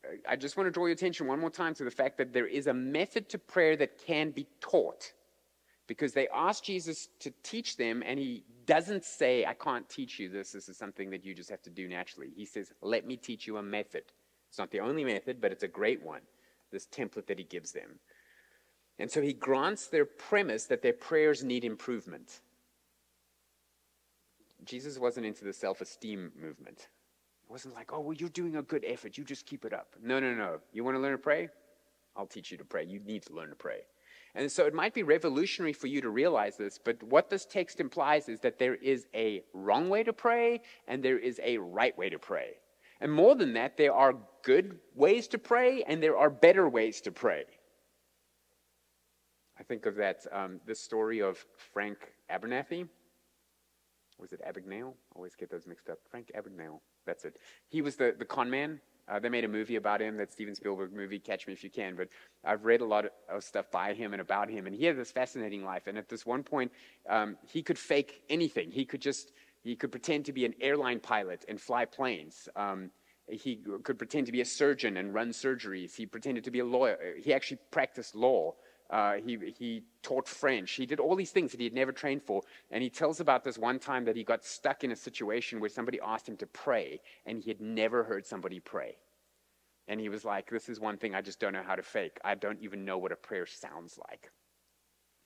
uh, 0.06 0.16
I 0.30 0.36
just 0.36 0.58
want 0.58 0.68
to 0.68 0.72
draw 0.72 0.86
your 0.86 0.94
attention 0.94 1.28
one 1.28 1.40
more 1.40 1.50
time 1.50 1.74
to 1.76 1.84
the 1.84 1.92
fact 1.92 2.18
that 2.18 2.34
there 2.34 2.48
is 2.48 2.68
a 2.68 2.74
method 2.74 3.30
to 3.30 3.40
prayer 3.40 3.78
that 3.78 4.06
can 4.06 4.32
be 4.32 4.48
taught. 4.60 5.14
Because 5.86 6.14
they 6.14 6.30
asked 6.34 6.64
Jesus 6.64 7.10
to 7.20 7.34
teach 7.44 7.76
them, 7.76 8.04
and 8.06 8.18
he 8.18 8.46
doesn't 8.66 9.04
say, 9.04 9.46
I 9.46 9.54
can't 9.54 9.88
teach 9.90 10.18
you 10.18 10.30
this. 10.30 10.52
This 10.54 10.70
is 10.70 10.78
something 10.78 11.10
that 11.10 11.26
you 11.26 11.34
just 11.34 11.50
have 11.50 11.62
to 11.64 11.70
do 11.70 11.90
naturally. 11.90 12.30
He 12.36 12.46
says, 12.46 12.72
Let 12.82 13.06
me 13.06 13.18
teach 13.18 13.48
you 13.48 13.58
a 13.58 13.64
method. 13.64 14.04
It's 14.50 14.60
not 14.60 14.72
the 14.72 14.80
only 14.80 15.04
method, 15.04 15.42
but 15.42 15.52
it's 15.52 15.64
a 15.64 15.68
great 15.68 16.02
one, 16.04 16.22
this 16.72 16.88
template 16.88 17.28
that 17.28 17.40
he 17.40 17.44
gives 17.44 17.72
them. 17.72 18.00
And 19.00 19.10
so 19.10 19.22
he 19.22 19.34
grants 19.34 19.88
their 19.88 20.06
premise 20.06 20.66
that 20.66 20.82
their 20.82 20.94
prayers 20.94 21.44
need 21.44 21.66
improvement. 21.66 22.42
Jesus 24.66 24.98
wasn't 24.98 25.26
into 25.26 25.44
the 25.44 25.54
self 25.54 25.82
esteem 25.82 26.32
movement. 26.40 26.88
It 27.44 27.52
wasn't 27.52 27.76
like, 27.76 27.92
oh, 27.92 28.00
well, 28.00 28.14
you're 28.14 28.30
doing 28.30 28.56
a 28.56 28.62
good 28.62 28.86
effort. 28.88 29.18
You 29.18 29.24
just 29.24 29.46
keep 29.46 29.66
it 29.66 29.74
up. 29.74 29.96
No, 30.02 30.20
no, 30.20 30.34
no. 30.34 30.60
You 30.72 30.84
want 30.84 30.96
to 30.96 31.02
learn 31.02 31.12
to 31.12 31.18
pray? 31.18 31.50
I'll 32.16 32.28
teach 32.28 32.52
you 32.52 32.58
to 32.58 32.66
pray. 32.66 32.86
You 32.86 33.00
need 33.00 33.24
to 33.24 33.34
learn 33.34 33.50
to 33.50 33.56
pray. 33.56 33.82
And 34.36 34.52
so 34.52 34.66
it 34.66 34.74
might 34.74 34.94
be 34.94 35.04
revolutionary 35.04 35.74
for 35.74 35.88
you 35.88 36.02
to 36.02 36.10
realize 36.10 36.58
this, 36.58 36.80
but 36.84 37.02
what 37.04 37.30
this 37.30 37.46
text 37.46 37.80
implies 37.80 38.30
is 38.30 38.40
that 38.40 38.58
there 38.58 38.76
is 38.76 39.06
a 39.14 39.44
wrong 39.54 39.90
way 39.90 40.04
to 40.04 40.14
pray 40.14 40.62
and 40.88 41.04
there 41.04 41.20
is 41.20 41.40
a 41.44 41.60
right 41.60 41.96
way 41.98 42.10
to 42.10 42.18
pray. 42.18 42.54
And 43.00 43.12
more 43.12 43.36
than 43.36 43.54
that, 43.54 43.78
there 43.78 43.94
are 43.94 44.16
good 44.44 44.80
ways 44.96 45.28
to 45.30 45.38
pray 45.38 45.84
and 45.84 46.02
there 46.02 46.18
are 46.18 46.32
better 46.32 46.68
ways 46.68 47.02
to 47.02 47.12
pray. 47.12 47.44
I 49.64 49.66
think 49.66 49.86
of 49.86 49.96
that, 49.96 50.26
um, 50.34 50.60
the 50.66 50.76
story 50.76 51.22
of 51.22 51.38
Frank 51.72 51.98
Abernathy. 52.30 52.86
Was 54.20 54.34
it 54.34 54.42
Abagnale? 54.46 54.92
Always 55.16 55.36
get 55.38 55.50
those 55.50 55.66
mixed 55.66 55.88
up. 55.88 56.00
Frank 56.12 56.32
Abagnale. 56.38 56.82
That's 57.06 57.24
it. 57.24 57.38
He 57.70 57.82
was 57.82 57.96
the, 57.96 58.14
the 58.20 58.26
con 58.26 58.50
man. 58.50 58.82
Uh, 59.08 59.20
they 59.20 59.30
made 59.30 59.46
a 59.46 59.48
movie 59.48 59.78
about 59.78 60.02
him, 60.02 60.18
that 60.18 60.34
Steven 60.34 60.54
Spielberg 60.54 60.92
movie, 60.92 61.18
Catch 61.18 61.48
Me 61.48 61.54
If 61.54 61.64
You 61.64 61.70
Can. 61.70 61.96
But 61.96 62.10
I've 62.44 62.66
read 62.66 62.82
a 62.82 62.86
lot 62.86 63.06
of 63.30 63.42
stuff 63.42 63.72
by 63.72 63.94
him 63.94 64.12
and 64.12 64.22
about 64.22 64.50
him, 64.50 64.68
and 64.68 64.76
he 64.76 64.84
had 64.84 64.98
this 64.98 65.12
fascinating 65.14 65.64
life. 65.64 65.88
And 65.88 65.98
at 65.98 66.10
this 66.10 66.26
one 66.26 66.44
point, 66.44 66.70
um, 67.10 67.38
he 67.48 67.64
could 67.64 67.80
fake 67.80 68.24
anything. 68.30 68.70
He 68.70 68.84
could 68.84 69.02
just 69.02 69.32
he 69.62 69.78
could 69.78 69.92
pretend 69.92 70.26
to 70.26 70.34
be 70.34 70.44
an 70.44 70.56
airline 70.60 71.00
pilot 71.00 71.46
and 71.48 71.60
fly 71.60 71.86
planes. 71.86 72.50
Um, 72.58 72.92
he 73.30 73.64
could 73.84 73.98
pretend 73.98 74.26
to 74.26 74.34
be 74.34 74.42
a 74.42 74.46
surgeon 74.46 74.98
and 74.98 75.14
run 75.14 75.30
surgeries. 75.30 75.96
He 75.96 76.06
pretended 76.06 76.44
to 76.44 76.52
be 76.52 76.60
a 76.60 76.66
lawyer. 76.66 76.98
He 77.18 77.34
actually 77.34 77.60
practiced 77.72 78.14
law. 78.14 78.56
Uh, 78.94 79.16
he, 79.26 79.40
he 79.58 79.84
taught 80.04 80.28
French. 80.28 80.74
He 80.74 80.86
did 80.86 81.00
all 81.00 81.16
these 81.16 81.32
things 81.32 81.50
that 81.50 81.60
he 81.60 81.64
had 81.64 81.74
never 81.74 81.92
trained 81.92 82.22
for. 82.22 82.44
And 82.70 82.84
he 82.84 82.92
tells 82.92 83.20
about 83.20 83.44
this 83.44 83.58
one 83.58 83.80
time 83.80 84.06
that 84.06 84.16
he 84.16 84.24
got 84.24 84.46
stuck 84.46 84.84
in 84.84 84.92
a 84.92 84.96
situation 84.96 85.60
where 85.60 85.70
somebody 85.72 86.00
asked 86.06 86.30
him 86.30 86.38
to 86.38 86.46
pray, 86.46 87.02
and 87.26 87.42
he 87.42 87.50
had 87.50 87.60
never 87.60 88.04
heard 88.04 88.24
somebody 88.24 88.60
pray. 88.60 88.98
And 89.88 90.00
he 90.00 90.10
was 90.10 90.24
like, 90.24 90.48
This 90.52 90.70
is 90.70 90.80
one 90.80 90.98
thing 90.98 91.16
I 91.16 91.22
just 91.22 91.40
don't 91.40 91.54
know 91.54 91.64
how 91.66 91.76
to 91.76 91.82
fake. 91.82 92.20
I 92.24 92.36
don't 92.36 92.62
even 92.62 92.86
know 92.86 93.00
what 93.00 93.12
a 93.12 93.16
prayer 93.16 93.48
sounds 93.48 93.98
like. 94.10 94.30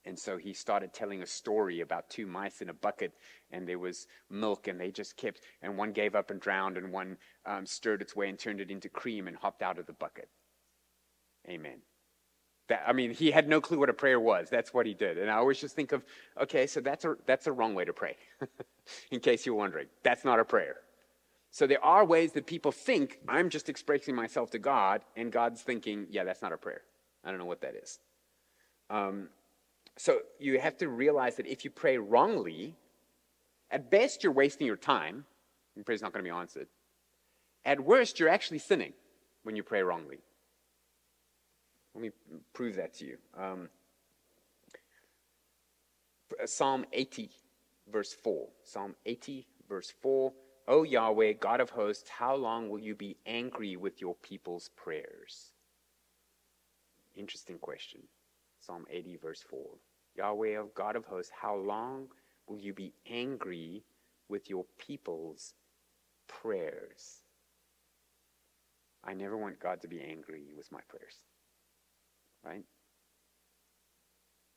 And 0.06 0.17
so 0.17 0.38
he 0.38 0.53
started 0.53 0.93
telling 0.93 1.21
a 1.21 1.27
story 1.27 1.82
about 1.82 2.10
two 2.10 2.25
mice 2.25 2.62
in 2.62 2.69
a 2.69 2.73
bucket, 2.73 3.12
and 3.51 3.67
there 3.67 3.80
was 3.80 4.08
milk, 4.30 4.69
and 4.69 4.80
they 4.80 4.91
just 4.91 5.17
kept, 5.17 5.41
and 5.62 5.77
one 5.77 5.91
gave 5.91 6.15
up 6.15 6.32
and 6.32 6.39
drowned, 6.39 6.77
and 6.77 6.93
one 6.93 7.17
um, 7.45 7.65
stirred 7.65 8.01
its 8.01 8.15
way 8.15 8.30
and 8.30 8.39
turned 8.39 8.62
it 8.62 8.71
into 8.71 8.88
cream 8.88 9.27
and 9.27 9.36
hopped 9.36 9.62
out 9.62 9.77
of 9.77 9.88
the 9.88 9.93
bucket. 9.93 10.30
Amen. 11.49 11.82
That, 12.69 12.84
I 12.86 12.93
mean, 12.93 13.12
he 13.13 13.32
had 13.32 13.47
no 13.47 13.62
clue 13.62 13.80
what 13.80 13.89
a 13.89 13.93
prayer 13.93 14.19
was. 14.19 14.49
That's 14.49 14.73
what 14.73 14.86
he 14.86 14.93
did. 14.93 15.17
And 15.17 15.32
I 15.32 15.36
always 15.36 15.60
just 15.60 15.75
think 15.75 15.93
of, 15.93 16.03
okay, 16.41 16.67
so 16.67 16.82
that's 16.82 17.06
a, 17.06 17.15
that's 17.25 17.47
a 17.47 17.51
wrong 17.51 17.75
way 17.75 17.86
to 17.86 17.93
pray, 17.93 18.17
in 19.12 19.19
case 19.19 19.45
you're 19.45 19.56
wondering. 19.56 19.88
That's 20.03 20.25
not 20.25 20.39
a 20.39 20.45
prayer. 20.45 20.75
So 21.49 21.65
there 21.65 21.84
are 21.84 22.03
ways 22.03 22.34
that 22.34 22.45
people 22.45 22.71
think, 22.71 23.19
I'm 23.27 23.49
just 23.49 23.69
expressing 23.69 24.15
myself 24.15 24.51
to 24.51 24.60
God, 24.60 25.01
and 25.15 25.32
God's 25.32 25.62
thinking, 25.62 26.08
yeah, 26.10 26.25
that's 26.25 26.41
not 26.41 26.51
a 26.51 26.58
prayer. 26.58 26.82
I 27.23 27.30
don't 27.30 27.39
know 27.39 27.45
what 27.45 27.62
that 27.62 27.75
is. 27.75 27.99
Um, 28.89 29.30
so 29.97 30.19
you 30.39 30.60
have 30.60 30.77
to 30.77 30.89
realize 30.89 31.38
that 31.38 31.47
if 31.47 31.63
you 31.63 31.71
pray 31.71 31.97
wrongly, 31.97 32.75
at 33.71 33.89
best 33.89 34.23
you're 34.23 34.34
wasting 34.34 34.67
your 34.67 34.75
time, 34.75 35.25
and 35.75 35.86
prayer's 35.86 36.01
not 36.01 36.13
going 36.13 36.23
to 36.23 36.30
be 36.30 36.36
answered. 36.36 36.67
At 37.65 37.80
worst, 37.80 38.19
you're 38.19 38.30
actually 38.30 38.60
sinning 38.60 38.93
when 39.43 39.56
you 39.56 39.63
pray 39.63 39.82
wrongly. 39.82 40.19
Let 41.97 42.03
me 42.03 42.12
prove 42.53 42.75
that 42.75 42.93
to 42.99 43.05
you. 43.05 43.17
Um, 43.36 43.69
Psalm 46.45 46.86
80, 46.93 47.31
verse 47.91 48.13
4. 48.13 48.47
Psalm 48.63 48.95
80, 49.07 49.47
verse 49.67 49.91
4. 49.99 50.31
O 50.67 50.83
Yahweh, 50.83 51.33
God 51.33 51.60
of 51.60 51.71
hosts, 51.71 52.07
how 52.07 52.36
long 52.36 52.69
will 52.69 52.77
you 52.77 52.93
be 52.93 53.17
angry 53.25 53.77
with 53.77 53.99
your 53.99 54.13
people's 54.13 54.69
prayers? 54.75 55.53
Interesting 57.15 57.57
question. 57.57 58.01
Psalm 58.60 58.86
80, 58.91 59.17
verse 59.17 59.43
4. 59.49 59.60
Yahweh, 60.17 60.60
of 60.60 60.75
God 60.75 60.95
of 60.95 61.05
hosts, 61.05 61.31
how 61.41 61.55
long 61.55 62.10
will 62.47 62.60
you 62.60 62.75
be 62.75 62.93
angry 63.10 63.81
with 64.29 64.51
your 64.51 64.65
people's 64.77 65.55
prayers? 66.27 67.23
I 69.03 69.15
never 69.15 69.36
want 69.36 69.60
God 69.60 69.81
to 69.81 69.88
be 69.88 69.99
angry 69.99 70.43
with 70.55 70.71
my 70.71 70.81
prayers 70.88 71.15
right? 72.47 72.63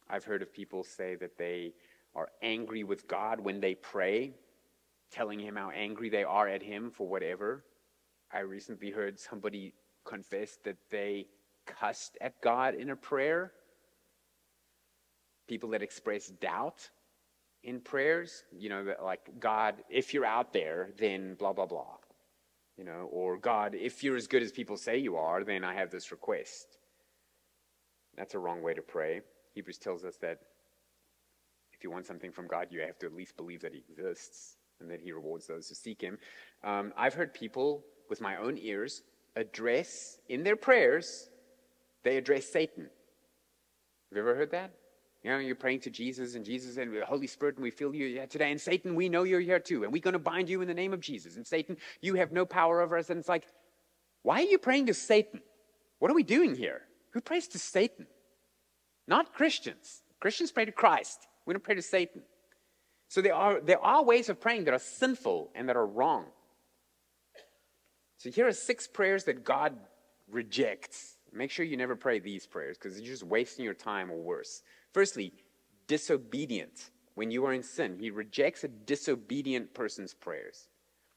I've 0.09 0.24
heard 0.24 0.42
of 0.42 0.53
people 0.53 0.85
say 0.85 1.14
that 1.16 1.37
they 1.38 1.74
are 2.14 2.29
angry 2.42 2.85
with 2.85 3.07
God 3.07 3.40
when 3.40 3.61
they 3.61 3.74
pray, 3.74 4.35
telling 5.11 5.38
him 5.38 5.57
how 5.57 5.70
angry 5.70 6.09
they 6.09 6.24
are 6.24 6.48
at 6.48 6.62
him 6.62 6.90
for 6.90 7.07
whatever. 7.07 7.64
I 8.33 8.40
recently 8.40 8.90
heard 8.90 9.18
somebody 9.18 9.74
confess 10.05 10.59
that 10.64 10.76
they 10.90 11.26
cussed 11.66 12.16
at 12.20 12.40
God 12.40 12.74
in 12.74 12.90
a 12.90 12.96
prayer. 12.96 13.53
People 15.48 15.70
that 15.70 15.83
express 15.83 16.29
doubt 16.29 16.90
in 17.62 17.81
prayers, 17.81 18.44
you 18.57 18.68
know, 18.68 18.94
like, 19.03 19.29
God, 19.38 19.74
if 19.90 20.14
you're 20.14 20.24
out 20.24 20.53
there, 20.53 20.90
then 20.98 21.35
blah, 21.35 21.53
blah, 21.53 21.66
blah. 21.66 21.96
You 22.76 22.85
know, 22.85 23.09
or 23.12 23.37
God, 23.37 23.74
if 23.74 24.03
you're 24.03 24.16
as 24.16 24.26
good 24.26 24.42
as 24.42 24.53
people 24.53 24.76
say 24.76 24.96
you 24.96 25.16
are, 25.16 25.44
then 25.44 25.64
I 25.64 25.74
have 25.74 25.90
this 25.90 26.11
request. 26.11 26.79
That's 28.20 28.35
a 28.35 28.38
wrong 28.38 28.61
way 28.61 28.74
to 28.74 28.83
pray. 28.83 29.22
Hebrews 29.54 29.78
tells 29.78 30.04
us 30.04 30.18
that 30.18 30.40
if 31.72 31.83
you 31.83 31.90
want 31.90 32.04
something 32.04 32.30
from 32.30 32.46
God, 32.46 32.66
you 32.68 32.83
have 32.83 32.98
to 32.98 33.06
at 33.06 33.14
least 33.14 33.35
believe 33.35 33.62
that 33.62 33.72
He 33.72 33.83
exists 33.90 34.59
and 34.78 34.90
that 34.90 35.00
He 35.00 35.11
rewards 35.12 35.46
those 35.46 35.70
who 35.70 35.74
seek 35.74 36.02
Him. 36.02 36.18
Um, 36.62 36.92
I've 36.98 37.14
heard 37.14 37.33
people 37.33 37.83
with 38.11 38.20
my 38.20 38.37
own 38.37 38.59
ears 38.59 39.04
address 39.37 40.18
in 40.28 40.42
their 40.42 40.54
prayers, 40.54 41.30
they 42.04 42.18
address 42.18 42.44
Satan. 42.44 42.83
Have 42.83 44.16
you 44.16 44.18
ever 44.18 44.35
heard 44.35 44.50
that? 44.50 44.74
You 45.22 45.30
know, 45.30 45.38
you're 45.38 45.54
praying 45.54 45.80
to 45.80 45.90
Jesus 45.90 46.35
and 46.35 46.44
Jesus 46.44 46.76
and 46.76 46.94
the 46.94 47.06
Holy 47.06 47.26
Spirit, 47.26 47.54
and 47.54 47.62
we 47.62 47.70
feel 47.70 47.94
you 47.94 48.06
here 48.06 48.26
today. 48.26 48.50
And 48.50 48.61
Satan, 48.61 48.94
we 48.94 49.09
know 49.09 49.22
you're 49.22 49.40
here 49.40 49.61
too, 49.61 49.85
and 49.85 49.92
we're 49.94 50.02
going 50.02 50.12
to 50.12 50.18
bind 50.18 50.50
you 50.50 50.61
in 50.61 50.68
the 50.68 50.74
name 50.74 50.92
of 50.92 51.00
Jesus. 51.00 51.37
And 51.37 51.46
Satan, 51.46 51.78
you 52.02 52.16
have 52.16 52.33
no 52.33 52.44
power 52.44 52.83
over 52.83 52.98
us. 52.98 53.09
And 53.09 53.18
it's 53.18 53.30
like, 53.30 53.46
why 54.24 54.40
are 54.40 54.46
you 54.46 54.59
praying 54.59 54.87
to 54.87 54.94
Satan? 54.94 55.40
What 56.00 56.11
are 56.11 56.14
we 56.14 56.22
doing 56.22 56.54
here? 56.54 56.83
Who 57.12 57.20
prays 57.20 57.49
to 57.49 57.59
Satan? 57.59 58.07
Not 59.07 59.35
Christians. 59.35 60.03
Christians 60.20 60.53
pray 60.53 60.64
to 60.64 60.73
Christ. 60.73 61.27
We 61.46 61.55
don't 61.55 61.64
pray 61.64 61.75
to 61.75 61.83
Satan. 61.83 62.23
So 63.09 63.20
there 63.20 63.35
are, 63.35 63.61
there 63.61 63.85
are 63.85 64.05
ways 64.05 64.29
of 64.29 64.40
praying 64.40 64.64
that 64.64 64.75
are 64.75 64.79
sinful 64.79 65.51
and 65.55 65.68
that 65.68 65.77
are 65.77 65.87
wrong. 65.87 66.27
So 68.18 68.31
here 68.31 68.46
are 68.46 68.53
six 68.53 68.87
prayers 68.87 69.25
that 69.25 69.44
God 69.44 69.77
rejects. 70.31 71.16
Make 71.33 71.51
sure 71.51 71.64
you 71.64 71.77
never 71.77 71.96
pray 71.96 72.20
these 72.20 72.46
prayers 72.46 72.77
because 72.79 73.01
you're 73.01 73.11
just 73.11 73.25
wasting 73.25 73.64
your 73.64 73.75
time 73.75 74.11
or 74.11 74.16
worse. 74.16 74.62
Firstly, 74.92 75.33
disobedient. 75.88 76.90
When 77.14 77.31
you 77.31 77.44
are 77.46 77.53
in 77.53 77.62
sin, 77.62 77.96
he 77.99 78.11
rejects 78.11 78.62
a 78.62 78.68
disobedient 78.68 79.75
person's 79.75 80.14
prayers. 80.14 80.68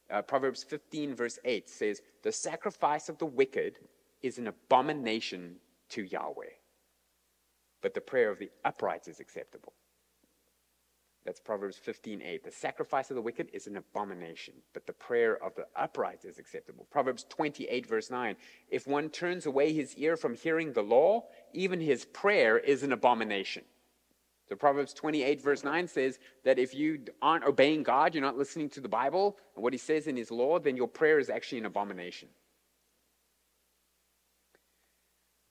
Uh, 0.09 0.21
Proverbs 0.21 0.63
15, 0.63 1.15
verse 1.15 1.39
8 1.45 1.69
says, 1.69 2.01
The 2.23 2.31
sacrifice 2.31 3.09
of 3.09 3.17
the 3.19 3.25
wicked 3.25 3.79
is 4.21 4.37
an 4.37 4.47
abomination 4.47 5.57
to 5.93 6.03
Yahweh, 6.03 6.53
but 7.81 7.93
the 7.93 8.01
prayer 8.01 8.29
of 8.31 8.39
the 8.39 8.51
upright 8.65 9.07
is 9.07 9.19
acceptable. 9.19 9.73
That's 11.25 11.39
Proverbs 11.39 11.77
15:8. 11.77 12.43
The 12.43 12.51
sacrifice 12.51 13.09
of 13.09 13.15
the 13.15 13.21
wicked 13.21 13.49
is 13.53 13.67
an 13.67 13.77
abomination, 13.77 14.55
but 14.73 14.85
the 14.85 14.93
prayer 14.93 15.41
of 15.41 15.55
the 15.55 15.67
upright 15.75 16.25
is 16.25 16.37
acceptable. 16.37 16.85
Proverbs 16.91 17.23
28 17.29 17.85
verse 17.85 18.09
9. 18.09 18.35
If 18.69 18.87
one 18.87 19.09
turns 19.09 19.45
away 19.45 19.71
his 19.71 19.95
ear 19.95 20.17
from 20.17 20.35
hearing 20.35 20.73
the 20.73 20.81
law, 20.81 21.29
even 21.53 21.79
his 21.79 22.05
prayer 22.05 22.57
is 22.57 22.83
an 22.83 22.91
abomination. 22.91 23.63
So 24.49 24.55
Proverbs 24.57 24.93
28 24.93 25.41
verse 25.41 25.63
9 25.63 25.87
says 25.87 26.19
that 26.43 26.59
if 26.59 26.73
you 26.73 27.05
aren't 27.21 27.45
obeying 27.45 27.83
God, 27.83 28.13
you're 28.13 28.21
not 28.21 28.37
listening 28.37 28.69
to 28.71 28.81
the 28.81 28.89
Bible 28.89 29.37
and 29.55 29.63
what 29.63 29.73
he 29.73 29.79
says 29.79 30.07
in 30.07 30.17
his 30.17 30.31
law, 30.31 30.59
then 30.59 30.75
your 30.75 30.89
prayer 30.89 31.19
is 31.19 31.29
actually 31.29 31.59
an 31.59 31.65
abomination. 31.67 32.27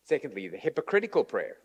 Secondly, 0.05 0.49
the 0.49 0.57
hypocritical 0.57 1.25
prayer. 1.25 1.57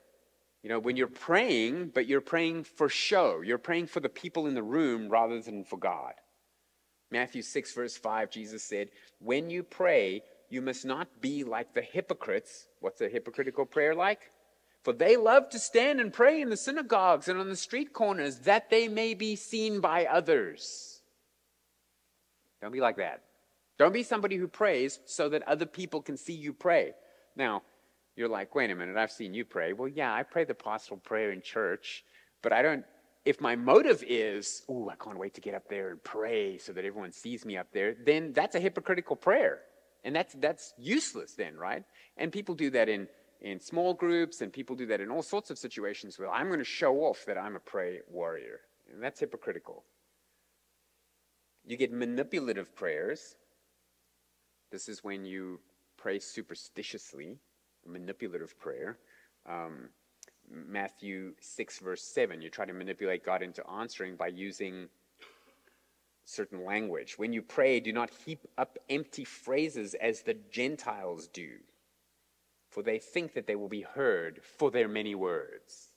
You 0.63 0.69
know, 0.69 0.79
when 0.79 0.97
you're 0.97 1.07
praying, 1.07 1.91
but 1.93 2.07
you're 2.07 2.21
praying 2.21 2.63
for 2.63 2.89
show, 2.89 3.41
you're 3.41 3.57
praying 3.57 3.87
for 3.87 3.99
the 3.99 4.09
people 4.09 4.47
in 4.47 4.55
the 4.55 4.63
room 4.63 5.09
rather 5.09 5.41
than 5.41 5.63
for 5.63 5.77
God. 5.77 6.13
Matthew 7.11 7.41
6, 7.41 7.73
verse 7.73 7.95
5, 7.95 8.29
Jesus 8.29 8.63
said, 8.63 8.89
When 9.19 9.49
you 9.49 9.63
pray, 9.63 10.23
you 10.49 10.61
must 10.61 10.85
not 10.85 11.21
be 11.21 11.43
like 11.43 11.73
the 11.73 11.81
hypocrites. 11.81 12.67
What's 12.79 13.01
a 13.01 13.09
hypocritical 13.09 13.65
prayer 13.65 13.95
like? 13.95 14.31
For 14.83 14.93
they 14.93 15.17
love 15.17 15.49
to 15.49 15.59
stand 15.59 15.99
and 15.99 16.13
pray 16.13 16.41
in 16.41 16.49
the 16.49 16.57
synagogues 16.57 17.27
and 17.27 17.39
on 17.39 17.49
the 17.49 17.55
street 17.55 17.93
corners 17.93 18.39
that 18.39 18.69
they 18.69 18.87
may 18.87 19.13
be 19.13 19.35
seen 19.35 19.79
by 19.79 20.05
others. 20.05 21.01
Don't 22.61 22.71
be 22.71 22.81
like 22.81 22.97
that. 22.97 23.23
Don't 23.77 23.93
be 23.93 24.03
somebody 24.03 24.37
who 24.37 24.47
prays 24.47 24.99
so 25.05 25.29
that 25.29 25.47
other 25.47 25.65
people 25.65 26.01
can 26.01 26.17
see 26.17 26.33
you 26.33 26.53
pray. 26.53 26.93
Now, 27.35 27.63
you're 28.17 28.27
like, 28.27 28.55
wait 28.55 28.71
a 28.71 28.75
minute, 28.75 28.97
I've 28.97 29.11
seen 29.11 29.33
you 29.35 29.45
pray. 29.45 29.73
Well, 29.73 29.87
yeah, 29.87 30.13
I 30.13 30.23
pray 30.23 30.43
the 30.43 30.55
pastoral 30.55 30.99
prayer 30.99 31.31
in 31.31 31.41
church, 31.41 32.03
but 32.41 32.51
I 32.51 32.63
don't, 32.63 32.83
if 33.25 33.39
my 33.39 33.55
motive 33.55 34.03
is, 34.07 34.63
oh, 34.67 34.89
I 34.89 34.95
can't 34.95 35.19
wait 35.19 35.35
to 35.35 35.41
get 35.41 35.53
up 35.53 35.69
there 35.69 35.91
and 35.91 36.03
pray 36.03 36.57
so 36.57 36.73
that 36.73 36.83
everyone 36.83 37.11
sees 37.11 37.45
me 37.45 37.57
up 37.57 37.67
there, 37.71 37.95
then 38.05 38.33
that's 38.33 38.55
a 38.55 38.59
hypocritical 38.59 39.15
prayer. 39.15 39.59
And 40.03 40.15
that's, 40.15 40.33
that's 40.35 40.73
useless 40.79 41.33
then, 41.33 41.55
right? 41.57 41.83
And 42.17 42.31
people 42.31 42.55
do 42.55 42.71
that 42.71 42.89
in, 42.89 43.07
in 43.41 43.59
small 43.59 43.93
groups, 43.93 44.41
and 44.41 44.51
people 44.51 44.75
do 44.75 44.87
that 44.87 44.99
in 44.99 45.11
all 45.11 45.21
sorts 45.21 45.51
of 45.51 45.59
situations 45.59 46.17
where 46.17 46.31
I'm 46.31 46.47
going 46.47 46.59
to 46.59 46.65
show 46.65 46.95
off 47.01 47.23
that 47.27 47.37
I'm 47.37 47.55
a 47.55 47.59
pray 47.59 47.99
warrior. 48.09 48.61
And 48.91 49.03
that's 49.03 49.19
hypocritical. 49.19 49.83
You 51.65 51.77
get 51.77 51.91
manipulative 51.91 52.75
prayers. 52.75 53.35
This 54.71 54.89
is 54.89 55.03
when 55.03 55.23
you 55.25 55.59
pray 55.97 56.19
superstitiously 56.19 57.37
manipulative 57.87 58.57
prayer. 58.59 58.97
Um, 59.45 59.89
Matthew 60.49 61.33
6, 61.39 61.79
verse 61.79 62.03
7, 62.03 62.41
you 62.41 62.49
try 62.49 62.65
to 62.65 62.73
manipulate 62.73 63.25
God 63.25 63.41
into 63.41 63.67
answering 63.69 64.15
by 64.15 64.27
using 64.27 64.87
certain 66.25 66.63
language. 66.65 67.17
When 67.17 67.33
you 67.33 67.41
pray, 67.41 67.79
do 67.79 67.91
not 67.91 68.09
heap 68.25 68.39
up 68.57 68.77
empty 68.89 69.23
phrases 69.23 69.93
as 69.95 70.21
the 70.21 70.35
Gentiles 70.51 71.27
do, 71.27 71.49
for 72.69 72.83
they 72.83 72.99
think 72.99 73.33
that 73.33 73.47
they 73.47 73.55
will 73.55 73.69
be 73.69 73.81
heard 73.81 74.41
for 74.43 74.71
their 74.71 74.87
many 74.87 75.15
words. 75.15 75.89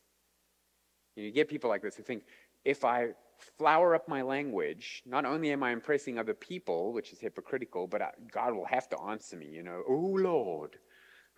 You 1.17 1.31
get 1.31 1.49
people 1.49 1.69
like 1.69 1.83
this 1.83 1.97
who 1.97 2.03
think, 2.03 2.25
if 2.65 2.85
I 2.85 3.11
flower 3.59 3.95
up 3.95 4.09
my 4.09 4.23
language, 4.23 5.03
not 5.07 5.25
only 5.25 5.51
am 5.51 5.63
I 5.63 5.73
impressing 5.73 6.19
other 6.19 6.35
people, 6.35 6.93
which 6.93 7.13
is 7.13 7.21
hypocritical, 7.21 7.87
but 7.87 8.03
God 8.31 8.55
will 8.55 8.67
have 8.67 8.89
to 8.91 9.01
answer 9.01 9.37
me, 9.37 9.47
you 9.47 9.63
know, 9.63 9.83
oh 9.89 10.17
Lord, 10.19 10.77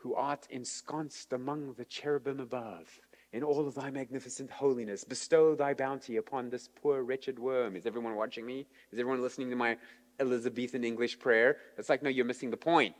who 0.03 0.15
art 0.15 0.49
ensconced 0.51 1.33
among 1.33 1.75
the 1.75 1.85
cherubim 1.85 2.41
above, 2.41 2.89
in 3.33 3.45
all 3.45 3.67
of 3.67 3.75
thy 3.75 3.89
magnificent 3.89 4.51
holiness, 4.51 5.05
bestow 5.05 5.55
thy 5.55 5.73
bounty 5.73 6.17
upon 6.17 6.51
this 6.51 6.69
poor 6.69 7.05
wretched 7.05 7.39
worm. 7.39 7.77
Is 7.77 7.87
everyone 7.87 8.17
watching 8.17 8.45
me? 8.45 8.67
Is 8.91 8.99
everyone 8.99 9.23
listening 9.23 9.49
to 9.51 9.57
my 9.57 9.79
Elizabethan 10.19 10.83
English 10.83 11.21
prayer? 11.21 11.59
It's 11.79 11.89
like, 11.89 12.03
no, 12.03 12.11
you're 12.11 12.25
missing 12.25 12.51
the 12.51 12.57
point. 12.57 12.97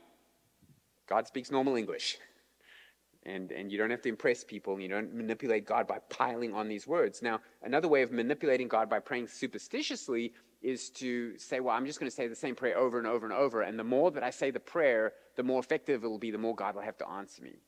God 1.07 1.27
speaks 1.27 1.51
normal 1.51 1.75
English. 1.75 2.17
And, 3.25 3.51
and 3.51 3.69
you 3.69 3.77
don't 3.77 3.91
have 3.91 4.01
to 4.03 4.09
impress 4.09 4.43
people, 4.43 4.73
and 4.73 4.81
you 4.81 4.89
don't 4.89 5.13
manipulate 5.13 5.65
God 5.65 5.87
by 5.87 5.99
piling 6.09 6.53
on 6.53 6.69
these 6.69 6.87
words. 6.87 7.21
Now, 7.21 7.41
another 7.61 7.89
way 7.89 8.01
of 8.01 8.11
manipulating 8.11 8.69
God 8.69 8.89
by 8.89 8.99
praying 8.99 9.27
superstitiously 9.27 10.33
is 10.63 10.89
to 10.89 11.37
say, 11.37 11.59
well, 11.59 11.75
I'm 11.75 11.85
just 11.85 11.99
going 11.99 12.09
to 12.09 12.15
say 12.15 12.27
the 12.27 12.35
same 12.35 12.55
prayer 12.55 12.77
over 12.77 12.97
and 12.97 13.05
over 13.05 13.25
and 13.25 13.35
over. 13.35 13.61
And 13.61 13.77
the 13.77 13.83
more 13.83 14.11
that 14.11 14.23
I 14.23 14.29
say 14.29 14.49
the 14.49 14.59
prayer, 14.59 15.13
the 15.35 15.43
more 15.43 15.59
effective 15.59 16.03
it 16.03 16.07
will 16.07 16.17
be, 16.17 16.31
the 16.31 16.37
more 16.37 16.55
God 16.55 16.75
will 16.75 16.81
have 16.81 16.97
to 16.99 17.09
answer 17.09 17.43
me. 17.43 17.59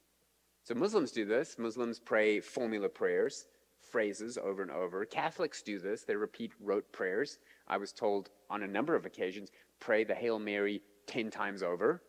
So 0.64 0.74
Muslims 0.74 1.12
do 1.12 1.26
this. 1.26 1.60
Muslims 1.60 2.00
pray 2.00 2.40
formula 2.40 2.90
prayers, 2.90 3.46
phrases 3.92 4.38
over 4.38 4.62
and 4.62 4.72
over. 4.72 5.06
Catholics 5.06 5.62
do 5.62 5.78
this. 5.78 6.04
They 6.04 6.16
repeat 6.16 6.54
rote 6.60 6.92
prayers. 6.92 7.38
I 7.68 7.78
was 7.78 7.92
told 7.92 8.30
on 8.50 8.64
a 8.64 8.68
number 8.68 8.96
of 8.96 9.06
occasions, 9.06 9.52
pray 9.80 10.04
the 10.04 10.16
Hail 10.16 10.40
Mary 10.40 10.82
10 11.08 11.30
times 11.30 11.62
over. 11.62 12.02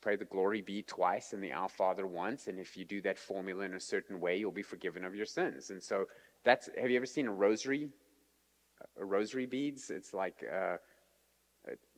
Pray 0.00 0.16
the 0.16 0.24
glory 0.24 0.62
be 0.62 0.82
twice 0.82 1.34
and 1.34 1.44
the 1.44 1.52
Our 1.52 1.68
Father 1.68 2.06
once. 2.06 2.46
And 2.46 2.58
if 2.58 2.76
you 2.76 2.86
do 2.86 3.02
that 3.02 3.18
formula 3.18 3.64
in 3.64 3.74
a 3.74 3.80
certain 3.80 4.18
way, 4.18 4.38
you'll 4.38 4.50
be 4.50 4.62
forgiven 4.62 5.04
of 5.04 5.14
your 5.14 5.26
sins. 5.26 5.70
And 5.70 5.82
so 5.82 6.06
that's, 6.42 6.70
have 6.80 6.90
you 6.90 6.96
ever 6.96 7.06
seen 7.06 7.26
a 7.26 7.32
rosary 7.32 7.90
rosary 9.04 9.46
beads. 9.46 9.90
It's 9.90 10.12
like 10.14 10.44
uh, 10.52 10.76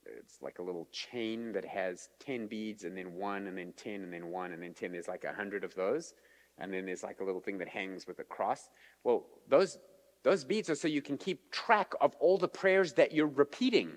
it's 0.07 0.43
like 0.43 0.59
a 0.59 0.63
little 0.63 0.89
chain 0.93 1.53
that 1.53 1.65
has 1.65 2.09
10 2.21 2.47
beads 2.47 2.85
and 2.85 2.97
then 2.97 3.15
one 3.15 3.47
and 3.47 3.57
then 3.57 3.73
10 3.77 4.03
and 4.03 4.13
then 4.13 4.29
one 4.29 4.53
and 4.53 4.63
then 4.63 4.75
10. 4.75 4.93
There's 4.93 5.09
like 5.09 5.25
a 5.25 5.33
hundred 5.33 5.65
of 5.65 5.75
those. 5.75 6.15
And 6.59 6.73
then 6.73 6.85
there's 6.87 7.03
like 7.03 7.21
a 7.21 7.25
little 7.25 7.41
thing 7.41 7.59
that 7.59 7.69
hangs 7.69 8.07
with 8.07 8.19
a 8.19 8.25
cross. 8.25 8.69
Well, 9.05 9.27
those, 9.49 9.79
those 10.23 10.45
beads 10.45 10.69
are 10.71 10.75
so 10.75 10.89
you 10.89 11.03
can 11.03 11.17
keep 11.17 11.51
track 11.51 11.93
of 12.01 12.15
all 12.21 12.39
the 12.39 12.49
prayers 12.49 12.93
that 12.95 13.13
you're 13.13 13.27
repeating. 13.27 13.93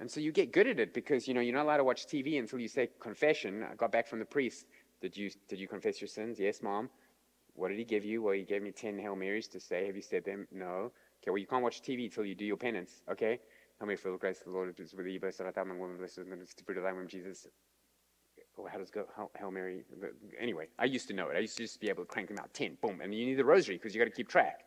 And 0.00 0.10
so 0.10 0.20
you 0.20 0.32
get 0.32 0.52
good 0.52 0.66
at 0.66 0.80
it 0.80 0.92
because, 0.92 1.28
you 1.28 1.34
know, 1.34 1.40
you're 1.40 1.54
not 1.54 1.64
allowed 1.64 1.76
to 1.78 1.84
watch 1.84 2.06
TV 2.06 2.38
until 2.38 2.58
you 2.58 2.68
say 2.68 2.88
confession. 3.00 3.64
I 3.70 3.74
got 3.74 3.92
back 3.92 4.08
from 4.08 4.18
the 4.18 4.24
priest. 4.24 4.66
Did 5.00 5.16
you, 5.16 5.30
did 5.48 5.58
you 5.58 5.68
confess 5.68 6.00
your 6.00 6.08
sins? 6.08 6.40
Yes, 6.40 6.62
mom. 6.62 6.90
What 7.54 7.68
did 7.68 7.78
he 7.78 7.84
give 7.84 8.04
you? 8.04 8.22
Well, 8.22 8.34
he 8.34 8.42
gave 8.42 8.62
me 8.62 8.72
10 8.72 8.98
Hail 8.98 9.14
Marys 9.14 9.46
to 9.48 9.60
say. 9.60 9.86
Have 9.86 9.94
you 9.94 10.02
said 10.02 10.24
them? 10.24 10.48
No. 10.50 10.90
Okay, 11.24 11.30
well, 11.30 11.38
you 11.38 11.46
can't 11.46 11.62
watch 11.62 11.80
TV 11.80 12.12
till 12.12 12.26
you 12.26 12.34
do 12.34 12.44
your 12.44 12.58
penance, 12.58 13.00
okay? 13.10 13.40
How 13.80 13.86
many 13.86 13.96
feel 13.96 14.12
the 14.12 14.18
grace 14.18 14.40
of 14.40 14.44
the 14.44 14.50
Lord 14.50 14.78
is 14.78 14.92
with 14.92 15.06
you, 15.06 15.18
blessed 15.18 15.40
art 15.40 15.54
thou 15.54 15.62
among 15.62 15.78
women, 15.78 15.96
blessed 15.96 16.18
is 16.18 16.54
the 16.54 16.64
fruit 16.64 16.76
of 16.76 16.84
thy 16.84 16.92
womb, 16.92 17.08
Jesus. 17.08 17.46
Oh, 18.58 18.68
how 18.70 18.76
does 18.76 18.90
go? 18.90 19.06
Hail, 19.16 19.30
Hail 19.34 19.50
Mary. 19.50 19.84
Anyway, 20.38 20.66
I 20.78 20.84
used 20.84 21.08
to 21.08 21.14
know 21.14 21.30
it. 21.30 21.36
I 21.36 21.38
used 21.38 21.56
to 21.56 21.62
just 21.62 21.80
be 21.80 21.88
able 21.88 22.04
to 22.04 22.06
crank 22.10 22.28
them 22.28 22.38
out 22.38 22.52
10, 22.52 22.76
boom, 22.82 23.00
and 23.00 23.14
you 23.14 23.24
need 23.24 23.36
the 23.36 23.44
rosary 23.44 23.76
because 23.76 23.94
you 23.94 24.02
got 24.02 24.04
to 24.04 24.14
keep 24.14 24.28
track. 24.28 24.64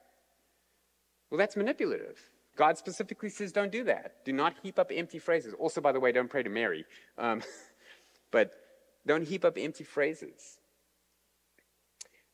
Well, 1.30 1.38
that's 1.38 1.56
manipulative. 1.56 2.20
God 2.56 2.76
specifically 2.76 3.30
says 3.30 3.52
don't 3.52 3.72
do 3.72 3.84
that. 3.84 4.26
Do 4.26 4.34
not 4.34 4.56
heap 4.64 4.80
up 4.80 4.92
empty 4.92 5.20
phrases. 5.20 5.54
Also, 5.60 5.80
by 5.80 5.92
the 5.92 6.00
way, 6.00 6.12
don't 6.12 6.28
pray 6.28 6.42
to 6.42 6.50
Mary. 6.50 6.86
Um, 7.20 7.44
but 8.32 8.52
don't 9.06 9.28
heap 9.28 9.46
up 9.46 9.60
empty 9.60 9.84
phrases. 9.84 10.58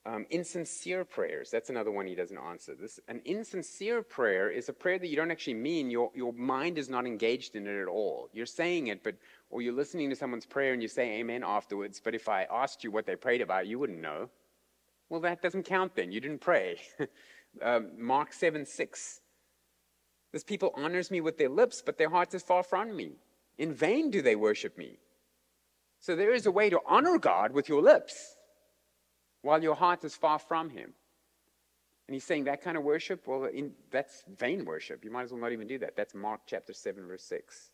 Um, 0.06 0.26
insincere 0.30 1.06
prayers, 1.06 1.50
that's 1.50 1.70
another 1.70 1.90
one 1.90 2.06
he 2.06 2.14
doesn't 2.14 2.38
answer. 2.38 2.76
This, 2.76 3.00
an 3.08 3.22
insincere 3.24 4.04
prayer 4.04 4.50
is 4.50 4.68
a 4.68 4.74
prayer 4.74 5.00
that 5.00 5.08
you 5.08 5.16
don't 5.16 5.32
actually 5.32 5.54
mean. 5.54 5.90
Your, 5.90 6.12
your 6.14 6.34
mind 6.34 6.78
is 6.78 6.90
not 6.90 7.06
engaged 7.06 7.56
in 7.56 7.66
it 7.68 7.82
at 7.82 7.88
all. 7.88 8.28
You're 8.34 8.46
saying 8.46 8.88
it, 8.88 9.02
but, 9.02 9.16
or 9.50 9.62
you're 9.62 9.72
listening 9.72 10.10
to 10.10 10.16
someone's 10.18 10.46
prayer 10.46 10.74
and 10.74 10.82
you 10.82 10.90
say 10.90 11.20
amen 11.20 11.42
afterwards, 11.46 12.02
but 12.04 12.16
if 12.16 12.28
I 12.28 12.46
asked 12.52 12.84
you 12.84 12.92
what 12.92 13.06
they 13.06 13.16
prayed 13.16 13.40
about, 13.40 13.66
you 13.66 13.80
wouldn't 13.80 14.02
know. 14.02 14.30
Well, 15.08 15.22
that 15.22 15.42
doesn't 15.42 15.64
count 15.64 15.96
then. 15.96 16.12
You 16.12 16.20
didn't 16.20 16.42
pray. 16.42 16.82
um, 17.62 17.92
Mark 17.98 18.34
7 18.34 18.66
6. 18.66 19.22
This 20.34 20.44
people 20.44 20.74
honors 20.76 21.12
me 21.12 21.22
with 21.22 21.38
their 21.38 21.50
lips, 21.50 21.82
but 21.86 21.98
their 21.98 22.10
heart 22.10 22.34
is 22.34 22.44
far 22.44 22.64
from 22.64 22.94
me. 22.94 23.14
In 23.58 23.72
vain 23.72 24.10
do 24.10 24.22
they 24.22 24.36
worship 24.36 24.78
me. 24.78 24.98
So 26.00 26.18
there 26.18 26.34
is 26.34 26.46
a 26.46 26.52
way 26.52 26.70
to 26.70 26.82
honor 26.86 27.18
God 27.18 27.54
with 27.54 27.70
your 27.70 27.82
lips 27.82 28.33
while 29.44 29.62
your 29.62 29.76
heart 29.76 30.04
is 30.04 30.16
far 30.16 30.40
from 30.40 30.72
Him. 30.72 30.94
And 32.08 32.16
he's 32.16 32.24
saying 32.24 32.46
that 32.46 32.62
kind 32.62 32.76
of 32.76 32.84
worship, 32.84 33.28
well, 33.28 33.46
in, 33.46 33.72
that's 33.92 34.24
vain 34.38 34.66
worship. 34.66 35.06
You 35.06 35.12
might 35.12 35.24
as 35.24 35.32
well 35.32 35.40
not 35.40 35.52
even 35.52 35.68
do 35.68 35.78
that. 35.80 35.96
That's 35.96 36.14
Mark 36.14 36.42
chapter 36.48 36.74
7, 36.74 37.08
verse 37.08 37.24
6. 37.24 37.70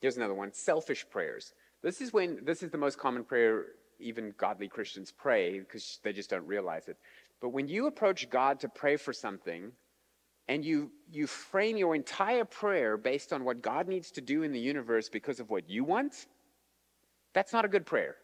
Here's 0.00 0.16
another 0.16 0.34
one 0.34 0.52
selfish 0.52 1.08
prayers. 1.08 1.54
This 1.82 2.00
is 2.00 2.12
when, 2.12 2.44
this 2.44 2.62
is 2.62 2.70
the 2.70 2.78
most 2.78 2.98
common 2.98 3.24
prayer 3.24 3.66
even 3.98 4.34
godly 4.36 4.68
Christians 4.68 5.10
pray 5.10 5.60
because 5.60 5.98
they 6.02 6.12
just 6.12 6.28
don't 6.28 6.46
realize 6.46 6.88
it. 6.88 6.98
But 7.40 7.50
when 7.50 7.68
you 7.68 7.86
approach 7.86 8.28
God 8.28 8.60
to 8.60 8.68
pray 8.68 8.96
for 8.96 9.12
something 9.12 9.72
and 10.48 10.64
you, 10.64 10.90
you 11.10 11.26
frame 11.26 11.76
your 11.76 11.94
entire 11.94 12.44
prayer 12.44 12.98
based 12.98 13.32
on 13.32 13.44
what 13.44 13.62
God 13.62 13.88
needs 13.88 14.10
to 14.12 14.20
do 14.20 14.42
in 14.42 14.52
the 14.52 14.60
universe 14.60 15.08
because 15.08 15.40
of 15.40 15.48
what 15.48 15.70
you 15.70 15.84
want, 15.84 16.26
that's 17.32 17.52
not 17.52 17.64
a 17.64 17.68
good 17.68 17.86
prayer. 17.86 18.16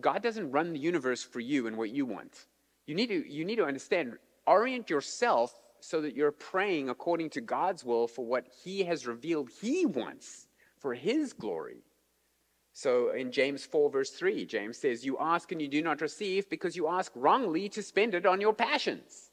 God 0.00 0.22
doesn't 0.22 0.50
run 0.50 0.72
the 0.72 0.78
universe 0.78 1.22
for 1.22 1.40
you 1.40 1.66
and 1.66 1.76
what 1.76 1.90
you 1.90 2.06
want. 2.06 2.46
You 2.86 2.94
need 2.94 3.08
to, 3.08 3.30
you 3.30 3.44
need 3.44 3.56
to 3.56 3.64
understand, 3.64 4.18
orient 4.46 4.90
yourself 4.90 5.60
so 5.80 6.00
that 6.00 6.16
you're 6.16 6.32
praying 6.32 6.88
according 6.88 7.30
to 7.30 7.40
God's 7.40 7.84
will 7.84 8.08
for 8.08 8.24
what 8.24 8.46
He 8.64 8.82
has 8.84 9.06
revealed 9.06 9.50
He 9.60 9.86
wants 9.86 10.46
for 10.78 10.94
His 10.94 11.32
glory. 11.32 11.84
So 12.72 13.10
in 13.10 13.30
James 13.30 13.64
4, 13.64 13.88
verse 13.88 14.10
3, 14.10 14.44
James 14.46 14.78
says, 14.78 15.04
You 15.04 15.16
ask 15.20 15.52
and 15.52 15.62
you 15.62 15.68
do 15.68 15.80
not 15.80 16.00
receive 16.00 16.50
because 16.50 16.74
you 16.74 16.88
ask 16.88 17.12
wrongly 17.14 17.68
to 17.68 17.82
spend 17.82 18.14
it 18.14 18.26
on 18.26 18.40
your 18.40 18.52
passions. 18.52 19.30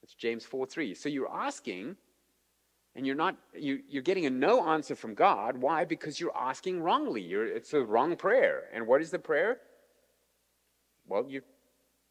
That's 0.00 0.14
James 0.14 0.44
4, 0.44 0.66
3. 0.66 0.94
So 0.94 1.08
you're 1.08 1.32
asking 1.32 1.96
and 2.94 3.06
you're 3.06 3.16
not 3.16 3.36
you, 3.54 3.80
you're 3.88 4.02
getting 4.02 4.26
a 4.26 4.30
no 4.30 4.68
answer 4.68 4.94
from 4.94 5.14
god. 5.14 5.56
Why? 5.56 5.84
Because 5.84 6.20
you're 6.20 6.36
asking 6.36 6.82
wrongly. 6.82 7.22
You're, 7.22 7.46
it's 7.46 7.72
a 7.72 7.82
wrong 7.82 8.16
prayer. 8.16 8.64
And 8.72 8.86
what 8.86 9.00
is 9.00 9.10
the 9.10 9.18
prayer? 9.18 9.58
Well 11.06 11.26
you 11.28 11.42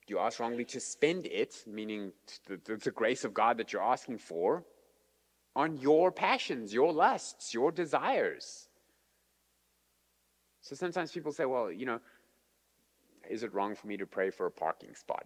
you 0.07 0.19
ask 0.19 0.39
wrongly 0.39 0.65
to 0.65 0.79
spend 0.79 1.25
it 1.25 1.63
meaning 1.65 2.11
the, 2.47 2.59
the, 2.65 2.75
the 2.75 2.91
grace 2.91 3.23
of 3.23 3.33
god 3.33 3.57
that 3.57 3.71
you're 3.71 3.81
asking 3.81 4.17
for 4.17 4.65
on 5.55 5.77
your 5.77 6.11
passions 6.11 6.73
your 6.73 6.91
lusts 6.91 7.53
your 7.53 7.71
desires. 7.71 8.67
So 10.61 10.75
sometimes 10.75 11.11
people 11.11 11.31
say 11.31 11.45
well 11.45 11.71
you 11.71 11.85
know 11.85 11.99
is 13.29 13.43
it 13.43 13.53
wrong 13.53 13.75
for 13.75 13.87
me 13.87 13.97
to 13.97 14.05
pray 14.05 14.31
for 14.31 14.47
a 14.47 14.51
parking 14.51 14.95
spot 14.95 15.25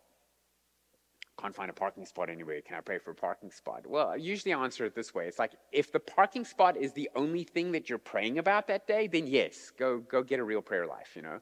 can't 1.39 1.55
find 1.55 1.69
a 1.69 1.73
parking 1.73 2.05
spot 2.05 2.29
anywhere. 2.29 2.61
Can 2.61 2.77
I 2.77 2.81
pray 2.81 2.97
for 2.97 3.11
a 3.11 3.15
parking 3.15 3.51
spot? 3.51 3.85
Well, 3.85 4.09
I 4.09 4.15
usually 4.15 4.53
answer 4.53 4.85
it 4.85 4.95
this 4.95 5.13
way. 5.13 5.27
It's 5.27 5.39
like 5.39 5.53
if 5.71 5.91
the 5.91 5.99
parking 5.99 6.45
spot 6.45 6.77
is 6.77 6.93
the 6.93 7.09
only 7.15 7.43
thing 7.43 7.71
that 7.73 7.89
you're 7.89 7.97
praying 7.99 8.37
about 8.39 8.67
that 8.67 8.87
day, 8.87 9.07
then 9.07 9.27
yes, 9.27 9.71
go 9.77 9.99
go 9.99 10.23
get 10.23 10.39
a 10.39 10.43
real 10.43 10.61
prayer 10.61 10.87
life, 10.87 11.11
you 11.15 11.21
know. 11.21 11.39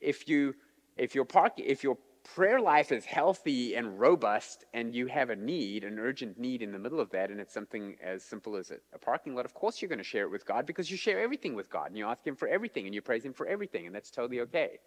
If 0.00 0.28
you 0.28 0.54
if 0.96 1.14
your 1.14 1.24
park 1.24 1.54
if 1.58 1.82
your 1.82 1.96
prayer 2.24 2.60
life 2.60 2.92
is 2.92 3.04
healthy 3.04 3.74
and 3.74 3.98
robust 3.98 4.64
and 4.74 4.94
you 4.94 5.06
have 5.06 5.30
a 5.30 5.36
need, 5.36 5.84
an 5.84 5.98
urgent 5.98 6.38
need 6.38 6.62
in 6.62 6.72
the 6.72 6.78
middle 6.78 7.00
of 7.00 7.10
that, 7.10 7.30
and 7.30 7.40
it's 7.40 7.52
something 7.52 7.96
as 8.02 8.22
simple 8.22 8.56
as 8.56 8.70
a, 8.70 8.98
parking 8.98 9.34
lot, 9.34 9.44
of 9.44 9.54
course 9.54 9.82
you're 9.82 9.88
going 9.88 9.98
to 9.98 10.04
share 10.04 10.24
it 10.24 10.30
with 10.30 10.46
God 10.46 10.64
because 10.66 10.90
you 10.90 10.96
share 10.96 11.20
everything 11.20 11.54
with 11.54 11.68
God 11.68 11.88
and 11.88 11.98
you 11.98 12.06
ask 12.06 12.24
Him 12.26 12.36
for 12.36 12.48
everything 12.48 12.86
and 12.86 12.94
you 12.94 13.02
praise 13.02 13.24
Him 13.24 13.32
for 13.32 13.46
everything, 13.46 13.86
and 13.86 13.94
that's 13.94 14.10
totally 14.10 14.40
okay. 14.40 14.78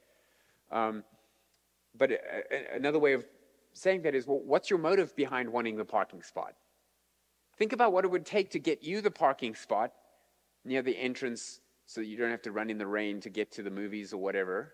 Um, 0.71 1.03
but 1.97 2.11
uh, 2.11 2.15
another 2.73 2.99
way 2.99 3.13
of 3.13 3.25
saying 3.75 4.01
that 4.03 4.15
is, 4.15 4.25
well, 4.25 4.39
what's 4.39 4.69
your 4.69 4.79
motive 4.79 5.15
behind 5.15 5.49
wanting 5.49 5.75
the 5.75 5.85
parking 5.85 6.23
spot? 6.23 6.53
Think 7.57 7.73
about 7.73 7.93
what 7.93 8.05
it 8.05 8.11
would 8.11 8.25
take 8.25 8.49
to 8.51 8.59
get 8.59 8.83
you 8.83 9.01
the 9.01 9.11
parking 9.11 9.55
spot 9.55 9.91
near 10.63 10.81
the 10.81 10.97
entrance 10.97 11.61
so 11.85 12.01
that 12.01 12.07
you 12.07 12.17
don't 12.17 12.31
have 12.31 12.41
to 12.43 12.51
run 12.51 12.69
in 12.69 12.77
the 12.77 12.87
rain 12.87 13.21
to 13.21 13.29
get 13.29 13.51
to 13.53 13.63
the 13.63 13.69
movies 13.69 14.13
or 14.13 14.17
whatever. 14.17 14.73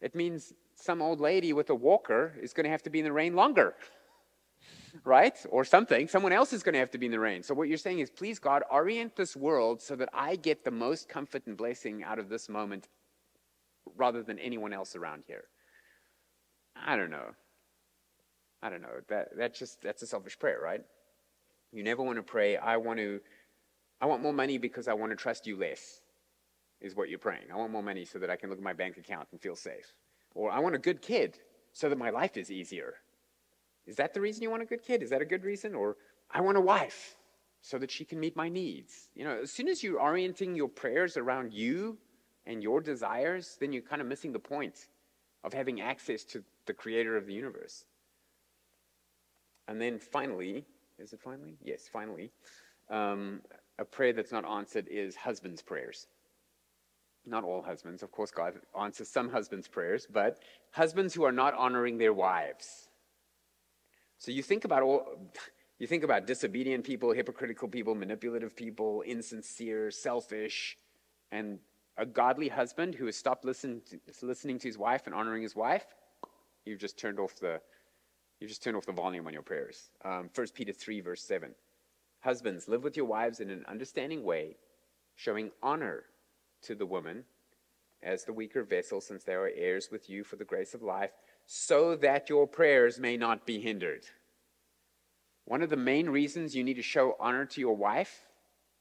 It 0.00 0.14
means 0.14 0.52
some 0.74 1.02
old 1.02 1.20
lady 1.20 1.52
with 1.52 1.70
a 1.70 1.74
walker 1.74 2.34
is 2.42 2.52
going 2.52 2.64
to 2.64 2.70
have 2.70 2.82
to 2.84 2.90
be 2.90 2.98
in 2.98 3.04
the 3.04 3.12
rain 3.12 3.34
longer. 3.34 3.74
right? 5.04 5.36
Or 5.50 5.64
something. 5.64 6.08
Someone 6.08 6.32
else 6.32 6.52
is 6.52 6.62
going 6.62 6.72
to 6.72 6.78
have 6.78 6.90
to 6.92 6.98
be 6.98 7.06
in 7.06 7.12
the 7.12 7.20
rain. 7.20 7.42
So, 7.42 7.54
what 7.54 7.68
you're 7.68 7.78
saying 7.78 8.00
is, 8.00 8.10
please, 8.10 8.38
God, 8.38 8.62
orient 8.70 9.16
this 9.16 9.36
world 9.36 9.80
so 9.80 9.96
that 9.96 10.08
I 10.12 10.36
get 10.36 10.64
the 10.64 10.70
most 10.70 11.08
comfort 11.08 11.46
and 11.46 11.56
blessing 11.56 12.02
out 12.02 12.18
of 12.18 12.28
this 12.28 12.48
moment 12.48 12.88
rather 13.96 14.22
than 14.22 14.38
anyone 14.38 14.72
else 14.72 14.96
around 14.96 15.24
here. 15.26 15.44
I 16.76 16.96
don't 16.96 17.10
know. 17.10 17.30
I 18.62 18.70
don't 18.70 18.82
know. 18.82 19.00
That 19.08 19.36
that's 19.36 19.58
just 19.58 19.80
that's 19.82 20.02
a 20.02 20.06
selfish 20.06 20.38
prayer, 20.38 20.60
right? 20.62 20.82
You 21.72 21.82
never 21.82 22.02
want 22.02 22.16
to 22.16 22.22
pray, 22.22 22.56
I 22.56 22.76
want 22.76 22.98
to 22.98 23.20
I 24.00 24.06
want 24.06 24.22
more 24.22 24.32
money 24.32 24.58
because 24.58 24.88
I 24.88 24.94
want 24.94 25.12
to 25.12 25.16
trust 25.16 25.46
you 25.46 25.56
less. 25.56 26.00
Is 26.80 26.96
what 26.96 27.10
you're 27.10 27.18
praying. 27.18 27.44
I 27.52 27.56
want 27.56 27.72
more 27.72 27.82
money 27.82 28.06
so 28.06 28.18
that 28.18 28.30
I 28.30 28.36
can 28.36 28.48
look 28.48 28.58
at 28.58 28.64
my 28.64 28.72
bank 28.72 28.96
account 28.96 29.28
and 29.32 29.40
feel 29.40 29.54
safe. 29.54 29.92
Or 30.34 30.50
I 30.50 30.60
want 30.60 30.74
a 30.74 30.78
good 30.78 31.02
kid 31.02 31.38
so 31.72 31.90
that 31.90 31.98
my 31.98 32.08
life 32.08 32.38
is 32.38 32.50
easier. 32.50 32.94
Is 33.86 33.96
that 33.96 34.14
the 34.14 34.20
reason 34.20 34.42
you 34.42 34.50
want 34.50 34.62
a 34.62 34.66
good 34.66 34.82
kid? 34.82 35.02
Is 35.02 35.10
that 35.10 35.20
a 35.20 35.26
good 35.26 35.44
reason? 35.44 35.74
Or 35.74 35.96
I 36.30 36.40
want 36.40 36.56
a 36.56 36.60
wife 36.60 37.16
so 37.60 37.78
that 37.78 37.90
she 37.90 38.04
can 38.04 38.18
meet 38.18 38.36
my 38.36 38.48
needs. 38.48 39.10
You 39.14 39.24
know, 39.24 39.40
as 39.42 39.50
soon 39.50 39.68
as 39.68 39.82
you're 39.82 40.00
orienting 40.00 40.54
your 40.54 40.68
prayers 40.68 41.16
around 41.16 41.52
you 41.52 41.98
and 42.46 42.62
your 42.62 42.80
desires, 42.80 43.56
then 43.60 43.72
you're 43.72 43.82
kind 43.82 44.00
of 44.00 44.08
missing 44.08 44.32
the 44.32 44.38
point 44.38 44.88
of 45.44 45.52
having 45.52 45.80
access 45.80 46.24
to 46.24 46.42
the 46.66 46.72
creator 46.72 47.16
of 47.16 47.26
the 47.26 47.34
universe. 47.34 47.84
And 49.70 49.80
then 49.80 50.00
finally, 50.00 50.64
is 50.98 51.12
it 51.12 51.20
finally? 51.20 51.56
Yes, 51.62 51.88
finally, 51.90 52.32
um, 52.90 53.40
a 53.78 53.84
prayer 53.84 54.12
that's 54.12 54.32
not 54.32 54.44
answered 54.44 54.88
is 54.90 55.14
husbands' 55.14 55.62
prayers. 55.62 56.08
Not 57.24 57.44
all 57.44 57.62
husbands, 57.62 58.02
of 58.02 58.10
course, 58.10 58.32
God 58.32 58.54
answers 58.78 59.08
some 59.08 59.30
husbands' 59.30 59.68
prayers, 59.68 60.08
but 60.12 60.40
husbands 60.72 61.14
who 61.14 61.22
are 61.22 61.30
not 61.30 61.54
honoring 61.54 61.98
their 61.98 62.12
wives. 62.12 62.88
So 64.18 64.32
you 64.32 64.42
think 64.42 64.64
about 64.64 64.82
all. 64.82 65.06
You 65.78 65.86
think 65.86 66.02
about 66.02 66.26
disobedient 66.26 66.84
people, 66.84 67.12
hypocritical 67.12 67.68
people, 67.68 67.94
manipulative 67.94 68.54
people, 68.54 69.02
insincere, 69.06 69.90
selfish, 69.90 70.76
and 71.30 71.58
a 71.96 72.04
godly 72.04 72.48
husband 72.48 72.96
who 72.96 73.06
has 73.06 73.16
stopped 73.16 73.44
listen 73.44 73.80
to, 73.88 74.26
listening 74.26 74.58
to 74.58 74.68
his 74.68 74.76
wife 74.76 75.06
and 75.06 75.14
honoring 75.14 75.42
his 75.42 75.54
wife, 75.56 75.86
you've 76.66 76.80
just 76.80 76.98
turned 76.98 77.18
off 77.18 77.36
the 77.36 77.60
you 78.40 78.48
just 78.48 78.62
turn 78.62 78.74
off 78.74 78.86
the 78.86 78.92
volume 78.92 79.26
on 79.26 79.32
your 79.32 79.42
prayers. 79.42 79.90
Um, 80.04 80.30
1 80.34 80.46
Peter 80.54 80.72
3, 80.72 81.00
verse 81.00 81.22
7. 81.22 81.54
Husbands, 82.20 82.68
live 82.68 82.82
with 82.82 82.96
your 82.96 83.06
wives 83.06 83.40
in 83.40 83.50
an 83.50 83.64
understanding 83.68 84.24
way, 84.24 84.56
showing 85.14 85.50
honor 85.62 86.04
to 86.62 86.74
the 86.74 86.86
woman 86.86 87.24
as 88.02 88.24
the 88.24 88.32
weaker 88.32 88.62
vessel, 88.62 89.00
since 89.00 89.24
they 89.24 89.34
are 89.34 89.50
heirs 89.54 89.90
with 89.92 90.08
you 90.08 90.24
for 90.24 90.36
the 90.36 90.44
grace 90.44 90.72
of 90.72 90.82
life, 90.82 91.10
so 91.46 91.96
that 91.96 92.30
your 92.30 92.46
prayers 92.46 92.98
may 92.98 93.16
not 93.16 93.44
be 93.44 93.60
hindered. 93.60 94.04
One 95.44 95.62
of 95.62 95.68
the 95.68 95.76
main 95.76 96.08
reasons 96.08 96.54
you 96.54 96.64
need 96.64 96.74
to 96.74 96.82
show 96.82 97.16
honor 97.20 97.44
to 97.44 97.60
your 97.60 97.76
wife 97.76 98.26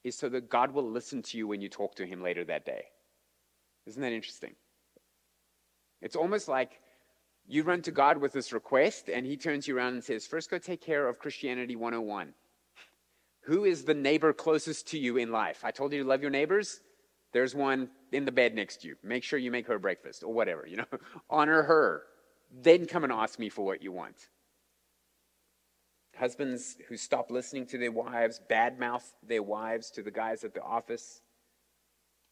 is 0.04 0.16
so 0.16 0.30
that 0.30 0.50
God 0.50 0.74
will 0.74 0.90
listen 0.90 1.22
to 1.24 1.38
you 1.38 1.48
when 1.48 1.62
you 1.62 1.68
talk 1.68 1.96
to 1.96 2.06
him 2.06 2.22
later 2.22 2.46
that 2.46 2.66
day. 2.66 2.86
Isn't 3.86 4.02
that 4.02 4.14
interesting? 4.14 4.56
It's 6.02 6.16
almost 6.16 6.48
like 6.48 6.80
you 7.50 7.64
run 7.64 7.82
to 7.82 7.92
God 7.92 8.20
with 8.20 8.32
this 8.32 8.54
request, 8.54 9.10
and 9.10 9.26
He 9.26 9.36
turns 9.36 9.68
you 9.68 9.76
around 9.76 9.94
and 9.94 10.04
says, 10.04 10.28
First, 10.28 10.52
go 10.52 10.60
take 10.60 10.82
care 10.82 11.10
of 11.10 11.18
Christianity 11.18 11.76
101. 11.76 12.36
Who 13.46 13.66
is 13.66 13.84
the 13.84 13.96
neighbor 13.96 14.34
closest 14.34 14.90
to 14.90 15.00
you 15.00 15.18
in 15.18 15.32
life? 15.32 15.62
I 15.64 15.72
told 15.72 15.92
you 15.92 16.04
to 16.04 16.08
love 16.08 16.22
your 16.22 16.30
neighbors. 16.30 16.80
There's 17.34 17.56
one 17.56 17.90
in 18.12 18.26
the 18.26 18.32
bed 18.32 18.54
next 18.54 18.82
to 18.82 18.90
you. 18.90 18.98
Make 19.02 19.24
sure 19.24 19.40
you 19.40 19.50
make 19.50 19.66
her 19.66 19.80
breakfast 19.80 20.24
or 20.24 20.32
whatever, 20.32 20.68
you 20.68 20.78
know. 20.78 20.86
Honor 21.30 21.64
her. 21.64 22.04
Then 22.52 22.86
come 22.86 23.04
and 23.04 23.12
ask 23.12 23.40
me 23.40 23.50
for 23.50 23.66
what 23.66 23.82
you 23.82 23.92
want. 23.92 24.16
Husbands 26.16 26.76
who 26.88 26.98
stop 26.98 27.32
listening 27.32 27.66
to 27.68 27.80
their 27.80 27.92
wives, 27.92 28.40
badmouth 28.48 29.12
their 29.28 29.44
wives 29.44 29.90
to 29.92 30.04
the 30.04 30.12
guys 30.12 30.44
at 30.44 30.54
the 30.54 30.62
office, 30.62 31.22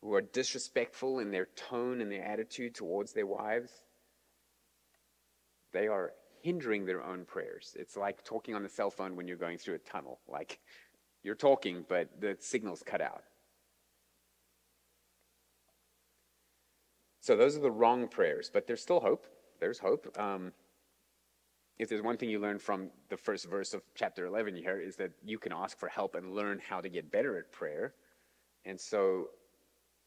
who 0.04 0.14
are 0.14 0.22
disrespectful 0.22 1.18
in 1.18 1.32
their 1.32 1.48
tone 1.56 2.02
and 2.02 2.12
their 2.12 2.24
attitude 2.24 2.76
towards 2.76 3.14
their 3.14 3.26
wives 3.26 3.72
they 5.74 5.88
are 5.88 6.14
hindering 6.42 6.86
their 6.86 7.04
own 7.04 7.26
prayers. 7.26 7.76
It's 7.78 7.98
like 7.98 8.24
talking 8.24 8.56
on 8.56 8.64
the 8.64 8.70
cell 8.70 8.90
phone 8.90 9.16
when 9.16 9.28
you're 9.28 9.38
going 9.38 9.58
through 9.58 9.76
a 9.76 9.80
tunnel. 9.80 10.20
Like 10.28 10.60
you're 11.24 11.36
talking, 11.36 11.86
but 11.88 12.10
the 12.20 12.38
signal's 12.40 12.84
cut 12.84 13.02
out. 13.02 13.24
So 17.20 17.36
those 17.36 17.58
are 17.58 17.62
the 17.62 17.72
wrong 17.72 18.08
prayers, 18.08 18.50
but 18.54 18.68
there's 18.68 18.82
still 18.82 19.02
hope. 19.02 19.28
There's 19.60 19.80
hope. 19.80 20.18
Um, 20.18 20.54
if 21.78 21.90
there's 21.90 22.02
one 22.02 22.18
thing 22.18 22.30
you 22.30 22.40
learn 22.40 22.58
from 22.58 22.90
the 23.10 23.18
first 23.18 23.50
verse 23.50 23.74
of 23.74 23.82
chapter 23.96 24.26
11 24.26 24.56
here 24.56 24.80
is 24.80 24.96
that 24.96 25.12
you 25.24 25.38
can 25.38 25.52
ask 25.52 25.78
for 25.78 25.90
help 25.90 26.16
and 26.16 26.34
learn 26.34 26.60
how 26.68 26.82
to 26.82 26.90
get 26.90 27.12
better 27.12 27.38
at 27.38 27.52
prayer. 27.52 27.94
And 28.66 28.80
so 28.80 29.28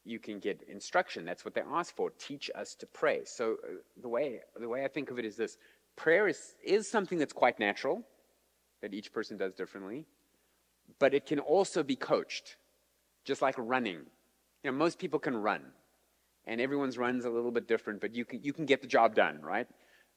you 0.05 0.19
can 0.19 0.39
get 0.39 0.63
instruction. 0.69 1.25
That's 1.25 1.45
what 1.45 1.55
they 1.55 1.63
ask 1.63 1.95
for. 1.95 2.11
Teach 2.11 2.51
us 2.55 2.75
to 2.77 2.87
pray. 2.87 3.21
So 3.25 3.57
uh, 3.65 3.73
the 4.01 4.09
way 4.09 4.41
the 4.59 4.69
way 4.69 4.85
I 4.85 4.89
think 4.89 5.11
of 5.11 5.19
it 5.19 5.25
is 5.25 5.37
this: 5.37 5.59
prayer 5.97 6.29
is 6.29 6.55
is 6.65 6.91
something 6.91 7.19
that's 7.19 7.33
quite 7.33 7.59
natural, 7.59 8.03
that 8.83 8.95
each 8.95 9.13
person 9.13 9.37
does 9.37 9.55
differently, 9.55 10.07
but 10.99 11.15
it 11.15 11.27
can 11.27 11.39
also 11.39 11.83
be 11.83 11.97
coached, 11.97 12.57
just 13.25 13.43
like 13.43 13.55
running. 13.59 14.01
You 14.63 14.71
know, 14.71 14.77
most 14.77 14.99
people 14.99 15.19
can 15.19 15.37
run, 15.37 15.63
and 16.47 16.61
everyone's 16.61 16.99
run's 16.99 17.25
a 17.25 17.31
little 17.31 17.51
bit 17.51 17.69
different, 17.69 18.01
but 18.01 18.15
you 18.15 18.25
can 18.25 18.43
you 18.43 18.53
can 18.53 18.67
get 18.67 18.81
the 18.81 18.89
job 18.89 19.15
done, 19.15 19.41
right? 19.43 19.69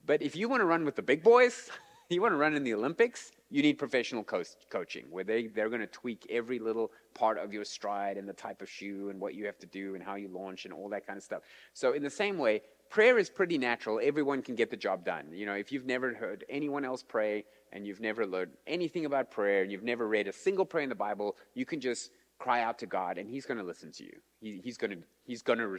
But 0.05 0.21
if 0.21 0.35
you 0.35 0.49
want 0.49 0.61
to 0.61 0.65
run 0.65 0.85
with 0.85 0.95
the 0.95 1.01
big 1.01 1.23
boys, 1.23 1.69
you 2.09 2.21
want 2.21 2.33
to 2.33 2.37
run 2.37 2.55
in 2.55 2.63
the 2.63 2.73
Olympics, 2.73 3.31
you 3.53 3.61
need 3.61 3.77
professional 3.77 4.23
co- 4.23 4.41
coaching 4.71 5.05
where 5.11 5.23
they, 5.23 5.45
they're 5.45 5.69
going 5.69 5.79
to 5.79 5.85
tweak 5.85 6.25
every 6.27 6.57
little 6.57 6.91
part 7.13 7.37
of 7.37 7.53
your 7.53 7.63
stride 7.63 8.17
and 8.17 8.27
the 8.27 8.33
type 8.33 8.63
of 8.63 8.69
shoe 8.69 9.09
and 9.09 9.19
what 9.19 9.35
you 9.35 9.45
have 9.45 9.59
to 9.59 9.67
do 9.67 9.93
and 9.93 10.03
how 10.03 10.15
you 10.15 10.27
launch 10.27 10.65
and 10.65 10.73
all 10.73 10.89
that 10.89 11.05
kind 11.05 11.17
of 11.17 11.23
stuff. 11.23 11.43
So, 11.71 11.93
in 11.93 12.01
the 12.01 12.09
same 12.09 12.39
way, 12.39 12.63
prayer 12.89 13.19
is 13.19 13.29
pretty 13.29 13.59
natural. 13.59 13.99
Everyone 14.01 14.41
can 14.41 14.55
get 14.55 14.71
the 14.71 14.75
job 14.75 15.05
done. 15.05 15.27
You 15.31 15.45
know, 15.45 15.53
if 15.53 15.71
you've 15.71 15.85
never 15.85 16.15
heard 16.15 16.43
anyone 16.49 16.83
else 16.83 17.03
pray 17.03 17.45
and 17.71 17.85
you've 17.85 18.01
never 18.01 18.25
learned 18.25 18.53
anything 18.65 19.05
about 19.05 19.29
prayer 19.29 19.61
and 19.61 19.71
you've 19.71 19.83
never 19.83 20.07
read 20.07 20.27
a 20.27 20.33
single 20.33 20.65
prayer 20.65 20.81
in 20.81 20.89
the 20.89 20.95
Bible, 20.95 21.35
you 21.53 21.63
can 21.63 21.79
just 21.79 22.09
cry 22.39 22.63
out 22.63 22.79
to 22.79 22.87
God 22.87 23.19
and 23.19 23.29
He's 23.29 23.45
going 23.45 23.59
to 23.59 23.63
listen 23.63 23.91
to 23.91 24.03
you. 24.03 24.17
He, 24.41 24.61
he's 24.63 24.77
going 24.77 24.91
to 24.91 24.97
He's 25.25 25.43
going 25.43 25.59
to 25.59 25.77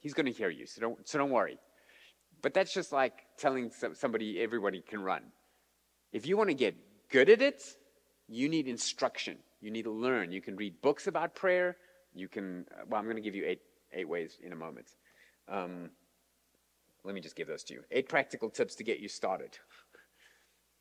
He's 0.00 0.14
going 0.14 0.26
to 0.26 0.32
hear 0.32 0.50
you. 0.50 0.66
So 0.66 0.80
don't 0.80 1.08
so 1.08 1.18
don't 1.18 1.30
worry. 1.30 1.58
But 2.42 2.54
that's 2.54 2.72
just 2.72 2.92
like 2.92 3.26
telling 3.36 3.72
somebody 3.94 4.40
everybody 4.40 4.82
can 4.82 5.02
run. 5.02 5.22
If 6.12 6.24
you 6.26 6.36
want 6.36 6.48
to 6.50 6.54
get 6.54 6.76
good 7.10 7.28
at 7.28 7.42
it, 7.42 7.62
you 8.28 8.48
need 8.48 8.68
instruction. 8.68 9.38
You 9.60 9.70
need 9.70 9.84
to 9.84 9.90
learn. 9.90 10.32
You 10.32 10.40
can 10.40 10.56
read 10.56 10.80
books 10.82 11.06
about 11.06 11.34
prayer. 11.34 11.76
You 12.14 12.28
can, 12.28 12.66
well, 12.88 12.98
I'm 12.98 13.04
going 13.04 13.16
to 13.16 13.22
give 13.22 13.34
you 13.34 13.44
eight, 13.46 13.60
eight 13.92 14.08
ways 14.08 14.38
in 14.42 14.52
a 14.52 14.56
moment. 14.56 14.88
Um, 15.48 15.90
let 17.04 17.14
me 17.14 17.20
just 17.20 17.36
give 17.36 17.48
those 17.48 17.64
to 17.64 17.74
you. 17.74 17.82
Eight 17.90 18.08
practical 18.08 18.50
tips 18.50 18.74
to 18.76 18.84
get 18.84 19.00
you 19.00 19.08
started. 19.08 19.58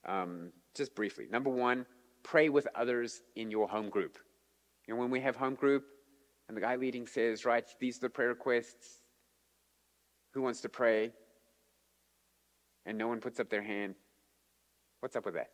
Um, 0.06 0.54
just 0.74 0.96
briefly. 0.96 1.26
Number 1.30 1.50
one, 1.50 1.86
pray 2.24 2.48
with 2.48 2.66
others 2.76 3.24
in 3.36 3.52
your 3.52 3.68
home 3.68 3.90
group. 3.90 4.18
You 4.88 4.94
know, 4.94 5.02
when 5.02 5.10
we 5.10 5.20
have 5.20 5.36
home 5.36 5.56
group 5.56 5.84
and 6.48 6.56
the 6.56 6.62
guy 6.62 6.78
leading 6.78 7.08
says, 7.08 7.44
right, 7.44 7.66
these 7.82 7.98
are 7.98 8.02
the 8.02 8.10
prayer 8.10 8.30
requests. 8.30 9.02
Who 10.34 10.44
wants 10.44 10.62
to 10.62 10.70
pray? 10.70 11.12
And 12.86 12.98
no 12.98 13.10
one 13.10 13.20
puts 13.20 13.40
up 13.42 13.50
their 13.50 13.64
hand. 13.64 13.96
What's 15.02 15.18
up 15.18 15.26
with 15.26 15.34
that? 15.34 15.50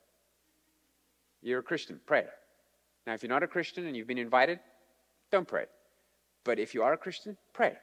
You're 1.44 1.60
a 1.60 1.64
Christian, 1.64 2.00
pray. 2.06 2.26
Now, 3.06 3.14
if 3.14 3.22
you're 3.22 3.30
not 3.30 3.44
a 3.44 3.48
Christian 3.48 3.86
and 3.86 3.96
you've 3.96 4.08
been 4.08 4.18
invited, 4.18 4.60
don't 5.32 5.48
pray. 5.48 5.66
But 6.46 6.58
if 6.58 6.74
you 6.74 6.84
are 6.84 6.94
a 6.94 6.98
Christian, 6.98 7.38
pray. 7.52 7.74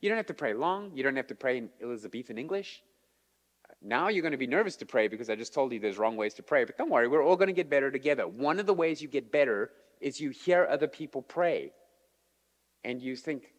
You 0.00 0.08
don't 0.08 0.16
have 0.16 0.26
to 0.26 0.34
pray 0.34 0.54
long. 0.54 0.92
You 0.94 1.02
don't 1.02 1.16
have 1.16 1.26
to 1.26 1.34
pray 1.34 1.58
in 1.58 1.68
Elizabethan 1.82 2.38
English. 2.38 2.82
Now 3.82 4.08
you're 4.08 4.22
going 4.22 4.32
to 4.32 4.38
be 4.38 4.46
nervous 4.46 4.76
to 4.76 4.86
pray 4.86 5.08
because 5.08 5.30
I 5.30 5.36
just 5.36 5.54
told 5.54 5.72
you 5.72 5.78
there's 5.78 5.98
wrong 5.98 6.16
ways 6.16 6.34
to 6.34 6.42
pray. 6.42 6.64
But 6.64 6.78
don't 6.78 6.90
worry, 6.90 7.08
we're 7.08 7.22
all 7.22 7.36
going 7.36 7.48
to 7.48 7.54
get 7.54 7.70
better 7.70 7.90
together. 7.90 8.26
One 8.26 8.58
of 8.58 8.66
the 8.66 8.74
ways 8.74 9.00
you 9.00 9.08
get 9.08 9.30
better 9.30 9.70
is 10.00 10.20
you 10.20 10.30
hear 10.30 10.66
other 10.70 10.88
people 10.88 11.22
pray. 11.22 11.72
And 12.84 13.02
you 13.02 13.16
think, 13.16 13.52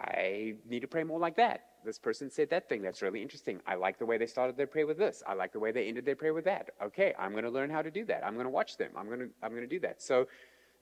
I 0.00 0.54
need 0.68 0.80
to 0.80 0.88
pray 0.88 1.04
more 1.04 1.18
like 1.18 1.36
that. 1.36 1.66
This 1.84 1.98
person 1.98 2.30
said 2.30 2.50
that 2.50 2.68
thing. 2.68 2.82
That's 2.82 3.02
really 3.02 3.20
interesting. 3.20 3.60
I 3.66 3.74
like 3.74 3.98
the 3.98 4.06
way 4.06 4.16
they 4.16 4.26
started 4.26 4.56
their 4.56 4.66
prayer 4.66 4.86
with 4.86 4.98
this. 4.98 5.22
I 5.26 5.34
like 5.34 5.52
the 5.52 5.60
way 5.60 5.72
they 5.72 5.88
ended 5.88 6.04
their 6.06 6.16
prayer 6.16 6.32
with 6.32 6.44
that. 6.44 6.70
Okay, 6.82 7.14
I'm 7.18 7.32
going 7.32 7.44
to 7.44 7.50
learn 7.50 7.70
how 7.70 7.82
to 7.82 7.90
do 7.90 8.04
that. 8.06 8.24
I'm 8.24 8.34
going 8.34 8.46
to 8.46 8.50
watch 8.50 8.76
them. 8.76 8.90
I'm 8.96 9.06
going 9.06 9.20
to 9.20 9.28
I'm 9.42 9.50
going 9.50 9.62
to 9.62 9.68
do 9.68 9.80
that. 9.80 10.02
So, 10.02 10.26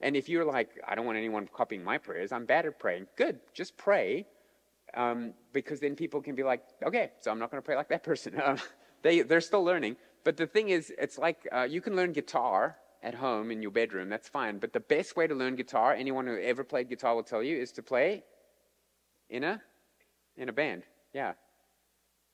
and 0.01 0.15
if 0.15 0.29
you're 0.29 0.45
like, 0.45 0.69
I 0.87 0.95
don't 0.95 1.05
want 1.05 1.17
anyone 1.17 1.49
copying 1.53 1.83
my 1.83 1.97
prayers. 1.97 2.31
I'm 2.31 2.45
bad 2.45 2.65
at 2.65 2.79
praying. 2.79 3.07
Good. 3.17 3.39
Just 3.53 3.77
pray, 3.77 4.25
um, 4.95 5.33
because 5.53 5.79
then 5.79 5.95
people 5.95 6.21
can 6.21 6.35
be 6.35 6.43
like, 6.43 6.63
okay, 6.85 7.11
so 7.19 7.29
I'm 7.31 7.39
not 7.39 7.51
going 7.51 7.61
to 7.61 7.65
pray 7.65 7.75
like 7.75 7.89
that 7.89 8.03
person. 8.03 8.39
Uh, 8.39 8.57
they 9.01 9.21
they're 9.21 9.41
still 9.41 9.63
learning. 9.63 9.97
But 10.23 10.37
the 10.37 10.47
thing 10.47 10.69
is, 10.69 10.93
it's 10.97 11.17
like 11.17 11.47
uh, 11.51 11.63
you 11.63 11.81
can 11.81 11.95
learn 11.95 12.13
guitar 12.13 12.77
at 13.03 13.15
home 13.15 13.51
in 13.51 13.61
your 13.61 13.71
bedroom. 13.71 14.09
That's 14.09 14.29
fine. 14.29 14.59
But 14.59 14.73
the 14.73 14.79
best 14.79 15.15
way 15.15 15.27
to 15.27 15.35
learn 15.35 15.55
guitar, 15.55 15.93
anyone 15.93 16.27
who 16.27 16.37
ever 16.37 16.63
played 16.63 16.89
guitar 16.89 17.15
will 17.15 17.23
tell 17.23 17.43
you, 17.43 17.57
is 17.57 17.71
to 17.73 17.83
play 17.83 18.23
in 19.29 19.43
a 19.43 19.61
in 20.37 20.49
a 20.49 20.53
band. 20.53 20.83
Yeah. 21.13 21.33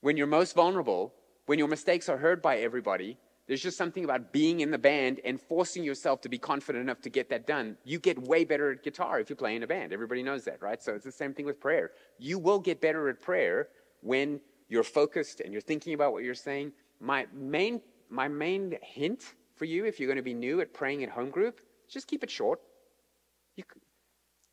When 0.01 0.17
you're 0.17 0.27
most 0.27 0.55
vulnerable, 0.55 1.13
when 1.45 1.59
your 1.59 1.67
mistakes 1.67 2.09
are 2.09 2.17
heard 2.17 2.41
by 2.41 2.57
everybody, 2.57 3.17
there's 3.47 3.61
just 3.61 3.77
something 3.77 4.03
about 4.03 4.31
being 4.33 4.61
in 4.61 4.71
the 4.71 4.77
band 4.77 5.19
and 5.23 5.39
forcing 5.39 5.83
yourself 5.83 6.21
to 6.21 6.29
be 6.29 6.37
confident 6.37 6.81
enough 6.81 7.01
to 7.01 7.09
get 7.09 7.29
that 7.29 7.45
done. 7.45 7.77
You 7.83 7.99
get 7.99 8.19
way 8.19 8.43
better 8.43 8.71
at 8.71 8.83
guitar 8.83 9.19
if 9.19 9.29
you 9.29 9.35
play 9.35 9.55
in 9.55 9.63
a 9.63 9.67
band. 9.67 9.93
Everybody 9.93 10.23
knows 10.23 10.45
that, 10.45 10.61
right? 10.61 10.81
So 10.81 10.95
it's 10.95 11.05
the 11.05 11.11
same 11.11 11.33
thing 11.33 11.45
with 11.45 11.59
prayer. 11.59 11.91
You 12.17 12.39
will 12.39 12.59
get 12.59 12.81
better 12.81 13.07
at 13.09 13.21
prayer 13.21 13.69
when 14.01 14.39
you're 14.67 14.83
focused 14.83 15.41
and 15.41 15.51
you're 15.51 15.61
thinking 15.61 15.93
about 15.93 16.11
what 16.11 16.23
you're 16.23 16.33
saying. 16.33 16.71
My 16.99 17.27
main, 17.33 17.81
my 18.09 18.27
main 18.27 18.77
hint 18.81 19.35
for 19.55 19.65
you, 19.65 19.85
if 19.85 19.99
you're 19.99 20.07
going 20.07 20.17
to 20.17 20.23
be 20.23 20.33
new 20.33 20.59
at 20.61 20.73
praying 20.73 21.03
at 21.03 21.09
home 21.09 21.29
group, 21.29 21.61
just 21.87 22.07
keep 22.07 22.23
it 22.23 22.31
short. 22.31 22.59
You, 23.55 23.63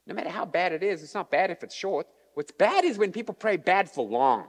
no 0.07 0.15
matter 0.15 0.31
how 0.31 0.45
bad 0.45 0.73
it 0.73 0.83
is, 0.83 1.03
it's 1.03 1.15
not 1.15 1.31
bad 1.31 1.51
if 1.51 1.63
it's 1.63 1.75
short. 1.75 2.07
What's 2.35 2.53
bad 2.53 2.85
is 2.85 2.99
when 2.99 3.13
people 3.13 3.35
pray 3.35 3.57
bad 3.57 3.91
for 3.91 4.07
long. 4.07 4.47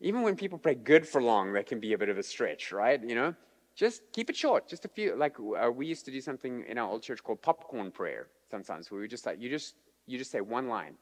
Even 0.00 0.22
when 0.22 0.34
people 0.34 0.58
pray 0.58 0.74
good 0.74 1.06
for 1.06 1.22
long, 1.22 1.52
that 1.52 1.66
can 1.66 1.78
be 1.78 1.92
a 1.92 1.98
bit 1.98 2.08
of 2.08 2.18
a 2.18 2.22
stretch, 2.22 2.72
right? 2.72 3.00
You 3.02 3.14
know, 3.14 3.34
just 3.76 4.02
keep 4.12 4.30
it 4.30 4.36
short. 4.36 4.66
Just 4.66 4.84
a 4.84 4.88
few. 4.88 5.14
Like 5.14 5.36
uh, 5.38 5.70
we 5.70 5.86
used 5.86 6.04
to 6.06 6.10
do 6.10 6.20
something 6.20 6.64
in 6.66 6.78
our 6.78 6.88
old 6.88 7.02
church 7.02 7.22
called 7.22 7.42
popcorn 7.42 7.90
prayer. 7.90 8.28
Sometimes 8.50 8.90
where 8.90 9.00
we 9.00 9.08
just 9.08 9.26
like 9.26 9.40
you 9.40 9.50
just 9.50 9.74
you 10.06 10.18
just 10.18 10.30
say 10.30 10.40
one 10.40 10.68
line. 10.68 10.94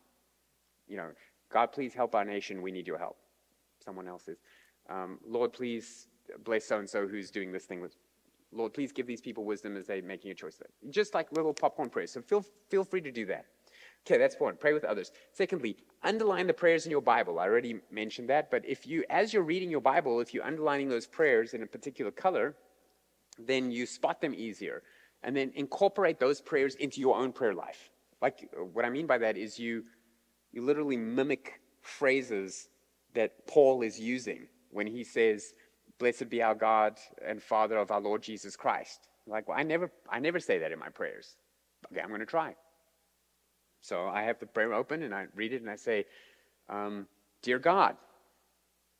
You 0.88 0.96
know, 0.96 1.10
God, 1.50 1.72
please 1.72 1.94
help 1.94 2.14
our 2.14 2.24
nation. 2.24 2.60
We 2.60 2.72
need 2.72 2.86
your 2.86 2.98
help. 2.98 3.16
Someone 3.84 4.08
else 4.08 4.28
is. 4.28 4.38
Um, 4.90 5.18
Lord, 5.26 5.52
please 5.52 6.08
bless 6.44 6.64
so 6.64 6.78
and 6.78 6.88
so 6.88 7.06
who's 7.06 7.30
doing 7.30 7.52
this 7.52 7.64
thing 7.64 7.80
with. 7.80 7.94
Lord, 8.50 8.72
please 8.72 8.92
give 8.92 9.06
these 9.06 9.20
people 9.20 9.44
wisdom 9.44 9.76
as 9.76 9.86
they're 9.86 10.02
making 10.02 10.30
a 10.30 10.34
choice. 10.34 10.58
Just 10.88 11.14
like 11.14 11.30
little 11.32 11.52
popcorn 11.52 11.90
prayers. 11.90 12.10
So 12.10 12.22
feel 12.22 12.44
feel 12.68 12.82
free 12.82 13.02
to 13.02 13.12
do 13.12 13.26
that. 13.26 13.44
Okay, 14.08 14.16
that's 14.16 14.40
one. 14.40 14.56
Pray 14.56 14.72
with 14.72 14.84
others. 14.84 15.12
Secondly, 15.32 15.76
underline 16.02 16.46
the 16.46 16.54
prayers 16.54 16.86
in 16.86 16.90
your 16.90 17.02
Bible. 17.02 17.38
I 17.38 17.44
already 17.44 17.80
mentioned 17.90 18.30
that, 18.30 18.50
but 18.50 18.64
if 18.64 18.86
you, 18.86 19.04
as 19.10 19.34
you're 19.34 19.42
reading 19.42 19.70
your 19.70 19.82
Bible, 19.82 20.20
if 20.20 20.32
you're 20.32 20.46
underlining 20.46 20.88
those 20.88 21.06
prayers 21.06 21.52
in 21.52 21.62
a 21.62 21.66
particular 21.66 22.10
color, 22.10 22.56
then 23.38 23.70
you 23.70 23.84
spot 23.84 24.22
them 24.22 24.32
easier. 24.34 24.82
And 25.22 25.36
then 25.36 25.52
incorporate 25.56 26.18
those 26.18 26.40
prayers 26.40 26.74
into 26.76 27.00
your 27.00 27.18
own 27.18 27.32
prayer 27.32 27.52
life. 27.52 27.90
Like, 28.22 28.48
uh, 28.58 28.64
what 28.64 28.86
I 28.86 28.90
mean 28.90 29.06
by 29.06 29.18
that 29.18 29.36
is 29.36 29.58
you, 29.58 29.84
you 30.52 30.64
literally 30.64 30.96
mimic 30.96 31.60
phrases 31.82 32.70
that 33.12 33.46
Paul 33.46 33.82
is 33.82 34.00
using 34.00 34.46
when 34.70 34.86
he 34.86 35.04
says, 35.04 35.52
Blessed 35.98 36.30
be 36.30 36.40
our 36.40 36.54
God 36.54 36.96
and 37.26 37.42
Father 37.42 37.76
of 37.76 37.90
our 37.90 38.00
Lord 38.00 38.22
Jesus 38.22 38.56
Christ. 38.56 39.08
Like, 39.26 39.48
well, 39.48 39.58
I 39.58 39.64
never, 39.64 39.90
I 40.08 40.18
never 40.18 40.40
say 40.40 40.60
that 40.60 40.72
in 40.72 40.78
my 40.78 40.88
prayers. 40.88 41.36
Okay, 41.92 42.00
I'm 42.00 42.08
going 42.08 42.20
to 42.20 42.26
try. 42.26 42.54
So 43.80 44.06
I 44.06 44.22
have 44.22 44.38
the 44.38 44.46
prayer 44.46 44.72
open 44.72 45.02
and 45.02 45.14
I 45.14 45.26
read 45.34 45.52
it 45.52 45.62
and 45.62 45.70
I 45.70 45.76
say, 45.76 46.06
um, 46.68 47.06
Dear 47.42 47.58
God, 47.58 47.96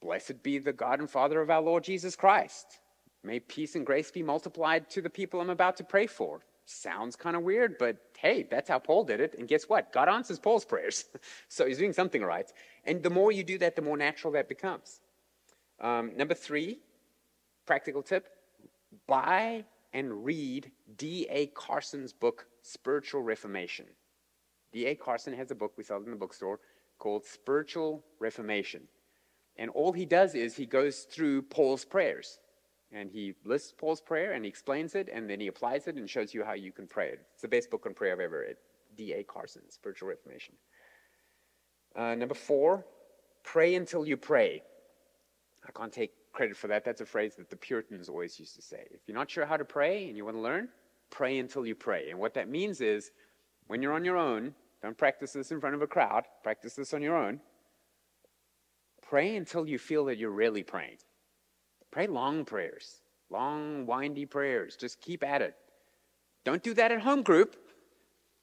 blessed 0.01 0.43
be 0.43 0.59
the 0.59 0.73
God 0.73 1.01
and 1.01 1.11
Father 1.11 1.41
of 1.41 1.51
our 1.51 1.61
Lord 1.61 1.85
Jesus 1.85 2.15
Christ. 2.15 2.79
May 3.25 3.41
peace 3.41 3.75
and 3.75 3.85
grace 3.85 4.11
be 4.11 4.23
multiplied 4.23 4.89
to 4.91 5.03
the 5.03 5.11
people 5.11 5.41
I'm 5.41 5.51
about 5.51 5.77
to 5.79 5.85
pray 5.85 6.07
for. 6.07 6.41
Sounds 6.67 7.17
kind 7.17 7.35
of 7.35 7.43
weird, 7.43 7.79
but 7.79 7.97
hey, 8.19 8.47
that's 8.49 8.69
how 8.69 8.79
Paul 8.79 9.03
did 9.03 9.21
it. 9.21 9.35
And 9.39 9.49
guess 9.49 9.69
what? 9.69 9.93
God 9.93 10.09
answers 10.09 10.39
Paul's 10.39 10.65
prayers. 10.65 11.07
so 11.49 11.67
he's 11.67 11.79
doing 11.79 11.93
something 11.93 12.23
right. 12.23 12.53
And 12.85 13.03
the 13.03 13.11
more 13.11 13.33
you 13.33 13.43
do 13.43 13.59
that, 13.59 13.75
the 13.75 13.83
more 13.83 13.97
natural 13.97 14.33
that 14.35 14.49
becomes. 14.49 15.01
Um, 15.81 16.13
number 16.17 16.35
three, 16.35 16.79
practical 17.67 18.03
tip 18.03 18.29
buy 19.07 19.65
and 19.93 20.25
read 20.25 20.71
D.A. 20.97 21.47
Carson's 21.49 22.13
book, 22.13 22.47
Spiritual 22.63 23.23
Reformation. 23.23 23.87
D.A. 24.73 24.95
Carson 24.95 25.33
has 25.35 25.51
a 25.51 25.55
book, 25.55 25.73
we 25.77 25.85
sell 25.85 25.99
in 25.99 26.11
the 26.11 26.17
bookstore, 26.17 26.61
called 26.99 27.25
Spiritual 27.25 28.05
Reformation. 28.19 28.83
And 29.57 29.71
all 29.71 29.93
he 29.93 30.07
does 30.07 30.35
is 30.35 30.55
he 30.55 30.67
goes 30.67 31.01
through 31.01 31.43
Paul's 31.43 31.85
prayers. 31.85 32.39
And 32.91 33.11
he 33.11 33.35
lists 33.45 33.75
Paul's 33.77 34.01
prayer 34.01 34.33
and 34.33 34.45
he 34.45 34.49
explains 34.49 34.95
it 34.95 35.11
and 35.13 35.29
then 35.29 35.41
he 35.41 35.49
applies 35.49 35.89
it 35.89 35.97
and 35.97 36.09
shows 36.09 36.33
you 36.33 36.43
how 36.43 36.55
you 36.55 36.73
can 36.73 36.87
pray 36.87 37.09
it. 37.09 37.21
It's 37.35 37.43
the 37.43 37.49
best 37.49 37.71
book 37.71 37.85
on 37.85 37.93
prayer 37.93 38.13
I've 38.13 38.21
ever 38.21 38.41
read. 38.41 38.57
D.A. 38.97 39.25
Carson, 39.25 39.63
Spiritual 39.69 40.09
Reformation. 40.09 40.55
Uh, 41.95 42.15
number 42.15 42.35
four, 42.35 42.87
pray 43.43 43.75
until 43.75 44.07
you 44.07 44.17
pray. 44.17 44.63
I 45.67 45.71
can't 45.73 45.93
take 45.93 46.13
credit 46.33 46.57
for 46.57 46.69
that. 46.69 46.85
That's 46.85 47.03
a 47.03 47.07
phrase 47.07 47.35
that 47.37 47.51
the 47.51 47.57
Puritans 47.57 48.09
always 48.09 48.39
used 48.39 48.57
to 48.57 48.63
say. 48.63 48.87
If 48.91 49.01
you're 49.07 49.17
not 49.17 49.31
sure 49.31 49.45
how 49.45 49.59
to 49.59 49.65
pray 49.65 50.09
and 50.09 50.17
you 50.17 50.25
want 50.25 50.37
to 50.37 50.41
learn, 50.41 50.69
pray 51.11 51.39
until 51.39 51.67
you 51.67 51.75
pray. 51.75 52.11
And 52.11 52.19
what 52.19 52.33
that 52.35 52.49
means 52.49 52.81
is 52.81 53.11
when 53.69 53.81
you're 53.83 53.93
on 53.93 54.05
your 54.05 54.17
own, 54.17 54.55
don't 54.83 54.99
practice 54.99 55.33
this 55.33 55.51
in 55.51 55.61
front 55.61 55.75
of 55.75 55.83
a 55.83 55.87
crowd, 55.87 56.25
practice 56.43 56.75
this 56.75 56.93
on 56.93 57.03
your 57.03 57.17
own. 57.17 57.41
Pray 59.03 59.37
until 59.37 59.67
you 59.67 59.79
feel 59.79 60.05
that 60.07 60.19
you're 60.19 60.31
really 60.31 60.63
praying. 60.63 60.99
Pray 61.91 62.07
long 62.07 62.45
prayers, 62.45 63.01
long, 63.31 63.87
windy 63.87 64.27
prayers. 64.27 64.77
Just 64.77 65.01
keep 65.01 65.25
at 65.25 65.41
it. 65.41 65.55
Don't 66.45 66.63
do 66.63 66.75
that 66.75 66.93
at 66.93 67.01
home 67.01 67.23
group. 67.23 67.57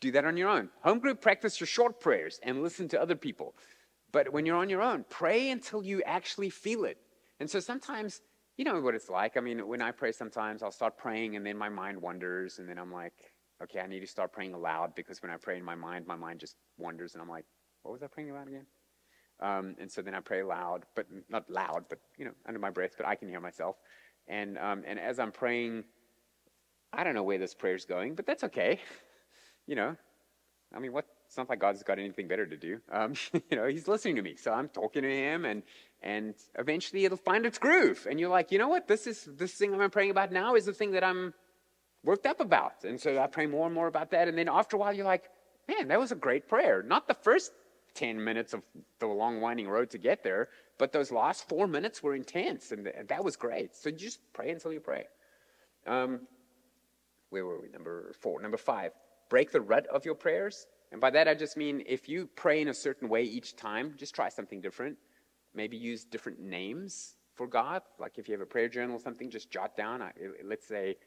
Do 0.02 0.12
that 0.12 0.26
on 0.26 0.38
your 0.38 0.50
own. 0.50 0.70
Home 0.84 1.00
group, 1.00 1.22
practice 1.22 1.60
your 1.60 1.68
short 1.68 2.00
prayers 2.00 2.40
and 2.44 2.62
listen 2.62 2.88
to 2.90 3.02
other 3.02 3.16
people. 3.16 3.56
But 4.12 4.32
when 4.32 4.46
you're 4.46 4.58
on 4.58 4.70
your 4.70 4.82
own, 4.82 5.06
pray 5.10 5.50
until 5.50 5.84
you 5.84 6.02
actually 6.04 6.50
feel 6.50 6.86
it. 6.86 6.98
And 7.40 7.50
so 7.50 7.60
sometimes, 7.60 8.22
you 8.58 8.66
know 8.66 8.80
what 8.80 8.96
it's 8.96 9.10
like. 9.10 9.38
I 9.38 9.40
mean, 9.40 9.68
when 9.68 9.82
I 9.82 9.92
pray, 9.92 10.12
sometimes 10.12 10.64
I'll 10.64 10.72
start 10.72 10.98
praying 10.98 11.36
and 11.36 11.46
then 11.46 11.58
my 11.58 11.70
mind 11.70 12.02
wanders, 12.02 12.60
and 12.60 12.68
then 12.68 12.78
I'm 12.78 12.92
like, 12.92 13.14
okay, 13.64 13.80
I 13.80 13.88
need 13.88 14.02
to 14.02 14.08
start 14.08 14.34
praying 14.34 14.54
aloud 14.54 14.96
because 14.96 15.22
when 15.22 15.32
I 15.32 15.38
pray 15.38 15.58
in 15.58 15.64
my 15.64 15.76
mind, 15.76 16.06
my 16.08 16.16
mind 16.16 16.40
just 16.40 16.56
wanders 16.78 17.14
and 17.14 17.22
I'm 17.22 17.30
like, 17.30 17.46
what 17.84 17.92
was 17.92 18.04
I 18.04 18.08
praying 18.08 18.32
about 18.32 18.48
again? 18.48 18.66
Um, 19.40 19.76
and 19.80 19.92
so 19.92 20.02
then 20.02 20.16
I 20.16 20.22
pray 20.22 20.44
loud, 20.44 20.86
but 20.96 21.08
not 21.30 21.50
loud, 21.50 21.86
but 21.90 22.00
you 22.18 22.26
know, 22.26 22.32
under 22.48 22.60
my 22.60 22.70
breath, 22.70 22.92
but 22.98 23.06
I 23.06 23.16
can 23.16 23.28
hear 23.28 23.42
myself. 23.42 23.76
And 24.28 24.58
um, 24.58 24.84
and 24.88 25.00
as 25.00 25.20
I'm 25.20 25.32
praying, 25.32 25.84
I 26.94 27.04
don't 27.04 27.14
know 27.14 27.24
where 27.24 27.38
this 27.38 27.54
prayer's 27.54 27.86
going, 27.86 28.16
but 28.16 28.26
that's 28.26 28.44
okay. 28.46 28.80
you 29.68 29.76
know, 29.76 29.96
I 30.74 30.80
mean, 30.80 30.94
what? 30.94 31.06
It's 31.28 31.38
not 31.38 31.50
like 31.50 31.60
God's 31.60 31.84
got 31.84 31.98
anything 32.00 32.28
better 32.28 32.46
to 32.46 32.56
do. 32.56 32.80
Um, 32.92 33.14
you 33.34 33.58
know, 33.58 33.68
He's 33.68 33.88
listening 33.88 34.16
to 34.16 34.22
me, 34.22 34.36
so 34.36 34.54
I'm 34.54 34.70
talking 34.70 35.02
to 35.02 35.12
Him, 35.12 35.46
and 35.46 35.64
and 36.02 36.36
eventually 36.58 37.04
it'll 37.06 37.18
find 37.18 37.46
its 37.46 37.58
groove. 37.58 38.08
And 38.10 38.20
you're 38.20 38.30
like, 38.30 38.52
you 38.52 38.58
know 38.58 38.70
what? 38.70 38.88
This 38.88 39.06
is 39.06 39.28
this 39.38 39.54
thing 39.54 39.80
I'm 39.80 39.90
praying 39.92 40.12
about 40.12 40.32
now 40.32 40.56
is 40.56 40.66
the 40.66 40.74
thing 40.74 40.92
that 40.92 41.04
I'm 41.04 41.34
worked 42.06 42.26
up 42.26 42.40
about. 42.40 42.84
And 42.84 43.00
so 43.00 43.20
I 43.20 43.28
pray 43.28 43.48
more 43.48 43.66
and 43.66 43.76
more 43.76 43.88
about 43.88 44.12
that. 44.12 44.28
And 44.28 44.38
then 44.38 44.48
after 44.48 44.78
a 44.78 44.80
while, 44.80 44.94
you're 44.94 45.06
like, 45.06 45.26
man, 45.68 45.88
that 45.90 46.00
was 46.00 46.12
a 46.12 46.16
great 46.16 46.48
prayer. 46.48 46.84
Not 46.84 47.08
the 47.08 47.14
first 47.14 47.52
10 47.96 48.24
minutes 48.24 48.54
of 48.54 48.62
the 49.00 49.08
long, 49.08 49.42
winding 49.42 49.68
road 49.68 49.90
to 49.90 49.98
get 49.98 50.24
there, 50.24 50.50
but 50.78 50.92
those 50.92 51.12
last 51.12 51.48
four 51.50 51.68
minutes 51.68 52.04
were 52.04 52.16
intense. 52.16 52.72
And 52.72 52.90
that 53.08 53.24
was 53.24 53.36
great. 53.36 53.76
So 53.76 53.90
just 53.90 54.20
pray 54.34 54.52
until 54.52 54.72
you 54.72 54.80
pray. 54.80 55.06
Um, 55.88 56.22
where 57.30 57.46
were 57.46 57.60
we? 57.60 57.70
Number 57.70 58.14
four. 58.20 58.42
Number 58.42 58.58
five, 58.58 58.92
break 59.30 59.52
the 59.52 59.62
rut 59.62 59.88
of 59.88 60.06
your 60.06 60.16
prayers. 60.16 60.68
And 60.92 61.02
by 61.02 61.10
that, 61.12 61.28
I 61.28 61.34
just 61.34 61.58
mean 61.58 61.84
if 61.88 62.08
you 62.08 62.30
pray 62.36 62.62
in 62.62 62.68
a 62.68 62.74
certain 62.74 63.10
way 63.10 63.24
each 63.24 63.56
time, 63.56 63.96
just 63.98 64.14
try 64.14 64.30
something 64.30 64.62
different. 64.62 64.98
Maybe 65.54 65.78
use 65.78 66.04
different 66.04 66.40
names 66.40 67.16
for 67.34 67.48
God. 67.48 67.82
Like 68.00 68.18
if 68.18 68.28
you 68.28 68.34
have 68.34 68.42
a 68.42 68.46
prayer 68.46 68.70
journal 68.70 68.98
or 68.98 69.00
something, 69.00 69.30
just 69.30 69.50
jot 69.50 69.76
down. 69.76 70.04
Let's 70.44 70.68
say, 70.68 70.98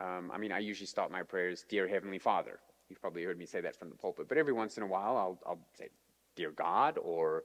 um, 0.00 0.30
I 0.32 0.38
mean, 0.38 0.52
I 0.52 0.58
usually 0.58 0.86
start 0.86 1.10
my 1.10 1.22
prayers, 1.22 1.64
Dear 1.68 1.86
Heavenly 1.86 2.18
Father. 2.18 2.58
You've 2.88 3.00
probably 3.00 3.22
heard 3.22 3.38
me 3.38 3.46
say 3.46 3.60
that 3.60 3.76
from 3.76 3.90
the 3.90 3.96
pulpit, 3.96 4.28
but 4.28 4.38
every 4.38 4.52
once 4.52 4.76
in 4.76 4.82
a 4.82 4.86
while 4.86 5.16
I'll, 5.16 5.38
I'll 5.46 5.58
say, 5.74 5.88
Dear 6.36 6.50
God, 6.50 6.98
or 6.98 7.44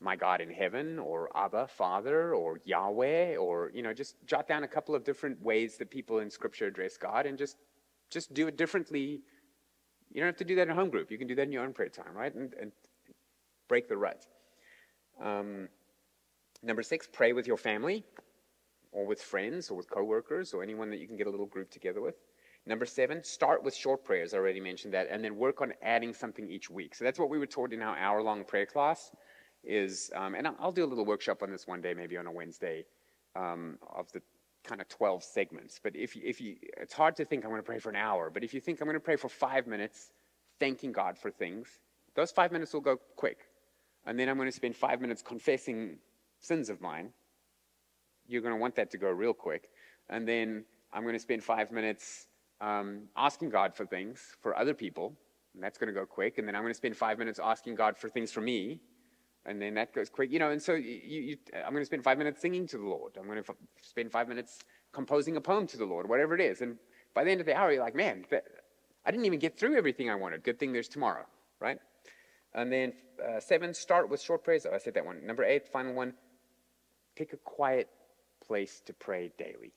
My 0.00 0.16
God 0.16 0.40
in 0.40 0.50
heaven, 0.50 0.98
or 0.98 1.28
Abba, 1.36 1.68
Father, 1.68 2.34
or 2.34 2.60
Yahweh, 2.64 3.36
or, 3.36 3.70
you 3.74 3.82
know, 3.82 3.92
just 3.92 4.16
jot 4.26 4.48
down 4.48 4.64
a 4.64 4.68
couple 4.68 4.94
of 4.94 5.04
different 5.04 5.40
ways 5.42 5.76
that 5.76 5.90
people 5.90 6.20
in 6.20 6.30
Scripture 6.30 6.66
address 6.66 6.96
God 6.96 7.26
and 7.26 7.36
just, 7.36 7.56
just 8.10 8.32
do 8.32 8.48
it 8.48 8.56
differently. 8.56 9.20
You 10.12 10.20
don't 10.20 10.26
have 10.26 10.36
to 10.38 10.44
do 10.44 10.54
that 10.56 10.62
in 10.62 10.70
a 10.70 10.74
home 10.74 10.88
group. 10.90 11.10
You 11.10 11.18
can 11.18 11.28
do 11.28 11.34
that 11.34 11.42
in 11.42 11.52
your 11.52 11.64
own 11.64 11.72
prayer 11.72 11.90
time, 11.90 12.14
right? 12.14 12.34
And, 12.34 12.54
and 12.54 12.72
break 13.68 13.88
the 13.88 13.96
rut. 13.96 14.26
Um, 15.22 15.68
Number 16.62 16.82
six, 16.82 17.08
pray 17.10 17.32
with 17.32 17.46
your 17.46 17.56
family 17.56 18.04
or 18.92 19.06
with 19.06 19.20
friends 19.20 19.70
or 19.70 19.76
with 19.76 19.88
coworkers 19.88 20.52
or 20.52 20.62
anyone 20.62 20.90
that 20.90 20.98
you 20.98 21.06
can 21.06 21.16
get 21.16 21.26
a 21.26 21.30
little 21.30 21.46
group 21.46 21.70
together 21.70 22.00
with. 22.00 22.16
Number 22.66 22.84
seven, 22.84 23.24
start 23.24 23.64
with 23.64 23.74
short 23.74 24.04
prayers. 24.04 24.34
I 24.34 24.38
already 24.38 24.60
mentioned 24.60 24.92
that, 24.92 25.08
and 25.10 25.24
then 25.24 25.36
work 25.36 25.62
on 25.62 25.72
adding 25.82 26.12
something 26.12 26.48
each 26.50 26.68
week. 26.68 26.94
So 26.94 27.04
that's 27.04 27.18
what 27.18 27.30
we 27.30 27.38
were 27.38 27.46
taught 27.46 27.72
in 27.72 27.82
our 27.82 27.96
hour-long 27.96 28.44
prayer 28.44 28.66
class. 28.66 29.10
Is 29.62 30.10
um, 30.14 30.34
and 30.34 30.48
I'll 30.58 30.72
do 30.72 30.84
a 30.84 30.86
little 30.86 31.04
workshop 31.04 31.42
on 31.42 31.50
this 31.50 31.66
one 31.66 31.80
day, 31.80 31.94
maybe 31.94 32.16
on 32.16 32.26
a 32.26 32.32
Wednesday, 32.32 32.84
um, 33.36 33.78
of 33.94 34.10
the 34.12 34.22
kind 34.64 34.80
of 34.80 34.88
12 34.88 35.22
segments. 35.22 35.80
But 35.82 35.96
if 35.96 36.16
you, 36.16 36.22
if 36.24 36.40
you, 36.40 36.56
it's 36.78 36.94
hard 36.94 37.16
to 37.16 37.24
think 37.24 37.44
I'm 37.44 37.50
going 37.50 37.62
to 37.62 37.66
pray 37.66 37.78
for 37.78 37.90
an 37.90 37.96
hour. 37.96 38.30
But 38.30 38.44
if 38.44 38.54
you 38.54 38.60
think 38.60 38.80
I'm 38.80 38.86
going 38.86 38.94
to 38.94 39.00
pray 39.00 39.16
for 39.16 39.28
five 39.28 39.66
minutes, 39.66 40.12
thanking 40.58 40.92
God 40.92 41.18
for 41.18 41.30
things, 41.30 41.80
those 42.14 42.30
five 42.30 42.52
minutes 42.52 42.72
will 42.72 42.80
go 42.80 42.98
quick. 43.16 43.38
And 44.06 44.18
then 44.18 44.28
I'm 44.28 44.36
going 44.36 44.48
to 44.48 44.56
spend 44.56 44.76
five 44.76 45.00
minutes 45.00 45.22
confessing 45.22 45.98
sins 46.40 46.70
of 46.70 46.80
mine. 46.80 47.10
You're 48.30 48.42
going 48.42 48.54
to 48.54 48.60
want 48.60 48.76
that 48.76 48.90
to 48.92 48.98
go 48.98 49.10
real 49.10 49.34
quick. 49.34 49.70
And 50.08 50.26
then 50.26 50.64
I'm 50.92 51.02
going 51.02 51.14
to 51.14 51.20
spend 51.20 51.42
five 51.42 51.70
minutes 51.72 52.26
um, 52.60 53.02
asking 53.16 53.50
God 53.50 53.74
for 53.74 53.86
things 53.86 54.36
for 54.40 54.56
other 54.58 54.74
people, 54.74 55.14
and 55.54 55.62
that's 55.62 55.78
going 55.78 55.88
to 55.88 55.98
go 55.98 56.06
quick. 56.06 56.38
And 56.38 56.46
then 56.46 56.54
I'm 56.54 56.62
going 56.62 56.72
to 56.72 56.76
spend 56.76 56.96
five 56.96 57.18
minutes 57.18 57.40
asking 57.42 57.74
God 57.74 57.96
for 57.96 58.08
things 58.08 58.30
for 58.30 58.40
me, 58.40 58.80
and 59.46 59.60
then 59.60 59.74
that 59.74 59.92
goes 59.94 60.08
quick. 60.08 60.30
You 60.30 60.38
know, 60.38 60.50
and 60.50 60.62
so 60.62 60.74
you, 60.74 61.00
you, 61.04 61.36
I'm 61.54 61.72
going 61.72 61.82
to 61.82 61.86
spend 61.86 62.04
five 62.04 62.18
minutes 62.18 62.40
singing 62.40 62.66
to 62.68 62.78
the 62.78 62.84
Lord. 62.84 63.16
I'm 63.18 63.26
going 63.26 63.42
to 63.42 63.50
f- 63.50 63.56
spend 63.82 64.12
five 64.12 64.28
minutes 64.28 64.60
composing 64.92 65.36
a 65.36 65.40
poem 65.40 65.66
to 65.68 65.76
the 65.76 65.84
Lord, 65.84 66.08
whatever 66.08 66.34
it 66.34 66.40
is. 66.40 66.60
And 66.60 66.76
by 67.14 67.24
the 67.24 67.30
end 67.30 67.40
of 67.40 67.46
the 67.46 67.56
hour, 67.56 67.72
you're 67.72 67.82
like, 67.82 67.94
man, 67.94 68.24
that, 68.30 68.44
I 69.06 69.10
didn't 69.10 69.26
even 69.26 69.38
get 69.38 69.58
through 69.58 69.76
everything 69.76 70.10
I 70.10 70.14
wanted. 70.14 70.42
Good 70.42 70.58
thing 70.58 70.72
there's 70.72 70.88
tomorrow, 70.88 71.24
right? 71.58 71.78
And 72.54 72.70
then 72.72 72.92
uh, 73.24 73.40
seven, 73.40 73.72
start 73.72 74.10
with 74.10 74.20
short 74.20 74.44
prayers. 74.44 74.66
Oh, 74.66 74.74
I 74.74 74.78
said 74.78 74.94
that 74.94 75.06
one. 75.06 75.24
Number 75.24 75.44
eight, 75.44 75.68
final 75.68 75.94
one, 75.94 76.14
pick 77.16 77.32
a 77.32 77.36
quiet 77.36 77.88
place 78.50 78.82
to 78.84 78.92
pray 78.92 79.30
daily. 79.38 79.72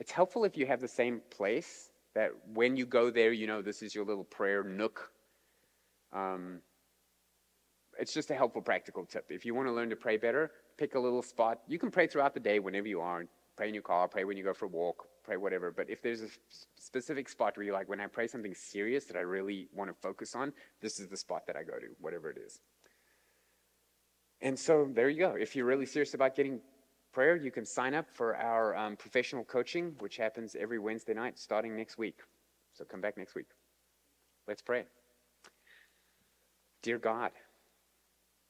It's 0.00 0.10
helpful 0.10 0.42
if 0.42 0.56
you 0.56 0.66
have 0.66 0.80
the 0.80 0.88
same 0.88 1.20
place 1.30 1.90
that 2.16 2.30
when 2.52 2.76
you 2.76 2.84
go 2.84 3.10
there, 3.10 3.32
you 3.32 3.46
know 3.46 3.62
this 3.62 3.80
is 3.80 3.94
your 3.94 4.04
little 4.04 4.24
prayer 4.24 4.64
nook. 4.64 5.12
Um, 6.12 6.62
it's 7.96 8.12
just 8.12 8.28
a 8.32 8.34
helpful 8.34 8.60
practical 8.60 9.04
tip. 9.04 9.26
If 9.30 9.46
you 9.46 9.54
want 9.54 9.68
to 9.68 9.72
learn 9.72 9.88
to 9.90 9.94
pray 9.94 10.16
better, 10.16 10.50
pick 10.76 10.96
a 10.96 10.98
little 10.98 11.22
spot. 11.22 11.60
You 11.68 11.78
can 11.78 11.92
pray 11.92 12.08
throughout 12.08 12.34
the 12.34 12.40
day 12.40 12.58
whenever 12.58 12.88
you 12.88 13.00
are. 13.00 13.24
Pray 13.56 13.68
in 13.68 13.74
your 13.74 13.84
car, 13.84 14.08
pray 14.08 14.24
when 14.24 14.36
you 14.36 14.42
go 14.42 14.52
for 14.52 14.64
a 14.64 14.68
walk, 14.68 15.06
pray 15.22 15.36
whatever. 15.36 15.70
But 15.70 15.88
if 15.88 16.02
there's 16.02 16.22
a 16.22 16.28
specific 16.80 17.28
spot 17.28 17.56
where 17.56 17.64
you're 17.66 17.72
like, 17.72 17.88
when 17.88 18.00
I 18.00 18.08
pray 18.08 18.26
something 18.26 18.52
serious 18.52 19.04
that 19.04 19.16
I 19.16 19.20
really 19.20 19.68
want 19.72 19.90
to 19.90 19.96
focus 20.02 20.34
on, 20.34 20.52
this 20.80 20.98
is 20.98 21.06
the 21.06 21.16
spot 21.16 21.46
that 21.46 21.56
I 21.56 21.62
go 21.62 21.78
to, 21.78 21.86
whatever 22.00 22.30
it 22.30 22.38
is. 22.44 22.58
And 24.42 24.58
so 24.58 24.90
there 24.92 25.08
you 25.08 25.20
go. 25.20 25.36
If 25.38 25.54
you're 25.54 25.66
really 25.66 25.86
serious 25.86 26.14
about 26.14 26.34
getting 26.34 26.60
prayer, 27.16 27.34
you 27.34 27.50
can 27.50 27.64
sign 27.64 27.94
up 27.94 28.06
for 28.12 28.36
our 28.36 28.76
um, 28.76 28.94
professional 28.94 29.42
coaching, 29.42 29.94
which 30.00 30.18
happens 30.18 30.54
every 30.54 30.78
Wednesday 30.78 31.14
night 31.14 31.38
starting 31.38 31.74
next 31.74 31.96
week. 31.96 32.18
So 32.74 32.84
come 32.84 33.00
back 33.00 33.16
next 33.16 33.34
week. 33.34 33.46
Let's 34.46 34.60
pray. 34.60 34.84
Dear 36.82 36.98
God, 36.98 37.30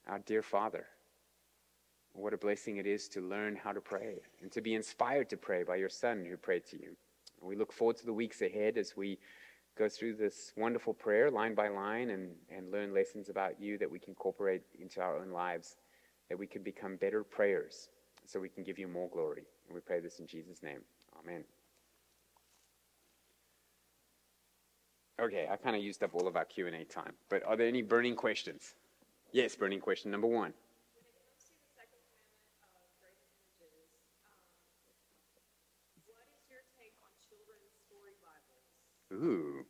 our 0.09 0.19
dear 0.19 0.43
Father, 0.43 0.85
what 2.13 2.35
a 2.35 2.37
blessing 2.37 2.79
it 2.79 2.89
is 2.89 3.07
to 3.11 3.21
learn 3.21 3.55
how 3.55 3.71
to 3.71 3.81
pray 3.81 4.17
and 4.43 4.51
to 4.51 4.61
be 4.61 4.75
inspired 4.75 5.31
to 5.31 5.37
pray 5.37 5.63
by 5.63 5.77
your 5.77 5.89
Son 5.89 6.27
who 6.29 6.37
prayed 6.37 6.67
to 6.73 6.77
you. 6.77 6.97
We 7.41 7.55
look 7.55 7.73
forward 7.73 7.99
to 7.99 8.07
the 8.07 8.13
weeks 8.13 8.43
ahead 8.43 8.79
as 8.79 8.97
we 8.97 9.21
go 9.79 9.89
through 9.89 10.17
this 10.17 10.53
wonderful 10.57 10.93
prayer 10.93 11.31
line 11.31 11.55
by 11.55 11.69
line 11.69 12.11
and, 12.11 12.33
and 12.51 12.73
learn 12.73 12.93
lessons 12.93 13.29
about 13.29 13.61
you 13.61 13.79
that 13.79 13.89
we 13.89 14.01
can 14.01 14.11
incorporate 14.11 14.63
into 14.81 15.01
our 15.01 15.19
own 15.19 15.31
lives, 15.31 15.77
that 16.29 16.37
we 16.37 16.49
can 16.49 16.65
become 16.65 16.97
better 16.97 17.23
prayers 17.23 17.91
so 18.27 18.41
we 18.41 18.49
can 18.49 18.65
give 18.65 18.79
you 18.79 18.89
more 18.89 19.09
glory. 19.09 19.45
And 19.67 19.75
we 19.75 19.81
pray 19.81 20.01
this 20.01 20.19
in 20.19 20.27
Jesus' 20.27 20.63
name. 20.63 20.81
Amen. 21.21 21.45
Okay, 25.21 25.49
I 25.51 25.57
kind 25.57 25.75
of 25.75 25.83
used 25.83 26.03
up 26.03 26.15
all 26.15 26.29
of 26.29 26.37
our 26.37 26.45
Q&A 26.45 26.85
time, 26.85 27.15
but 27.31 27.43
are 27.47 27.57
there 27.57 27.67
any 27.67 27.81
burning 27.81 28.15
questions? 28.15 28.75
Yes, 29.33 29.55
burning 29.57 29.81
question 29.81 30.11
number 30.11 30.27
one. 30.27 30.53
Ooh, 39.13 39.65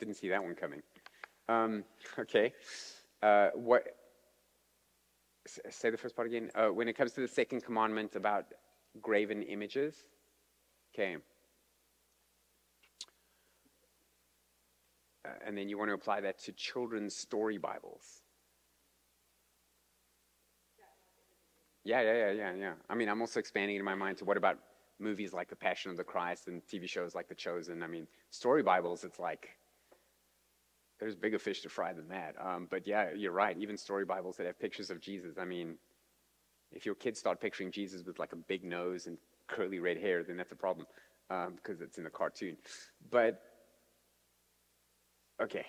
didn't 0.00 0.14
see 0.14 0.28
that 0.30 0.42
one 0.42 0.54
coming. 0.56 0.82
Um, 1.48 1.84
okay, 2.18 2.52
uh, 3.22 3.50
what 3.54 3.84
say 5.46 5.90
the 5.90 5.96
first 5.96 6.16
part 6.16 6.28
again. 6.28 6.50
Uh, 6.54 6.68
when 6.68 6.88
it 6.88 6.94
comes 6.96 7.12
to 7.12 7.20
the 7.20 7.28
second 7.28 7.64
commandment 7.64 8.16
about 8.16 8.46
graven 9.00 9.42
images, 9.42 10.04
okay. 10.94 11.16
Uh, 15.24 15.30
and 15.46 15.56
then 15.56 15.68
you 15.68 15.78
want 15.78 15.88
to 15.88 15.94
apply 15.94 16.20
that 16.20 16.38
to 16.38 16.52
children's 16.52 17.16
story 17.16 17.58
Bibles. 17.58 18.22
Yeah, 21.84 22.00
yeah, 22.00 22.14
yeah, 22.14 22.30
yeah, 22.32 22.54
yeah. 22.54 22.72
I 22.90 22.94
mean, 22.96 23.08
I'm 23.08 23.20
also 23.20 23.38
expanding 23.38 23.76
in 23.76 23.84
my 23.84 23.94
mind 23.94 24.18
to 24.18 24.24
what 24.24 24.36
about 24.36 24.58
movies 24.98 25.32
like 25.32 25.48
The 25.48 25.56
Passion 25.56 25.90
of 25.90 25.96
the 25.96 26.04
Christ 26.04 26.48
and 26.48 26.62
TV 26.66 26.88
shows 26.88 27.14
like 27.14 27.28
The 27.28 27.34
Chosen? 27.34 27.82
I 27.82 27.86
mean, 27.86 28.08
story 28.30 28.62
Bibles, 28.62 29.04
it's 29.04 29.20
like 29.20 29.50
there's 30.98 31.14
bigger 31.14 31.38
fish 31.38 31.60
to 31.62 31.68
fry 31.68 31.92
than 31.92 32.08
that. 32.08 32.34
Um, 32.40 32.68
but 32.70 32.86
yeah, 32.86 33.10
you're 33.14 33.32
right. 33.32 33.56
Even 33.58 33.76
story 33.76 34.04
Bibles 34.04 34.36
that 34.36 34.46
have 34.46 34.58
pictures 34.58 34.90
of 34.90 35.00
Jesus. 35.00 35.36
I 35.38 35.44
mean, 35.44 35.76
if 36.72 36.86
your 36.86 36.94
kids 36.94 37.18
start 37.18 37.40
picturing 37.40 37.70
Jesus 37.70 38.02
with 38.06 38.18
like 38.18 38.32
a 38.32 38.36
big 38.36 38.64
nose 38.64 39.06
and 39.06 39.18
curly 39.46 39.78
red 39.78 39.98
hair, 39.98 40.22
then 40.22 40.36
that's 40.36 40.52
a 40.52 40.56
problem 40.56 40.86
because 41.28 41.80
um, 41.80 41.82
it's 41.82 41.98
in 41.98 42.04
the 42.04 42.10
cartoon. 42.10 42.56
But 43.10 43.42
okay, 45.42 45.66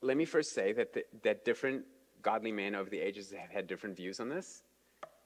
let 0.00 0.16
me 0.16 0.24
first 0.24 0.54
say 0.54 0.72
that 0.72 0.92
the, 0.92 1.04
that 1.22 1.44
different 1.44 1.84
godly 2.22 2.52
men 2.52 2.74
over 2.74 2.88
the 2.90 2.98
ages 2.98 3.32
have 3.38 3.50
had 3.50 3.66
different 3.66 3.96
views 3.96 4.20
on 4.20 4.28
this. 4.28 4.62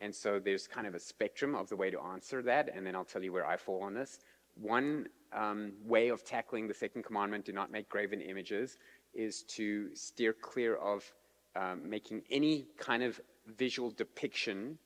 And 0.00 0.14
so 0.14 0.40
there's 0.40 0.66
kind 0.66 0.86
of 0.86 0.94
a 0.94 0.98
spectrum 0.98 1.54
of 1.54 1.68
the 1.68 1.76
way 1.76 1.90
to 1.90 2.00
answer 2.00 2.42
that, 2.42 2.70
and 2.74 2.84
then 2.84 2.96
I'll 2.96 3.04
tell 3.04 3.22
you 3.22 3.32
where 3.32 3.46
I 3.46 3.56
fall 3.56 3.82
on 3.84 3.94
this. 3.94 4.18
One 4.54 5.06
um, 5.32 5.72
way 5.84 6.08
of 6.08 6.24
tackling 6.24 6.66
the 6.66 6.74
second 6.74 7.04
commandment, 7.04 7.44
do 7.44 7.52
not 7.52 7.70
make 7.70 7.88
graven 7.88 8.20
images, 8.20 8.78
is 9.14 9.42
to 9.42 9.94
steer 9.94 10.32
clear 10.32 10.76
of 10.76 11.04
um, 11.56 11.88
making 11.88 12.22
any 12.30 12.66
kind 12.78 13.02
of 13.02 13.20
visual 13.56 13.90
depiction 13.90 14.78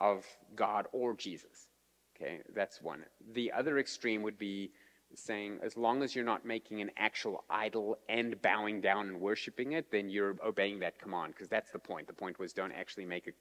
of 0.00 0.24
God 0.54 0.86
or 0.92 1.14
Jesus. 1.14 1.68
Okay, 2.16 2.40
that's 2.54 2.80
one. 2.80 3.04
The 3.32 3.50
other 3.52 3.78
extreme 3.78 4.22
would 4.22 4.38
be 4.38 4.70
saying, 5.16 5.58
as 5.62 5.76
long 5.76 6.02
as 6.02 6.14
you're 6.14 6.24
not 6.24 6.44
making 6.44 6.80
an 6.80 6.90
actual 6.96 7.44
idol 7.50 7.98
and 8.08 8.40
bowing 8.42 8.80
down 8.80 9.08
and 9.08 9.20
worshiping 9.20 9.72
it, 9.72 9.90
then 9.90 10.08
you're 10.08 10.36
obeying 10.44 10.80
that 10.80 10.98
command, 10.98 11.34
because 11.34 11.48
that's 11.48 11.70
the 11.70 11.78
point. 11.78 12.06
The 12.06 12.12
point 12.12 12.38
was 12.38 12.52
don't 12.52 12.72
actually 12.72 13.06
make 13.06 13.26
a 13.26 13.32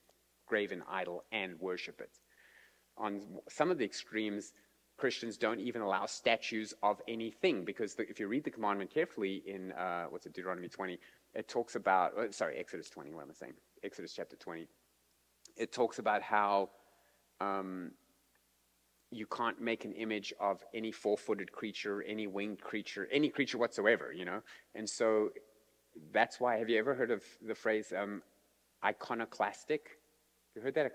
graven 0.48 0.84
idol 0.90 1.24
and 1.32 1.60
worship 1.60 2.02
it. 2.02 2.12
On 2.98 3.22
some 3.50 3.72
of 3.72 3.78
the 3.78 3.86
extremes, 3.86 4.54
Christians 5.04 5.36
don't 5.36 5.60
even 5.60 5.82
allow 5.82 6.06
statues 6.06 6.74
of 6.82 7.02
anything 7.10 7.66
because 7.66 7.94
the, 7.94 8.10
if 8.10 8.22
you 8.22 8.30
read 8.30 8.46
the 8.46 8.50
commandment 8.50 8.90
carefully 8.90 9.44
in 9.46 9.74
uh, 9.74 10.06
what's 10.06 10.26
it 10.26 10.32
Deuteronomy 10.32 10.70
20, 10.70 10.98
it 11.34 11.50
talks 11.50 11.76
about 11.76 12.18
uh, 12.18 12.32
sorry 12.32 12.56
Exodus 12.58 12.90
20. 12.90 13.14
What 13.14 13.24
am 13.24 13.30
I 13.30 13.34
saying? 13.34 13.52
Exodus 13.84 14.14
chapter 14.14 14.38
20. 14.38 14.66
It 15.58 15.74
talks 15.74 16.00
about 16.00 16.22
how 16.22 16.70
um, 17.42 17.92
you 19.12 19.26
can't 19.26 19.60
make 19.60 19.84
an 19.84 19.92
image 19.92 20.34
of 20.40 20.64
any 20.74 20.94
four-footed 20.94 21.52
creature, 21.52 22.02
any 22.04 22.26
winged 22.26 22.62
creature, 22.62 23.10
any 23.12 23.28
creature 23.28 23.58
whatsoever. 23.58 24.14
You 24.14 24.24
know, 24.24 24.40
and 24.74 24.90
so 24.90 25.32
that's 26.14 26.40
why. 26.40 26.60
Have 26.60 26.70
you 26.70 26.80
ever 26.80 26.96
heard 26.96 27.12
of 27.12 27.24
the 27.46 27.56
phrase 27.56 27.92
um, 27.92 28.22
iconoclastic? 28.86 30.00
You 30.56 30.62
heard 30.62 30.76
that 30.76 30.92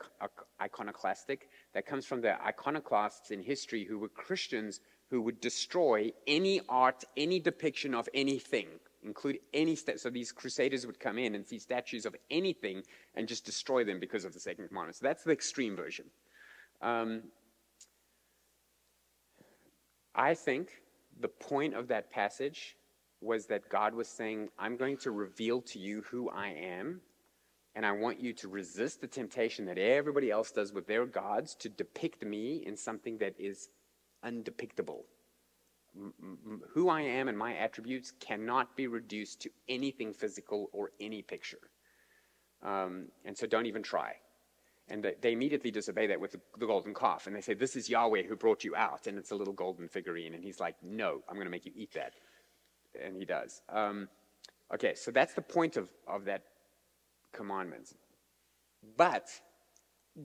iconoclastic? 0.63 1.49
That 1.75 1.85
comes 1.85 2.07
from 2.07 2.21
the 2.21 2.41
iconoclasts 2.43 3.33
in 3.33 3.43
history 3.43 3.85
who 3.85 3.99
were 3.99 4.09
Christians 4.09 4.81
who 5.11 5.21
would 5.23 5.41
destroy 5.41 6.13
any 6.27 6.61
art, 6.69 7.03
any 7.17 7.41
depiction 7.41 7.95
of 7.95 8.09
anything, 8.15 8.69
include 9.03 9.39
any 9.55 9.75
st- 9.75 9.99
so 9.99 10.11
these 10.11 10.31
crusaders 10.33 10.87
would 10.87 11.01
come 11.01 11.19
in 11.19 11.35
and 11.35 11.47
see 11.47 11.59
statues 11.59 12.05
of 12.07 12.15
anything 12.31 12.83
and 13.15 13.27
just 13.27 13.45
destroy 13.45 13.85
them 13.85 13.99
because 13.99 14.25
of 14.25 14.33
the 14.33 14.41
second 14.41 14.69
commandment. 14.69 14.97
So 14.97 15.07
that's 15.07 15.25
the 15.25 15.33
extreme 15.33 15.75
version. 15.75 16.05
Um, 16.83 17.23
I 20.15 20.35
think 20.35 20.83
the 21.21 21.29
point 21.29 21.75
of 21.75 21.89
that 21.89 22.11
passage 22.11 22.77
was 23.21 23.47
that 23.47 23.69
God 23.69 23.95
was 23.95 24.09
saying, 24.09 24.51
I'm 24.59 24.77
going 24.77 24.99
to 24.99 25.11
reveal 25.11 25.63
to 25.63 25.79
you 25.79 26.03
who 26.03 26.29
I 26.31 26.49
am 26.49 27.01
and 27.79 27.87
I 27.87 27.93
want 27.93 28.21
you 28.21 28.33
to 28.33 28.49
resist 28.49 29.01
the 29.01 29.07
temptation 29.07 29.65
that 29.67 29.79
everybody 29.79 30.33
else 30.33 30.51
does 30.51 30.73
with 30.73 30.89
their 30.89 31.07
gods 31.07 31.55
to 31.61 31.69
depict 31.69 32.25
me 32.25 32.65
in 32.67 32.77
something 32.77 33.19
that 33.19 33.37
is 33.39 33.69
undepictable. 34.27 35.05
who 36.75 36.89
I 36.89 37.03
am 37.03 37.29
and 37.29 37.39
my 37.39 37.55
attributes 37.55 38.13
cannot 38.19 38.77
be 38.77 38.89
reduced 38.89 39.41
to 39.43 39.51
anything 39.69 40.13
physical 40.13 40.71
or 40.73 40.91
any 40.99 41.23
picture. 41.23 41.71
Um, 42.65 43.11
and 43.25 43.39
so 43.39 43.47
don't 43.47 43.67
even 43.67 43.85
try. 43.85 44.15
And 44.89 45.05
they, 45.05 45.15
they 45.21 45.33
immediately 45.33 45.71
disobey 45.71 46.09
that 46.09 46.21
with 46.21 46.33
the, 46.33 46.41
the 46.59 46.67
golden 46.67 46.95
calf. 46.95 47.29
And 47.29 47.37
they 47.37 47.41
say, 47.41 47.55
This 47.55 47.77
is 47.77 47.89
Yahweh 47.89 48.25
who 48.25 48.35
brought 48.35 48.65
you 48.65 48.75
out. 48.75 49.07
And 49.07 49.17
it's 49.17 49.31
a 49.31 49.37
little 49.37 49.55
golden 49.55 49.87
figurine. 49.87 50.35
And 50.35 50.43
he's 50.43 50.59
like, 50.59 50.75
No, 50.83 51.21
I'm 51.29 51.37
going 51.37 51.47
to 51.47 51.51
make 51.53 51.65
you 51.65 51.73
eat 51.77 51.93
that. 51.95 52.15
And 53.01 53.17
he 53.17 53.25
does. 53.25 53.63
Um, 53.69 54.09
okay, 54.75 54.97
so 54.97 55.13
that's 55.13 55.35
the 55.35 55.43
point 55.43 55.77
of, 55.77 55.89
of 56.09 56.25
that 56.25 56.43
commandment. 57.43 57.89
But 58.97 59.27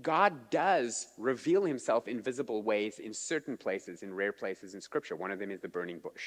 God 0.01 0.49
does 0.49 1.07
reveal 1.18 1.64
himself 1.66 2.07
in 2.07 2.22
visible 2.22 2.64
ways 2.64 2.99
in 2.99 3.14
certain 3.14 3.57
places, 3.57 4.01
in 4.01 4.14
rare 4.14 4.34
places 4.34 4.74
in 4.74 4.82
Scripture. 4.82 5.16
One 5.16 5.32
of 5.32 5.39
them 5.39 5.51
is 5.51 5.61
the 5.61 5.76
burning 5.78 5.99
bush. 5.99 6.26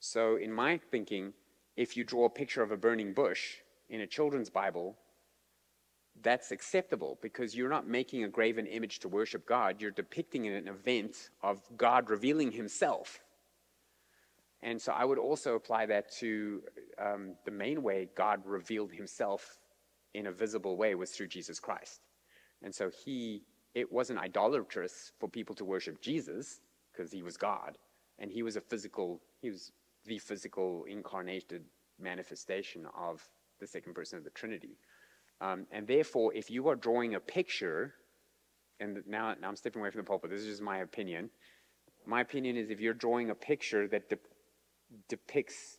So, 0.00 0.36
in 0.36 0.52
my 0.52 0.78
thinking, 0.90 1.34
if 1.76 1.96
you 1.96 2.04
draw 2.04 2.24
a 2.26 2.30
picture 2.40 2.62
of 2.62 2.72
a 2.72 2.76
burning 2.76 3.12
bush 3.12 3.42
in 3.88 4.00
a 4.00 4.06
children's 4.06 4.50
Bible, 4.50 4.96
that's 6.22 6.52
acceptable 6.52 7.18
because 7.20 7.54
you're 7.54 7.74
not 7.76 7.86
making 7.86 8.24
a 8.24 8.28
graven 8.28 8.66
image 8.66 9.00
to 9.00 9.08
worship 9.08 9.46
God. 9.46 9.80
You're 9.80 9.90
depicting 9.90 10.46
an 10.46 10.68
event 10.68 11.30
of 11.42 11.60
God 11.76 12.08
revealing 12.08 12.52
himself. 12.52 13.20
And 14.62 14.80
so 14.80 14.92
I 14.92 15.04
would 15.04 15.18
also 15.18 15.54
apply 15.56 15.86
that 15.86 16.10
to 16.20 16.62
um, 16.98 17.34
the 17.44 17.50
main 17.50 17.82
way 17.82 18.08
God 18.14 18.40
revealed 18.46 18.92
himself 18.92 19.58
in 20.14 20.26
a 20.28 20.32
visible 20.32 20.76
way 20.76 20.94
was 20.94 21.10
through 21.10 21.28
Jesus 21.28 21.60
Christ. 21.60 22.00
And 22.62 22.74
so 22.74 22.90
he, 23.04 23.42
it 23.74 23.92
wasn't 23.92 24.20
idolatrous 24.20 25.12
for 25.18 25.28
people 25.28 25.54
to 25.56 25.64
worship 25.64 26.00
Jesus 26.00 26.60
because 26.92 27.12
he 27.12 27.22
was 27.22 27.36
God. 27.36 27.76
And 28.18 28.30
he 28.30 28.42
was 28.42 28.56
a 28.56 28.60
physical, 28.60 29.20
he 29.42 29.50
was 29.50 29.72
the 30.06 30.18
physical 30.18 30.84
incarnated 30.88 31.64
manifestation 31.98 32.86
of 32.96 33.28
the 33.60 33.66
second 33.66 33.94
person 33.94 34.18
of 34.18 34.24
the 34.24 34.30
Trinity. 34.30 34.78
Um, 35.40 35.66
and 35.72 35.86
therefore, 35.86 36.32
if 36.34 36.50
you 36.50 36.68
are 36.68 36.76
drawing 36.76 37.14
a 37.14 37.20
picture, 37.20 37.94
and 38.80 39.02
now, 39.06 39.34
now 39.40 39.48
I'm 39.48 39.56
stepping 39.56 39.80
away 39.80 39.90
from 39.90 40.00
the 40.00 40.06
pulpit, 40.06 40.30
this 40.30 40.40
is 40.40 40.46
just 40.46 40.62
my 40.62 40.78
opinion. 40.78 41.30
My 42.06 42.20
opinion 42.20 42.56
is 42.56 42.70
if 42.70 42.80
you're 42.80 42.94
drawing 42.94 43.30
a 43.30 43.34
picture 43.34 43.88
that 43.88 44.08
de- 44.08 44.18
depicts 45.08 45.78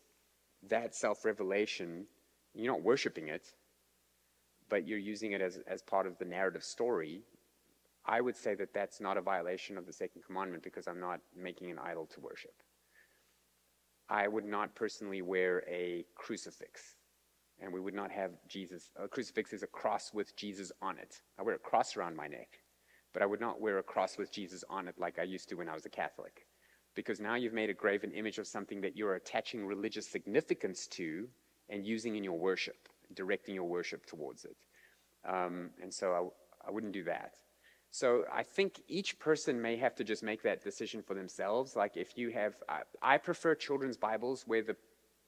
that 0.70 0.96
self 0.96 1.24
revelation, 1.24 2.06
you're 2.54 2.74
not 2.74 2.84
worshiping 2.84 3.28
it, 3.30 3.54
but 4.70 4.88
you're 4.88 5.00
using 5.00 5.34
it 5.34 5.42
as, 5.42 5.60
as 5.68 5.82
part 5.82 6.08
of 6.08 6.18
the 6.18 6.26
narrative 6.26 6.64
story, 6.64 7.24
I 8.06 8.22
would 8.22 8.36
say 8.36 8.56
that 8.56 8.74
that's 8.74 9.02
not 9.02 9.18
a 9.18 9.22
violation 9.22 9.78
of 9.78 9.86
the 9.86 9.94
second 9.94 10.24
commandment 10.26 10.64
because 10.64 10.88
I'm 10.88 11.00
not 11.00 11.20
making 11.36 11.72
an 11.72 11.80
idol 11.80 12.06
to 12.08 12.20
worship. 12.20 12.54
I 14.10 14.28
would 14.28 14.46
not 14.46 14.76
personally 14.76 15.22
wear 15.22 15.64
a 15.68 16.06
crucifix. 16.16 16.96
And 17.60 17.74
we 17.74 17.80
would 17.80 17.94
not 17.94 18.12
have 18.12 18.32
Jesus. 18.48 18.92
A 18.98 19.08
crucifix 19.08 19.54
is 19.54 19.64
a 19.64 19.68
cross 19.68 20.14
with 20.14 20.36
Jesus 20.36 20.72
on 20.82 20.98
it. 20.98 21.22
I 21.40 21.44
wear 21.44 21.56
a 21.56 21.60
cross 21.60 21.96
around 21.96 22.16
my 22.16 22.28
neck, 22.28 22.60
but 23.14 23.24
I 23.24 23.26
would 23.26 23.40
not 23.40 23.62
wear 23.62 23.78
a 23.78 23.84
cross 23.84 24.18
with 24.18 24.32
Jesus 24.32 24.64
on 24.70 24.88
it 24.88 24.96
like 25.00 25.18
I 25.18 25.24
used 25.24 25.50
to 25.50 25.56
when 25.56 25.70
I 25.70 25.74
was 25.74 25.86
a 25.86 25.90
Catholic. 25.90 26.46
Because 26.96 27.20
now 27.20 27.36
you've 27.36 27.54
made 27.54 27.70
a 27.70 27.74
graven 27.74 28.12
image 28.12 28.38
of 28.38 28.48
something 28.48 28.82
that 28.82 28.98
you're 28.98 29.16
attaching 29.16 29.66
religious 29.66 30.08
significance 30.08 30.86
to 30.88 31.28
and 31.70 31.86
using 31.86 32.16
in 32.16 32.24
your 32.24 32.38
worship, 32.38 32.90
directing 33.14 33.56
your 33.56 33.66
worship 33.66 34.06
towards 34.06 34.46
it. 34.46 34.56
Um, 35.28 35.72
and 35.82 35.94
so 35.94 36.34
I, 36.64 36.68
I 36.68 36.72
wouldn't 36.72 36.94
do 36.94 37.04
that. 37.06 37.34
So 37.92 38.26
I 38.34 38.44
think 38.44 38.82
each 38.88 39.18
person 39.20 39.62
may 39.62 39.78
have 39.78 39.96
to 39.96 40.04
just 40.04 40.22
make 40.22 40.44
that 40.44 40.64
decision 40.64 41.02
for 41.02 41.14
themselves. 41.14 41.76
Like 41.76 41.96
if 41.96 42.18
you 42.18 42.30
have, 42.32 42.56
I, 42.68 42.82
I 43.02 43.18
prefer 43.18 43.56
children's 43.56 43.98
Bibles 43.98 44.44
where 44.46 44.62
the, 44.62 44.76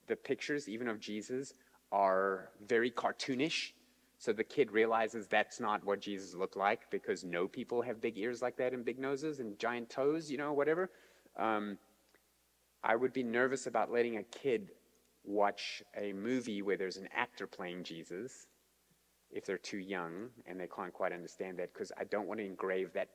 the 0.07 0.15
pictures, 0.15 0.67
even 0.67 0.89
of 0.89 0.99
Jesus, 0.99 1.53
are 1.91 2.49
very 2.67 2.91
cartoonish. 2.91 3.71
So 4.19 4.33
the 4.33 4.43
kid 4.43 4.71
realizes 4.71 5.27
that's 5.27 5.59
not 5.59 5.85
what 5.85 6.01
Jesus 6.01 6.33
looked 6.33 6.57
like 6.57 6.89
because 6.91 7.23
no 7.23 7.47
people 7.47 7.81
have 7.83 8.01
big 8.01 8.17
ears 8.17 8.41
like 8.41 8.57
that 8.57 8.73
and 8.73 8.83
big 8.83 8.99
noses 8.99 9.39
and 9.39 9.57
giant 9.59 9.89
toes, 9.89 10.29
you 10.29 10.37
know, 10.37 10.53
whatever. 10.53 10.89
Um, 11.37 11.77
I 12.83 12.95
would 12.95 13.13
be 13.13 13.23
nervous 13.23 13.67
about 13.67 13.91
letting 13.91 14.17
a 14.17 14.23
kid 14.23 14.71
watch 15.27 15.83
a 15.95 16.13
movie 16.13 16.61
where 16.61 16.77
there's 16.77 16.97
an 16.97 17.09
actor 17.13 17.45
playing 17.45 17.83
Jesus 17.83 18.47
if 19.29 19.45
they're 19.45 19.57
too 19.57 19.77
young 19.77 20.29
and 20.45 20.59
they 20.59 20.67
can't 20.67 20.93
quite 20.93 21.11
understand 21.11 21.59
that 21.59 21.73
because 21.73 21.91
I 21.99 22.05
don't 22.05 22.27
want 22.27 22.39
to 22.39 22.45
engrave 22.45 22.93
that 22.93 23.09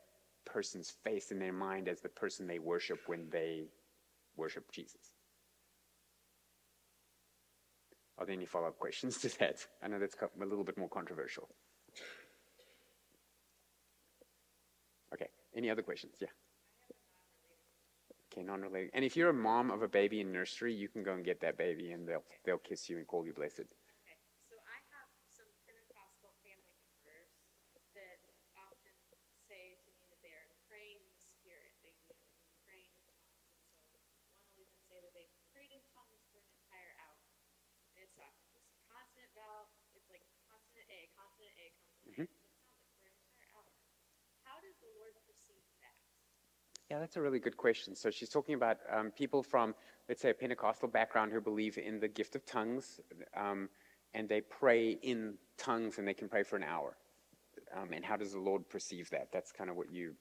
person's 0.44 0.90
face 0.90 1.30
in 1.30 1.38
their 1.38 1.52
mind 1.52 1.88
as 1.88 2.00
the 2.00 2.10
person 2.10 2.46
they 2.46 2.58
worship 2.58 2.98
when 3.06 3.28
they 3.30 3.64
worship 4.36 4.70
Jesus. 4.70 5.12
Are 8.18 8.26
there 8.26 8.34
any 8.34 8.44
follow 8.44 8.68
up 8.68 8.78
questions 8.78 9.18
to 9.18 9.38
that? 9.38 9.66
I 9.82 9.88
know 9.88 9.98
that's 9.98 10.14
a 10.14 10.44
little 10.44 10.64
bit 10.64 10.76
more 10.76 10.88
controversial. 10.88 11.48
Okay, 15.14 15.28
any 15.56 15.70
other 15.70 15.82
questions? 15.82 16.16
Yeah. 16.20 16.28
Okay, 18.33 18.43
non 18.43 18.62
related. 18.62 18.91
And 18.95 19.05
if 19.05 19.16
you're 19.16 19.30
a 19.30 19.35
mom 19.35 19.70
of 19.70 19.83
a 19.83 19.89
baby 19.89 20.20
in 20.20 20.33
nursery, 20.33 20.74
you 20.74 20.89
can 20.89 21.03
go 21.03 21.12
and 21.12 21.24
get 21.24 21.41
that 21.41 21.59
baby 21.59 21.93
and 21.93 22.09
they'll, 22.09 22.24
they'll 22.45 22.59
kiss 22.59 22.89
you 22.89 22.97
and 22.97 23.07
call 23.07 23.26
you 23.26 23.33
blessed. 23.33 23.62
Yeah, 46.93 46.99
that's 46.99 47.16
a 47.16 47.22
really 47.22 47.38
good 47.38 47.57
question. 47.57 47.97
So 47.97 48.11
she's 48.11 48.28
talking 48.28 48.55
about 48.55 48.76
um, 48.95 49.12
people 49.12 49.43
from, 49.43 49.74
let's 50.11 50.20
say, 50.20 50.28
a 50.28 50.34
Pentecostal 50.34 50.88
background 50.88 51.32
who 51.32 51.40
believe 51.40 51.78
in 51.78 51.99
the 51.99 52.07
gift 52.07 52.36
of 52.36 52.45
tongues, 52.45 53.01
um, 53.34 53.70
and 54.12 54.28
they 54.28 54.43
pray 54.43 54.99
in 55.03 55.38
tongues, 55.57 55.97
and 55.97 56.07
they 56.07 56.12
can 56.12 56.28
pray 56.28 56.43
for 56.43 56.57
an 56.57 56.64
hour. 56.64 56.99
Um, 57.74 57.95
and 57.95 58.05
how 58.05 58.18
does 58.18 58.32
the 58.32 58.38
Lord 58.38 58.68
perceive 58.68 59.09
that? 59.09 59.28
That's 59.32 59.53
kind 59.53 59.70
of 59.70 59.76
what 59.76 59.90
you 59.90 60.12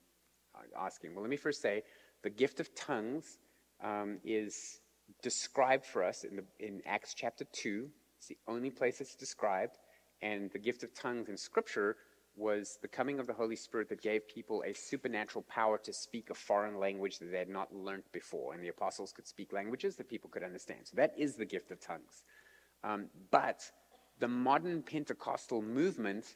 are 0.55 0.85
asking. 0.85 1.13
Well, 1.13 1.23
let 1.23 1.29
me 1.29 1.35
first 1.35 1.61
say 1.61 1.83
the 2.23 2.29
gift 2.29 2.61
of 2.61 2.73
tongues 2.73 3.39
um, 3.83 4.19
is 4.23 4.79
described 5.21 5.85
for 5.85 6.05
us 6.05 6.23
in, 6.23 6.37
the, 6.37 6.43
in 6.65 6.81
Acts 6.85 7.13
chapter 7.13 7.43
2. 7.51 7.89
It's 8.17 8.27
the 8.27 8.37
only 8.47 8.69
place 8.69 9.01
it's 9.01 9.15
described. 9.15 9.75
And 10.21 10.49
the 10.51 10.59
gift 10.59 10.83
of 10.83 10.93
tongues 10.93 11.27
in 11.27 11.35
Scripture 11.35 11.97
was 12.35 12.79
the 12.81 12.87
coming 12.87 13.19
of 13.19 13.27
the 13.27 13.33
Holy 13.33 13.55
Spirit 13.55 13.89
that 13.89 14.01
gave 14.01 14.27
people 14.27 14.63
a 14.65 14.73
supernatural 14.73 15.43
power 15.49 15.77
to 15.77 15.91
speak 15.91 16.29
a 16.29 16.33
foreign 16.33 16.79
language 16.79 17.19
that 17.19 17.31
they 17.31 17.37
had 17.37 17.49
not 17.49 17.73
learned 17.75 18.03
before. 18.11 18.53
And 18.53 18.63
the 18.63 18.69
apostles 18.69 19.11
could 19.11 19.27
speak 19.27 19.51
languages 19.51 19.95
that 19.97 20.09
people 20.09 20.29
could 20.29 20.43
understand. 20.43 20.81
So 20.85 20.95
that 20.95 21.13
is 21.17 21.35
the 21.35 21.45
gift 21.45 21.71
of 21.71 21.79
tongues. 21.79 22.23
Um, 22.83 23.07
but 23.31 23.69
the 24.19 24.27
modern 24.27 24.81
Pentecostal 24.81 25.61
movement 25.61 26.35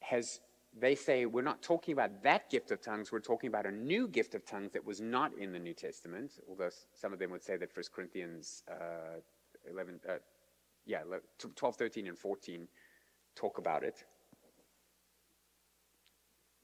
has, 0.00 0.40
they 0.78 0.94
say, 0.94 1.26
we're 1.26 1.42
not 1.42 1.62
talking 1.62 1.92
about 1.92 2.22
that 2.24 2.50
gift 2.50 2.70
of 2.72 2.82
tongues, 2.82 3.12
we're 3.12 3.20
talking 3.20 3.48
about 3.48 3.66
a 3.66 3.70
new 3.70 4.08
gift 4.08 4.34
of 4.34 4.44
tongues 4.44 4.72
that 4.72 4.84
was 4.84 5.00
not 5.00 5.32
in 5.38 5.52
the 5.52 5.58
New 5.58 5.74
Testament, 5.74 6.32
although 6.48 6.70
some 6.94 7.12
of 7.12 7.18
them 7.18 7.30
would 7.30 7.42
say 7.42 7.56
that 7.56 7.74
1 7.74 7.84
Corinthians 7.94 8.64
uh, 8.70 9.20
11, 9.70 10.00
uh, 10.08 10.14
yeah, 10.84 11.02
12, 11.38 11.76
13, 11.76 12.08
and 12.08 12.18
14 12.18 12.66
talk 13.36 13.58
about 13.58 13.84
it 13.84 14.04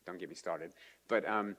don't 0.08 0.18
get 0.18 0.28
me 0.28 0.34
started. 0.34 0.72
But 1.08 1.28
um, 1.28 1.56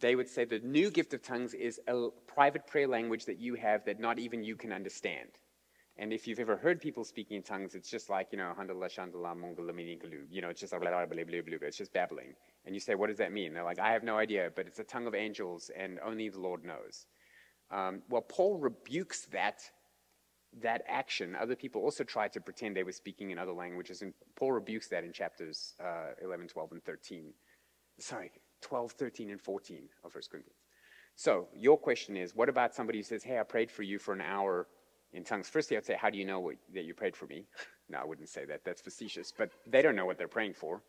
they 0.00 0.14
would 0.14 0.28
say 0.28 0.44
the 0.44 0.58
new 0.60 0.90
gift 0.90 1.14
of 1.14 1.22
tongues 1.22 1.54
is 1.54 1.80
a 1.88 2.08
private 2.26 2.66
prayer 2.66 2.88
language 2.88 3.24
that 3.26 3.38
you 3.38 3.54
have 3.54 3.84
that 3.86 4.00
not 4.00 4.18
even 4.18 4.42
you 4.44 4.56
can 4.56 4.72
understand. 4.72 5.30
And 5.98 6.12
if 6.12 6.26
you've 6.26 6.40
ever 6.40 6.56
heard 6.56 6.80
people 6.80 7.04
speaking 7.04 7.38
in 7.38 7.42
tongues, 7.42 7.74
it's 7.74 7.90
just 7.90 8.10
like, 8.10 8.28
you 8.30 8.36
know, 8.36 8.52
handala 8.58 8.90
you 10.30 10.42
know, 10.42 10.50
it's 10.50 10.60
just 10.60 10.74
it's 10.74 11.78
just 11.78 11.92
babbling. 11.94 12.34
And 12.66 12.74
you 12.74 12.80
say, 12.80 12.94
what 12.94 13.06
does 13.06 13.16
that 13.16 13.32
mean? 13.32 13.54
They're 13.54 13.64
like, 13.64 13.78
I 13.78 13.92
have 13.92 14.02
no 14.02 14.18
idea, 14.18 14.50
but 14.54 14.66
it's 14.66 14.78
a 14.78 14.84
tongue 14.84 15.06
of 15.06 15.14
angels 15.14 15.70
and 15.74 15.98
only 16.04 16.28
the 16.28 16.40
Lord 16.40 16.64
knows. 16.64 17.06
Um, 17.70 18.02
well, 18.10 18.22
Paul 18.22 18.58
rebukes 18.58 19.26
that 19.32 19.62
that 20.62 20.82
action. 20.88 21.36
Other 21.36 21.56
people 21.56 21.82
also 21.82 22.04
tried 22.04 22.32
to 22.32 22.40
pretend 22.40 22.76
they 22.76 22.82
were 22.82 22.92
speaking 22.92 23.30
in 23.30 23.38
other 23.38 23.52
languages, 23.52 24.02
and 24.02 24.14
Paul 24.36 24.52
rebukes 24.52 24.88
that 24.88 25.04
in 25.04 25.12
chapters 25.12 25.74
uh, 25.84 26.12
11, 26.22 26.48
12, 26.48 26.72
and 26.72 26.84
13 26.84 27.32
sorry, 27.98 28.30
12, 28.62 28.92
13, 28.92 29.30
and 29.30 29.40
14 29.40 29.88
of 30.04 30.14
1 30.14 30.22
Corinthians. 30.30 30.58
So 31.14 31.48
your 31.54 31.78
question 31.78 32.16
is, 32.16 32.34
what 32.34 32.48
about 32.48 32.74
somebody 32.74 32.98
who 32.98 33.02
says, 33.02 33.22
hey, 33.22 33.38
I 33.38 33.42
prayed 33.42 33.70
for 33.70 33.82
you 33.82 33.98
for 33.98 34.12
an 34.12 34.20
hour 34.20 34.66
in 35.12 35.24
tongues? 35.24 35.48
Firstly, 35.48 35.76
I'd 35.76 35.86
say, 35.86 35.96
how 35.98 36.10
do 36.10 36.18
you 36.18 36.26
know 36.26 36.40
what, 36.40 36.56
that 36.74 36.84
you 36.84 36.94
prayed 36.94 37.16
for 37.16 37.26
me? 37.26 37.46
no, 37.88 37.98
I 37.98 38.04
wouldn't 38.04 38.28
say 38.28 38.44
that. 38.44 38.64
That's 38.64 38.82
facetious. 38.82 39.32
But 39.36 39.50
they 39.66 39.82
don't 39.82 39.96
know 39.96 40.04
what 40.04 40.18
they're 40.18 40.28
praying 40.28 40.54
for. 40.54 40.82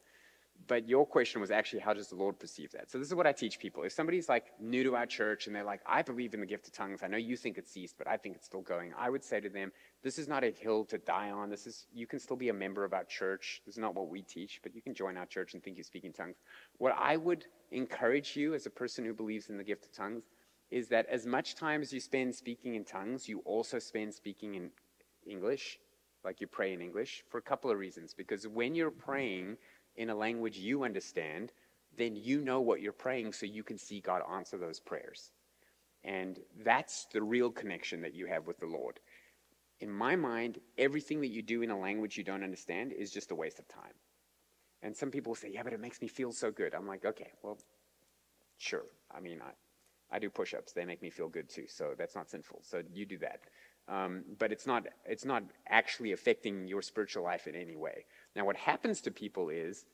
But 0.66 0.88
your 0.90 1.06
question 1.06 1.40
was 1.40 1.52
actually 1.52 1.80
how 1.80 1.94
does 1.94 2.10
the 2.10 2.16
Lord 2.16 2.40
perceive 2.40 2.72
that? 2.72 2.90
So 2.90 2.98
this 2.98 3.08
is 3.08 3.16
what 3.16 3.28
I 3.28 3.32
teach 3.32 3.60
people. 3.60 3.84
If 3.84 3.92
somebody's 3.92 4.28
like 4.28 4.48
new 4.60 4.84
to 4.84 4.96
our 4.96 5.06
church 5.06 5.48
and 5.48 5.56
they're 5.56 5.64
like, 5.64 5.82
I 5.86 6.02
believe 6.02 6.34
in 6.34 6.40
the 6.40 6.46
gift 6.46 6.68
of 6.68 6.74
tongues. 6.74 7.04
I 7.04 7.08
know 7.08 7.18
you 7.18 7.38
think 7.38 7.58
it's 7.58 7.72
ceased, 7.72 7.98
but 7.98 8.08
I 8.08 8.18
think 8.18 8.36
it's 8.36 8.46
still 8.46 8.62
going. 8.62 8.94
I 8.98 9.10
would 9.10 9.24
say 9.24 9.40
to 9.40 9.50
them, 9.50 9.72
this 10.04 10.18
is 10.18 10.28
not 10.28 10.44
a 10.44 10.52
hill 10.52 10.84
to 10.86 10.98
die 10.98 11.30
on. 11.30 11.50
This 11.50 11.68
is 11.68 11.86
you 11.94 12.08
can 12.08 12.20
still 12.20 12.36
be 12.36 12.50
a 12.50 12.54
member 12.54 12.84
of 12.84 12.94
our 12.94 13.04
church. 13.04 13.62
This 13.66 13.76
is 13.76 13.80
not 13.80 13.96
what 13.96 14.10
we 14.10 14.22
teach, 14.24 14.60
but 14.64 14.76
you 14.76 14.82
can 14.82 14.94
join 14.94 15.16
our 15.18 15.26
church 15.26 15.54
and 15.54 15.64
think 15.64 15.78
you 15.78 15.84
speak 15.84 16.06
in 16.06 16.14
tongues. 16.14 16.38
What 16.78 16.96
I 16.98 17.18
would 17.18 17.46
encourage 17.72 18.36
you 18.36 18.54
as 18.54 18.66
a 18.66 18.72
person 18.72 19.06
who 19.06 19.14
believes 19.14 19.50
in 19.50 19.58
the 19.58 19.64
gift 19.64 19.86
of 19.86 19.94
tongues 19.94 20.24
is 20.70 20.90
that 20.90 21.06
as 21.08 21.26
much 21.26 21.56
time 21.56 21.82
as 21.82 21.94
you 21.94 22.00
spend 22.00 22.36
speaking 22.36 22.76
in 22.76 22.84
tongues, 22.84 23.30
you 23.30 23.40
also 23.46 23.80
spend 23.80 24.14
speaking 24.14 24.56
in 24.56 24.70
English, 25.26 25.80
like 26.26 26.42
you 26.42 26.48
pray 26.48 26.74
in 26.74 26.82
English, 26.82 27.24
for 27.30 27.38
a 27.38 27.42
couple 27.42 27.72
of 27.72 27.78
reasons. 27.78 28.14
Because 28.14 28.48
when 28.48 28.76
you're 28.76 28.92
praying 28.92 29.58
in 29.98 30.10
a 30.10 30.16
language 30.16 30.58
you 30.58 30.84
understand, 30.84 31.52
then 31.98 32.16
you 32.16 32.42
know 32.42 32.62
what 32.62 32.82
you're 32.82 32.94
praying 32.94 33.34
so 33.34 33.46
you 33.46 33.64
can 33.64 33.78
see 33.78 34.00
God 34.00 34.22
answer 34.32 34.58
those 34.58 34.80
prayers. 34.80 35.32
And 36.04 36.40
that's 36.64 37.08
the 37.12 37.22
real 37.22 37.52
connection 37.52 38.02
that 38.02 38.14
you 38.14 38.28
have 38.28 38.48
with 38.48 38.60
the 38.60 38.68
Lord. 38.68 39.00
In 39.80 39.92
my 39.92 40.16
mind, 40.16 40.60
everything 40.78 41.22
that 41.22 41.32
you 41.32 41.42
do 41.42 41.62
in 41.62 41.72
a 41.72 41.80
language 41.80 42.18
you 42.18 42.24
don't 42.24 42.44
understand 42.44 42.94
is 42.94 43.12
just 43.12 43.32
a 43.32 43.36
waste 43.36 43.60
of 43.60 43.68
time. 43.68 43.94
And 44.82 44.96
some 44.96 45.12
people 45.12 45.36
say, 45.36 45.52
yeah, 45.52 45.64
but 45.64 45.74
it 45.74 45.80
makes 45.80 46.02
me 46.02 46.08
feel 46.08 46.32
so 46.32 46.52
good. 46.52 46.74
I'm 46.74 46.88
like, 46.88 47.04
okay, 47.04 47.32
well, 47.42 47.58
sure. 48.58 48.86
I 49.16 49.20
mean, 49.20 49.42
I, 49.42 50.16
I 50.16 50.20
do 50.20 50.30
push 50.30 50.54
ups, 50.54 50.72
they 50.72 50.86
make 50.86 51.02
me 51.02 51.10
feel 51.10 51.30
good 51.30 51.50
too. 51.50 51.66
So 51.68 51.94
that's 51.98 52.16
not 52.16 52.30
sinful. 52.30 52.62
So 52.64 52.84
you 52.94 53.06
do 53.06 53.18
that. 53.20 53.42
Um, 53.90 54.24
but 54.38 54.52
it's 54.52 54.68
not, 54.68 54.86
it's 55.06 55.26
not 55.26 55.44
actually 55.70 56.12
affecting 56.12 56.68
your 56.68 56.82
spiritual 56.82 57.24
life 57.24 57.48
in 57.48 57.56
any 57.56 57.76
way. 57.76 58.06
Now, 58.36 58.46
what 58.46 58.58
happens 58.58 59.02
to 59.02 59.12
people 59.12 59.50
is 59.50 59.86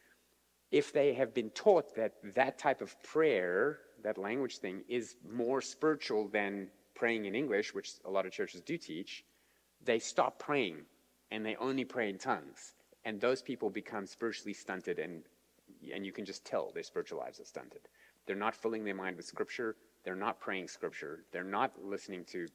if 0.71 0.91
they 0.91 1.13
have 1.13 1.33
been 1.33 1.49
taught 1.51 1.95
that 1.95 2.13
that 2.35 2.57
type 2.57 2.81
of 2.81 3.01
prayer, 3.03 3.79
that 4.03 4.17
language 4.17 4.57
thing, 4.57 4.83
is 4.87 5.15
more 5.29 5.61
spiritual 5.61 6.27
than 6.27 6.67
praying 6.95 7.25
in 7.25 7.35
English, 7.35 7.73
which 7.73 7.93
a 8.05 8.09
lot 8.09 8.25
of 8.25 8.31
churches 8.31 8.61
do 8.61 8.77
teach, 8.77 9.23
they 9.83 9.99
stop 9.99 10.39
praying 10.39 10.77
and 11.31 11.45
they 11.45 11.55
only 11.57 11.85
pray 11.85 12.09
in 12.09 12.17
tongues. 12.17 12.75
And 13.05 13.19
those 13.19 13.41
people 13.41 13.69
become 13.69 14.05
spiritually 14.05 14.53
stunted, 14.53 14.97
and, 14.99 15.23
and 15.93 16.05
you 16.05 16.11
can 16.11 16.25
just 16.25 16.45
tell 16.45 16.71
their 16.71 16.83
spiritual 16.83 17.19
lives 17.19 17.39
are 17.39 17.45
stunted. 17.45 17.81
They're 18.25 18.35
not 18.35 18.55
filling 18.55 18.85
their 18.85 18.95
mind 18.95 19.17
with 19.17 19.25
Scripture, 19.25 19.75
they're 20.03 20.15
not 20.15 20.39
praying 20.39 20.67
Scripture, 20.69 21.25
they're 21.31 21.43
not 21.43 21.73
listening 21.83 22.23
to 22.25 22.47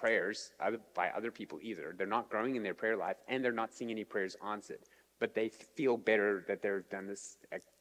prayers 0.00 0.52
by 0.94 1.10
other 1.10 1.30
people 1.30 1.58
either. 1.62 1.94
They're 1.96 2.06
not 2.06 2.30
growing 2.30 2.56
in 2.56 2.62
their 2.62 2.74
prayer 2.74 2.96
life, 2.96 3.16
and 3.28 3.44
they're 3.44 3.52
not 3.52 3.74
seeing 3.74 3.90
any 3.90 4.04
prayers 4.04 4.36
answered. 4.44 4.80
But 5.18 5.34
they 5.34 5.50
feel 5.76 5.98
better 5.98 6.44
that 6.48 6.62
they've 6.62 6.88
done 6.90 7.06
this 7.06 7.36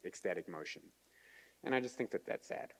ecstatic 0.05 0.49
motion. 0.49 0.81
And 1.63 1.73
I 1.73 1.79
just 1.79 1.95
think 1.95 2.11
that 2.11 2.25
that's 2.25 2.47
sad. 2.47 2.73